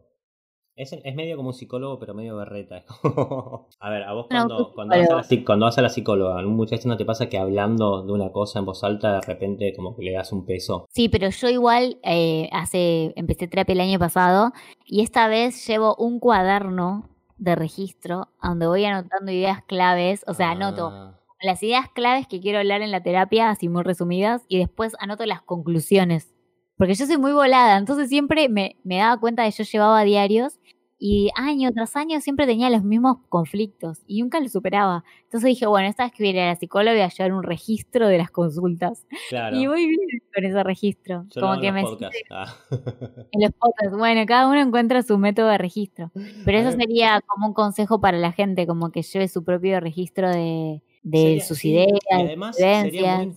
Es, 0.76 0.92
medio 1.14 1.38
como 1.38 1.48
un 1.48 1.54
psicólogo, 1.54 1.98
pero 1.98 2.12
medio 2.12 2.36
berreta. 2.36 2.84
a 3.80 3.90
ver, 3.90 4.02
a 4.02 4.12
vos 4.12 4.26
cuando, 4.28 4.74
cuando, 4.74 4.94
vas 4.94 5.08
a 5.08 5.16
la, 5.16 5.44
cuando, 5.44 5.64
vas 5.64 5.78
a 5.78 5.82
la, 5.82 5.88
psicóloga, 5.88 6.46
¿un 6.46 6.54
muchacho 6.54 6.86
no 6.86 6.98
te 6.98 7.06
pasa 7.06 7.30
que 7.30 7.38
hablando 7.38 8.02
de 8.02 8.12
una 8.12 8.30
cosa 8.30 8.58
en 8.58 8.66
voz 8.66 8.84
alta 8.84 9.14
de 9.14 9.20
repente 9.22 9.72
como 9.74 9.96
que 9.96 10.02
le 10.02 10.12
das 10.12 10.32
un 10.32 10.44
peso? 10.44 10.84
Sí, 10.90 11.08
pero 11.08 11.30
yo 11.30 11.48
igual 11.48 11.98
eh, 12.02 12.50
hace 12.52 13.14
empecé 13.16 13.48
terapia 13.48 13.72
el 13.72 13.80
año 13.80 13.98
pasado 13.98 14.52
y 14.84 15.00
esta 15.00 15.28
vez 15.28 15.66
llevo 15.66 15.96
un 15.96 16.20
cuaderno 16.20 17.08
de 17.38 17.54
registro 17.54 18.28
donde 18.42 18.66
voy 18.66 18.84
anotando 18.84 19.32
ideas 19.32 19.64
claves, 19.64 20.24
o 20.26 20.34
sea, 20.34 20.50
anoto 20.50 20.88
ah. 20.92 21.18
las 21.40 21.62
ideas 21.62 21.88
claves 21.88 22.26
que 22.26 22.38
quiero 22.38 22.58
hablar 22.58 22.82
en 22.82 22.90
la 22.90 23.02
terapia, 23.02 23.48
así 23.48 23.70
muy 23.70 23.82
resumidas, 23.82 24.42
y 24.46 24.58
después 24.58 24.94
anoto 25.00 25.24
las 25.24 25.40
conclusiones 25.40 26.36
porque 26.76 26.94
yo 26.94 27.06
soy 27.06 27.16
muy 27.16 27.32
volada, 27.32 27.78
entonces 27.78 28.08
siempre 28.08 28.48
me, 28.48 28.76
me 28.84 28.98
daba 28.98 29.18
cuenta 29.18 29.42
de 29.42 29.50
que 29.50 29.64
yo 29.64 29.64
llevaba 29.64 30.04
diarios 30.04 30.60
y 30.98 31.30
año 31.36 31.70
tras 31.72 31.94
año 31.96 32.20
siempre 32.20 32.46
tenía 32.46 32.70
los 32.70 32.82
mismos 32.82 33.18
conflictos 33.28 34.02
y 34.06 34.22
nunca 34.22 34.40
los 34.40 34.52
superaba. 34.52 35.04
Entonces 35.24 35.48
dije, 35.48 35.66
bueno, 35.66 35.88
esta 35.88 36.04
vez 36.04 36.12
que 36.12 36.22
viene 36.22 36.42
a 36.42 36.46
la 36.46 36.56
psicóloga 36.56 36.92
voy 36.92 37.02
a 37.02 37.08
llevar 37.08 37.32
un 37.32 37.42
registro 37.42 38.08
de 38.08 38.18
las 38.18 38.30
consultas. 38.30 39.06
Y 39.52 39.66
muy 39.68 39.86
bien 39.86 40.00
con 40.34 40.44
ese 40.44 40.62
registro. 40.62 41.26
Como 41.34 41.60
que 41.60 41.72
me 41.72 41.84
ah. 42.30 42.54
En 43.32 43.42
los 43.42 43.52
podcasts. 43.52 43.96
Bueno, 43.96 44.24
cada 44.26 44.48
uno 44.48 44.60
encuentra 44.60 45.02
su 45.02 45.18
método 45.18 45.48
de 45.48 45.58
registro. 45.58 46.10
Pero 46.44 46.58
eso 46.58 46.72
sería 46.72 47.20
como 47.26 47.48
un 47.48 47.54
consejo 47.54 48.00
para 48.00 48.16
la 48.18 48.32
gente, 48.32 48.66
como 48.66 48.90
que 48.90 49.02
lleve 49.02 49.28
su 49.28 49.44
propio 49.44 49.80
registro 49.80 50.30
de, 50.30 50.82
de 51.06 51.40
sus 51.40 51.64
ideas. 51.64 51.98
además 52.10 52.56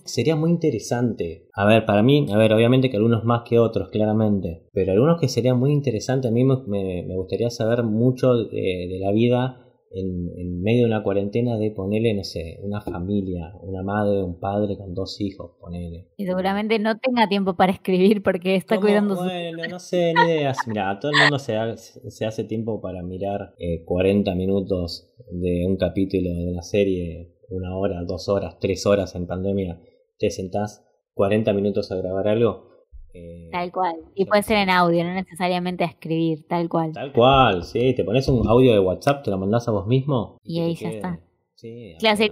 sería 0.04 0.36
muy, 0.36 0.50
interesante. 0.50 1.46
A 1.54 1.64
ver, 1.66 1.86
para 1.86 2.02
mí, 2.02 2.26
a 2.32 2.36
ver, 2.36 2.52
obviamente 2.52 2.90
que 2.90 2.96
algunos 2.96 3.24
más 3.24 3.42
que 3.48 3.58
otros, 3.58 3.90
claramente. 3.90 4.64
Pero 4.72 4.92
algunos 4.92 5.20
que 5.20 5.28
serían 5.28 5.58
muy 5.58 5.72
interesantes. 5.72 6.30
A 6.30 6.34
mí 6.34 6.44
me, 6.44 7.14
gustaría 7.14 7.50
saber 7.50 7.84
mucho 7.84 8.34
de, 8.34 8.98
la 9.00 9.12
vida 9.12 9.66
en, 9.92 10.60
medio 10.62 10.80
de 10.80 10.86
una 10.86 11.02
cuarentena 11.04 11.58
de 11.58 11.70
ponerle, 11.70 12.12
no 12.14 12.24
sé, 12.24 12.58
una 12.62 12.80
familia, 12.80 13.52
una 13.62 13.82
madre, 13.84 14.22
un 14.22 14.40
padre 14.40 14.76
con 14.76 14.92
dos 14.92 15.20
hijos, 15.20 15.52
ponele. 15.60 16.08
Y 16.16 16.26
seguramente 16.26 16.78
no 16.80 16.98
tenga 16.98 17.28
tiempo 17.28 17.54
para 17.54 17.72
escribir 17.72 18.22
porque 18.22 18.56
está 18.56 18.80
cuidando 18.80 19.14
Bueno, 19.14 19.62
no 19.70 19.78
sé, 19.78 20.12
ni 20.14 20.32
ideas. 20.32 20.58
Mira, 20.66 20.98
todo 20.98 21.12
el 21.12 21.18
mundo 21.20 21.38
se, 21.38 21.54
se 21.76 22.26
hace 22.26 22.42
tiempo 22.44 22.80
para 22.80 23.02
mirar 23.04 23.54
40 23.84 24.30
eh, 24.30 24.34
minutos 24.34 25.12
de 25.30 25.64
un 25.66 25.76
capítulo 25.76 26.30
de 26.34 26.50
una 26.50 26.62
serie 26.62 27.39
una 27.50 27.76
hora, 27.76 28.02
dos 28.06 28.28
horas, 28.28 28.58
tres 28.60 28.86
horas 28.86 29.14
en 29.14 29.26
pandemia, 29.26 29.80
te 30.18 30.30
sentás 30.30 30.86
40 31.14 31.52
minutos 31.52 31.90
a 31.92 31.96
grabar 31.96 32.28
algo. 32.28 32.70
Eh, 33.12 33.48
tal 33.50 33.72
cual. 33.72 33.96
Y 34.14 34.24
puede 34.24 34.42
ser 34.42 34.58
en 34.58 34.70
audio, 34.70 35.02
no 35.04 35.12
necesariamente 35.12 35.84
a 35.84 35.88
escribir, 35.88 36.46
tal 36.46 36.68
cual. 36.68 36.92
Tal 36.92 37.12
cual, 37.12 37.64
sí. 37.64 37.94
Te 37.94 38.04
pones 38.04 38.28
un 38.28 38.46
audio 38.46 38.72
de 38.72 38.78
WhatsApp, 38.78 39.24
te 39.24 39.30
lo 39.30 39.38
mandás 39.38 39.66
a 39.68 39.72
vos 39.72 39.86
mismo. 39.86 40.38
Y, 40.44 40.60
ahí 40.60 40.74
ya 40.74 40.90
está. 40.90 41.20
Sí, 41.56 41.96
claro, 41.98 42.24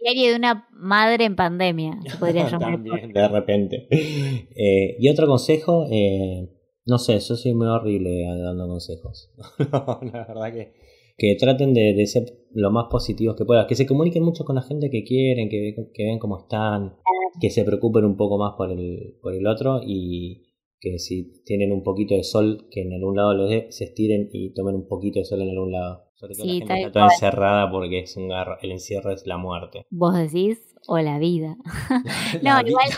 diario 0.00 0.30
de 0.30 0.36
una 0.36 0.68
madre 0.72 1.24
en 1.24 1.36
pandemia, 1.36 1.98
se 2.06 2.16
podría 2.16 2.44
llamar. 2.50 2.72
También, 2.72 3.12
de 3.12 3.28
repente. 3.28 3.88
Eh, 3.90 4.96
y 4.98 5.08
otro 5.08 5.26
consejo, 5.26 5.86
eh, 5.90 6.48
no 6.86 6.98
sé, 6.98 7.18
yo 7.18 7.36
soy 7.36 7.54
muy 7.54 7.66
horrible 7.66 8.24
dando 8.42 8.66
consejos. 8.68 9.30
la 9.58 10.24
verdad 10.26 10.52
que 10.52 10.72
que 11.20 11.36
traten 11.38 11.74
de, 11.74 12.06
ser 12.06 12.24
lo 12.54 12.70
más 12.70 12.86
positivos 12.90 13.36
que 13.36 13.44
puedan, 13.44 13.66
que 13.66 13.74
se 13.74 13.84
comuniquen 13.84 14.22
mucho 14.22 14.46
con 14.46 14.56
la 14.56 14.62
gente 14.62 14.88
que 14.88 15.04
quieren, 15.04 15.50
que, 15.50 15.74
que 15.92 16.04
ven 16.04 16.18
cómo 16.18 16.38
están, 16.38 16.94
que 17.38 17.50
se 17.50 17.62
preocupen 17.62 18.06
un 18.06 18.16
poco 18.16 18.38
más 18.38 18.54
por 18.56 18.72
el, 18.72 19.18
por 19.20 19.34
el 19.34 19.46
otro 19.46 19.82
y 19.84 20.46
que 20.80 20.98
si 20.98 21.42
tienen 21.44 21.72
un 21.72 21.82
poquito 21.82 22.14
de 22.14 22.24
sol 22.24 22.68
que 22.70 22.80
en 22.80 22.94
algún 22.94 23.16
lado 23.16 23.34
los 23.34 23.50
se 23.50 23.84
estiren 23.84 24.30
y 24.32 24.54
tomen 24.54 24.74
un 24.74 24.88
poquito 24.88 25.18
de 25.18 25.26
sol 25.26 25.42
en 25.42 25.50
algún 25.50 25.72
lado. 25.72 26.09
Sobre 26.20 26.34
todo 26.34 26.44
la 26.44 26.52
gente 26.52 26.74
está 26.74 26.92
toda 26.92 27.04
encerrada 27.06 27.70
porque 27.70 28.00
es 28.00 28.14
un 28.18 28.30
el 28.60 28.72
encierro 28.72 29.10
es 29.10 29.26
la 29.26 29.38
muerte. 29.38 29.86
Vos 29.88 30.14
decís, 30.14 30.58
o 30.86 30.98
la 30.98 31.18
vida. 31.18 31.56
no, 32.42 32.60
igual 32.60 32.88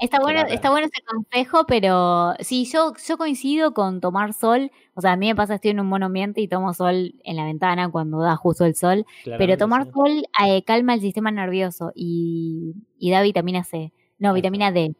está, 0.00 0.18
bueno, 0.22 0.40
está 0.48 0.70
bueno 0.70 0.86
ese 0.86 1.04
consejo, 1.04 1.66
pero 1.66 2.32
sí, 2.40 2.64
yo, 2.64 2.94
yo 3.06 3.18
coincido 3.18 3.74
con 3.74 4.00
tomar 4.00 4.32
sol. 4.32 4.70
O 4.94 5.02
sea, 5.02 5.12
a 5.12 5.16
mí 5.16 5.26
me 5.26 5.36
pasa, 5.36 5.56
estoy 5.56 5.72
en 5.72 5.80
un 5.80 5.90
buen 5.90 6.02
ambiente 6.02 6.40
y 6.40 6.48
tomo 6.48 6.72
sol 6.72 7.12
en 7.24 7.36
la 7.36 7.44
ventana 7.44 7.90
cuando 7.90 8.20
da 8.20 8.36
justo 8.36 8.64
el 8.64 8.74
sol. 8.74 9.04
pero 9.36 9.58
tomar 9.58 9.92
sol 9.92 10.24
eh, 10.46 10.62
calma 10.64 10.94
el 10.94 11.02
sistema 11.02 11.30
nervioso 11.30 11.92
y, 11.94 12.72
y 12.98 13.10
da 13.10 13.20
vitamina 13.20 13.64
C. 13.64 13.92
No, 14.18 14.32
vitamina 14.32 14.72
D. 14.72 14.96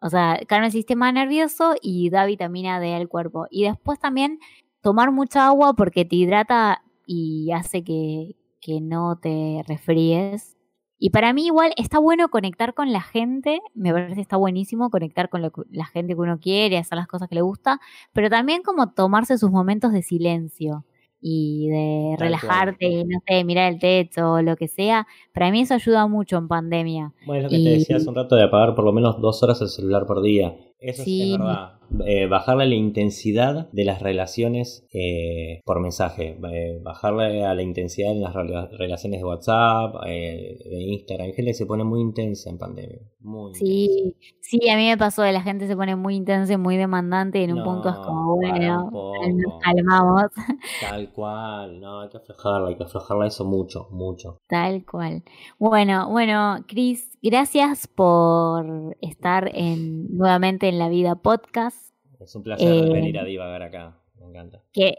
O 0.00 0.10
sea, 0.10 0.38
calma 0.46 0.66
el 0.66 0.72
sistema 0.72 1.10
nervioso 1.10 1.74
y 1.82 2.08
da 2.10 2.24
vitamina 2.24 2.78
D 2.78 2.94
al 2.94 3.08
cuerpo. 3.08 3.48
Y 3.50 3.64
después 3.64 3.98
también 3.98 4.38
tomar 4.80 5.10
mucha 5.10 5.48
agua 5.48 5.74
porque 5.74 6.04
te 6.04 6.14
hidrata 6.14 6.84
y 7.06 7.50
hace 7.52 7.82
que, 7.84 8.36
que 8.60 8.80
no 8.80 9.18
te 9.20 9.62
resfríes. 9.66 10.56
Y 10.98 11.10
para 11.10 11.32
mí 11.32 11.46
igual 11.46 11.72
está 11.76 11.98
bueno 11.98 12.28
conectar 12.28 12.74
con 12.74 12.92
la 12.92 13.00
gente, 13.00 13.60
me 13.74 13.90
parece 13.90 14.16
que 14.16 14.20
está 14.20 14.36
buenísimo 14.36 14.90
conectar 14.90 15.30
con 15.30 15.40
la 15.42 15.86
gente 15.86 16.14
que 16.14 16.20
uno 16.20 16.38
quiere, 16.38 16.76
hacer 16.76 16.96
las 16.96 17.06
cosas 17.06 17.28
que 17.28 17.36
le 17.36 17.40
gusta, 17.40 17.80
pero 18.12 18.28
también 18.28 18.62
como 18.62 18.92
tomarse 18.92 19.38
sus 19.38 19.50
momentos 19.50 19.92
de 19.92 20.02
silencio 20.02 20.84
y 21.22 21.68
de 21.68 22.16
relajarte 22.18 22.86
y 22.86 23.04
no 23.04 23.18
sé, 23.26 23.44
mirar 23.44 23.72
el 23.72 23.78
techo 23.78 24.32
o 24.32 24.42
lo 24.42 24.56
que 24.56 24.68
sea, 24.68 25.06
para 25.32 25.50
mí 25.50 25.62
eso 25.62 25.74
ayuda 25.74 26.06
mucho 26.06 26.36
en 26.36 26.48
pandemia. 26.48 27.12
Bueno, 27.26 27.46
es 27.46 27.52
lo 27.52 27.58
que 27.58 27.64
te 27.64 27.70
decía 27.70 27.96
hace 27.96 28.08
un 28.08 28.14
rato 28.14 28.36
de 28.36 28.44
apagar 28.44 28.74
por 28.74 28.84
lo 28.84 28.92
menos 28.92 29.20
dos 29.20 29.42
horas 29.42 29.60
el 29.60 29.68
celular 29.68 30.06
por 30.06 30.22
día. 30.22 30.54
Eso 30.80 31.04
sí. 31.04 31.32
es 31.32 31.38
verdad. 31.38 31.80
Eh, 32.06 32.26
bajarle 32.28 32.68
la 32.68 32.74
intensidad 32.76 33.68
de 33.72 33.84
las 33.84 34.00
relaciones 34.00 34.86
eh, 34.92 35.60
por 35.64 35.80
mensaje, 35.80 36.38
eh, 36.52 36.78
bajarle 36.82 37.44
a 37.44 37.52
la 37.52 37.62
intensidad 37.62 38.12
en 38.12 38.22
las 38.22 38.32
relaciones 38.32 39.20
de 39.20 39.24
WhatsApp, 39.24 39.94
de 40.04 40.56
Instagram. 40.70 41.26
Hay 41.26 41.32
gente 41.32 41.50
que 41.50 41.54
se 41.54 41.66
pone 41.66 41.82
muy 41.82 42.00
intensa 42.00 42.48
en 42.48 42.58
pandemia. 42.58 43.00
Muy 43.18 43.54
sí, 43.54 44.16
sí, 44.40 44.70
a 44.70 44.76
mí 44.76 44.86
me 44.86 44.96
pasó 44.96 45.22
de 45.22 45.32
la 45.32 45.42
gente 45.42 45.66
se 45.66 45.76
pone 45.76 45.96
muy 45.96 46.14
intensa 46.14 46.52
y 46.52 46.56
muy 46.56 46.76
demandante 46.76 47.40
y 47.40 47.44
en 47.44 47.54
un 47.54 47.64
punto 47.64 47.88
es 47.88 47.96
como, 47.96 48.36
bueno, 48.36 48.90
nos 48.90 49.58
calmamos. 49.60 50.26
Tal 50.80 51.12
cual, 51.12 51.80
no, 51.80 52.02
hay 52.02 52.08
que 52.08 52.18
aflojarla, 52.18 52.68
hay 52.68 52.76
que 52.76 52.84
aflojarla 52.84 53.26
eso 53.26 53.44
mucho, 53.44 53.88
mucho. 53.90 54.38
Tal 54.48 54.84
cual. 54.86 55.24
Bueno, 55.58 56.08
bueno, 56.08 56.64
Cris, 56.68 57.18
gracias 57.20 57.88
por 57.88 58.96
estar 59.00 59.50
en 59.54 60.16
nuevamente 60.16 60.69
en 60.70 60.78
la 60.78 60.88
vida 60.88 61.16
podcast. 61.16 61.92
Es 62.20 62.34
un 62.34 62.42
placer 62.42 62.72
eh, 62.72 62.92
venir 62.92 63.18
a 63.18 63.24
divagar 63.24 63.62
acá, 63.62 64.00
me 64.18 64.26
encanta. 64.26 64.62
Qué, 64.72 64.98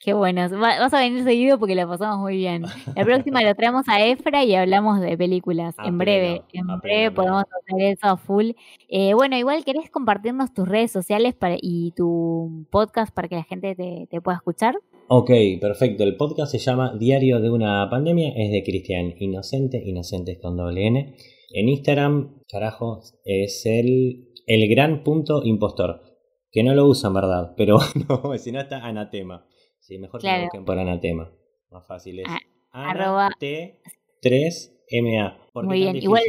qué 0.00 0.12
bueno, 0.14 0.48
vas 0.58 0.92
a 0.92 1.00
venir 1.00 1.22
seguido 1.22 1.58
porque 1.58 1.74
la 1.74 1.86
pasamos 1.86 2.18
muy 2.18 2.36
bien. 2.36 2.64
La 2.96 3.04
próxima 3.04 3.42
lo 3.42 3.54
traemos 3.54 3.88
a 3.88 4.04
Efra 4.04 4.44
y 4.44 4.54
hablamos 4.54 5.00
de 5.00 5.16
películas. 5.16 5.74
en 5.84 5.96
breve, 5.96 6.42
en 6.52 6.66
breve 6.82 7.10
podemos 7.12 7.44
hacer 7.44 7.92
eso 7.92 8.06
a 8.06 8.16
full. 8.16 8.50
Eh, 8.88 9.14
bueno, 9.14 9.36
igual 9.36 9.64
querés 9.64 9.90
compartirnos 9.90 10.52
tus 10.52 10.68
redes 10.68 10.90
sociales 10.90 11.34
para, 11.34 11.56
y 11.60 11.92
tu 11.96 12.66
podcast 12.70 13.14
para 13.14 13.28
que 13.28 13.36
la 13.36 13.44
gente 13.44 13.74
te, 13.74 14.08
te 14.10 14.20
pueda 14.20 14.38
escuchar. 14.38 14.76
Ok, 15.08 15.30
perfecto. 15.60 16.02
El 16.02 16.16
podcast 16.16 16.50
se 16.50 16.58
llama 16.58 16.96
Diario 16.98 17.40
de 17.40 17.48
una 17.48 17.88
pandemia, 17.88 18.32
es 18.34 18.50
de 18.50 18.64
Cristian 18.64 19.14
Inocente, 19.18 19.80
Inocentes 19.84 20.38
con 20.42 20.56
doble 20.56 20.86
N. 20.86 21.14
En 21.52 21.68
Instagram, 21.68 22.42
carajo, 22.48 23.00
es 23.24 23.64
el, 23.66 24.28
el 24.46 24.68
gran 24.68 25.02
punto 25.02 25.42
impostor. 25.44 26.02
Que 26.50 26.62
no 26.62 26.74
lo 26.74 26.86
usan, 26.86 27.12
¿verdad? 27.12 27.52
Pero 27.56 27.78
no, 28.08 28.38
si 28.38 28.52
no 28.52 28.60
está 28.60 28.84
anatema. 28.86 29.46
Sí, 29.80 29.98
mejor 29.98 30.20
que 30.20 30.28
lo 30.28 30.42
busquen 30.42 30.64
por 30.64 30.78
anatema. 30.78 31.30
Más 31.70 31.86
fácil 31.86 32.20
es. 32.20 32.26
Ah, 32.72 33.30
T3MA. 33.40 35.36
Muy 35.54 35.78
bien, 35.78 35.96
igual, 35.96 36.22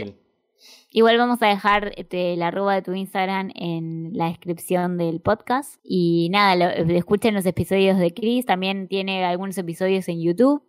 igual, 0.92 1.18
vamos 1.18 1.42
a 1.42 1.48
dejar 1.48 1.94
este, 1.98 2.36
la 2.38 2.48
arroba 2.48 2.76
de 2.76 2.82
tu 2.82 2.94
Instagram 2.94 3.52
en 3.56 4.12
la 4.14 4.28
descripción 4.28 4.98
del 4.98 5.22
podcast. 5.22 5.80
Y 5.84 6.30
nada, 6.32 6.74
escuchen 6.76 7.34
los 7.34 7.46
episodios 7.46 7.98
de 7.98 8.14
Chris. 8.14 8.46
También 8.46 8.88
tiene 8.88 9.26
algunos 9.26 9.58
episodios 9.58 10.08
en 10.08 10.22
YouTube 10.22 10.67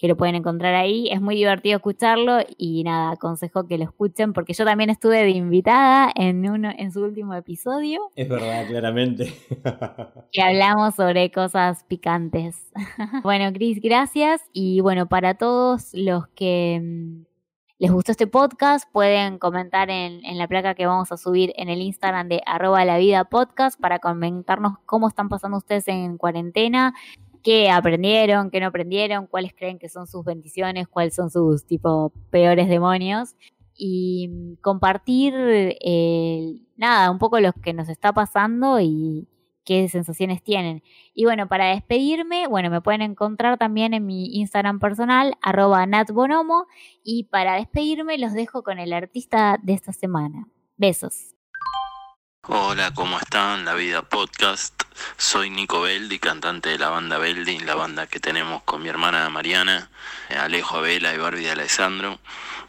que 0.00 0.08
lo 0.08 0.16
pueden 0.16 0.34
encontrar 0.34 0.74
ahí. 0.74 1.10
Es 1.10 1.20
muy 1.20 1.36
divertido 1.36 1.76
escucharlo 1.76 2.38
y 2.56 2.82
nada, 2.84 3.12
aconsejo 3.12 3.66
que 3.66 3.76
lo 3.76 3.84
escuchen 3.84 4.32
porque 4.32 4.54
yo 4.54 4.64
también 4.64 4.88
estuve 4.88 5.22
de 5.22 5.28
invitada 5.28 6.10
en, 6.14 6.48
uno, 6.50 6.70
en 6.76 6.90
su 6.90 7.04
último 7.04 7.34
episodio. 7.34 8.00
Es 8.16 8.26
verdad, 8.26 8.66
claramente. 8.66 9.30
que 10.32 10.40
hablamos 10.40 10.94
sobre 10.94 11.30
cosas 11.30 11.84
picantes. 11.84 12.72
bueno, 13.22 13.52
Cris, 13.52 13.78
gracias. 13.82 14.40
Y 14.54 14.80
bueno, 14.80 15.06
para 15.06 15.34
todos 15.34 15.90
los 15.92 16.28
que 16.28 16.80
mm, 16.82 17.26
les 17.78 17.92
gustó 17.92 18.12
este 18.12 18.26
podcast, 18.26 18.90
pueden 18.90 19.38
comentar 19.38 19.90
en, 19.90 20.24
en, 20.24 20.38
la 20.38 20.48
placa 20.48 20.74
que 20.74 20.86
vamos 20.86 21.12
a 21.12 21.18
subir 21.18 21.52
en 21.56 21.68
el 21.68 21.82
Instagram 21.82 22.26
de 22.28 22.40
arroba 22.46 22.86
la 22.86 22.96
vida 22.96 23.24
podcast 23.24 23.78
para 23.78 23.98
comentarnos 23.98 24.78
cómo 24.86 25.08
están 25.08 25.28
pasando 25.28 25.58
ustedes 25.58 25.88
en 25.88 26.16
cuarentena, 26.16 26.94
qué 27.42 27.70
aprendieron, 27.70 28.50
qué 28.50 28.60
no 28.60 28.66
aprendieron, 28.66 29.26
cuáles 29.26 29.54
creen 29.54 29.78
que 29.78 29.88
son 29.88 30.06
sus 30.06 30.24
bendiciones, 30.24 30.88
cuáles 30.88 31.14
son 31.14 31.30
sus 31.30 31.66
tipo 31.66 32.12
peores 32.30 32.68
demonios 32.68 33.34
y 33.74 34.28
mm, 34.28 34.54
compartir 34.60 35.34
eh, 35.36 36.56
nada, 36.76 37.10
un 37.10 37.18
poco 37.18 37.40
lo 37.40 37.52
que 37.52 37.72
nos 37.72 37.88
está 37.88 38.12
pasando 38.12 38.78
y 38.80 39.28
qué 39.64 39.88
sensaciones 39.88 40.42
tienen. 40.42 40.82
Y 41.14 41.24
bueno, 41.24 41.48
para 41.48 41.66
despedirme, 41.66 42.46
bueno, 42.46 42.70
me 42.70 42.80
pueden 42.80 43.02
encontrar 43.02 43.58
también 43.58 43.94
en 43.94 44.06
mi 44.06 44.36
Instagram 44.36 44.80
personal, 44.80 45.34
arroba 45.42 45.86
natbonomo, 45.86 46.66
y 47.02 47.24
para 47.24 47.54
despedirme 47.54 48.18
los 48.18 48.32
dejo 48.32 48.62
con 48.62 48.78
el 48.78 48.92
artista 48.92 49.58
de 49.62 49.74
esta 49.74 49.92
semana. 49.92 50.48
Besos. 50.76 51.34
Hola, 52.48 52.94
¿cómo 52.94 53.18
están? 53.18 53.66
La 53.66 53.74
Vida 53.74 54.00
Podcast. 54.00 54.74
Soy 55.18 55.50
Nico 55.50 55.82
Beldi, 55.82 56.18
cantante 56.18 56.70
de 56.70 56.78
la 56.78 56.88
banda 56.88 57.18
Beldi, 57.18 57.58
la 57.58 57.74
banda 57.74 58.06
que 58.06 58.18
tenemos 58.18 58.62
con 58.62 58.82
mi 58.82 58.88
hermana 58.88 59.28
Mariana, 59.28 59.90
Alejo 60.30 60.78
Abela 60.78 61.12
y 61.12 61.18
Barbie 61.18 61.44
de 61.44 61.50
Alessandro. 61.50 62.18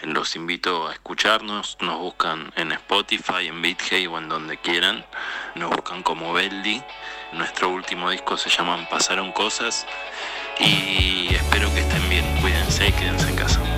Los 0.01 0.36
invito 0.36 0.89
a 0.89 0.93
escucharnos, 0.93 1.78
nos 1.80 1.99
buscan 1.99 2.51
en 2.57 2.74
Spotify, 2.74 3.47
en 3.47 3.61
BitHey 3.61 4.07
o 4.07 4.17
en 4.17 4.28
donde 4.28 4.57
quieran. 4.57 5.05
Nos 5.55 5.69
buscan 5.69 6.03
como 6.03 6.34
Beldi. 6.34 6.84
Nuestro 7.32 7.69
último 7.69 8.09
disco 8.09 8.36
se 8.36 8.49
llama 8.49 8.89
Pasaron 8.89 9.32
Cosas 9.32 9.88
y 10.59 11.34
espero 11.34 11.74
que 11.74 11.80
estén 11.80 12.09
bien. 12.09 12.26
Cuídense 12.41 12.89
y 12.89 12.91
quédense 12.91 13.30
en 13.30 13.36
casa. 13.38 13.70